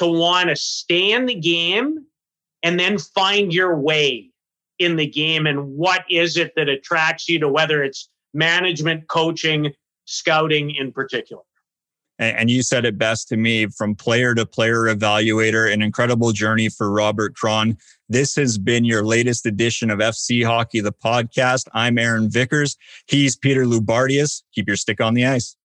to 0.00 0.06
want 0.06 0.48
to 0.48 0.56
stay 0.56 1.12
in 1.12 1.26
the 1.26 1.34
game 1.34 2.06
and 2.62 2.80
then 2.80 2.96
find 2.96 3.52
your 3.52 3.78
way 3.78 4.30
in 4.78 4.96
the 4.96 5.06
game 5.06 5.46
and 5.46 5.76
what 5.76 6.04
is 6.08 6.38
it 6.38 6.52
that 6.56 6.70
attracts 6.70 7.28
you 7.28 7.38
to 7.38 7.48
whether 7.48 7.82
it's 7.82 8.08
management 8.32 9.06
coaching 9.08 9.70
scouting 10.06 10.74
in 10.74 10.90
particular 10.90 11.42
and 12.18 12.50
you 12.50 12.62
said 12.62 12.84
it 12.84 12.98
best 12.98 13.28
to 13.28 13.36
me 13.36 13.66
from 13.66 13.94
player 13.94 14.34
to 14.34 14.44
player 14.44 14.82
evaluator, 14.94 15.72
an 15.72 15.80
incredible 15.80 16.32
journey 16.32 16.68
for 16.68 16.90
Robert 16.90 17.34
Kron. 17.34 17.78
This 18.10 18.36
has 18.36 18.58
been 18.58 18.84
your 18.84 19.02
latest 19.02 19.46
edition 19.46 19.90
of 19.90 20.00
FC 20.00 20.44
Hockey, 20.44 20.80
the 20.80 20.92
podcast. 20.92 21.66
I'm 21.72 21.96
Aaron 21.96 22.30
Vickers. 22.30 22.76
He's 23.06 23.36
Peter 23.36 23.64
Loubardias. 23.64 24.42
Keep 24.54 24.68
your 24.68 24.76
stick 24.76 25.00
on 25.00 25.14
the 25.14 25.24
ice. 25.24 25.56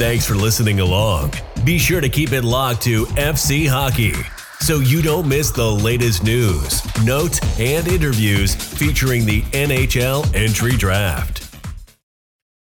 Thanks 0.00 0.26
for 0.26 0.34
listening 0.34 0.80
along. 0.80 1.34
Be 1.62 1.76
sure 1.76 2.00
to 2.00 2.08
keep 2.08 2.32
it 2.32 2.42
locked 2.42 2.80
to 2.84 3.04
FC 3.04 3.68
Hockey 3.68 4.14
so 4.58 4.76
you 4.78 5.02
don't 5.02 5.28
miss 5.28 5.50
the 5.50 5.70
latest 5.70 6.24
news, 6.24 6.80
notes, 7.04 7.38
and 7.60 7.86
interviews 7.86 8.54
featuring 8.54 9.26
the 9.26 9.42
NHL 9.52 10.34
entry 10.34 10.72
draft. 10.72 11.49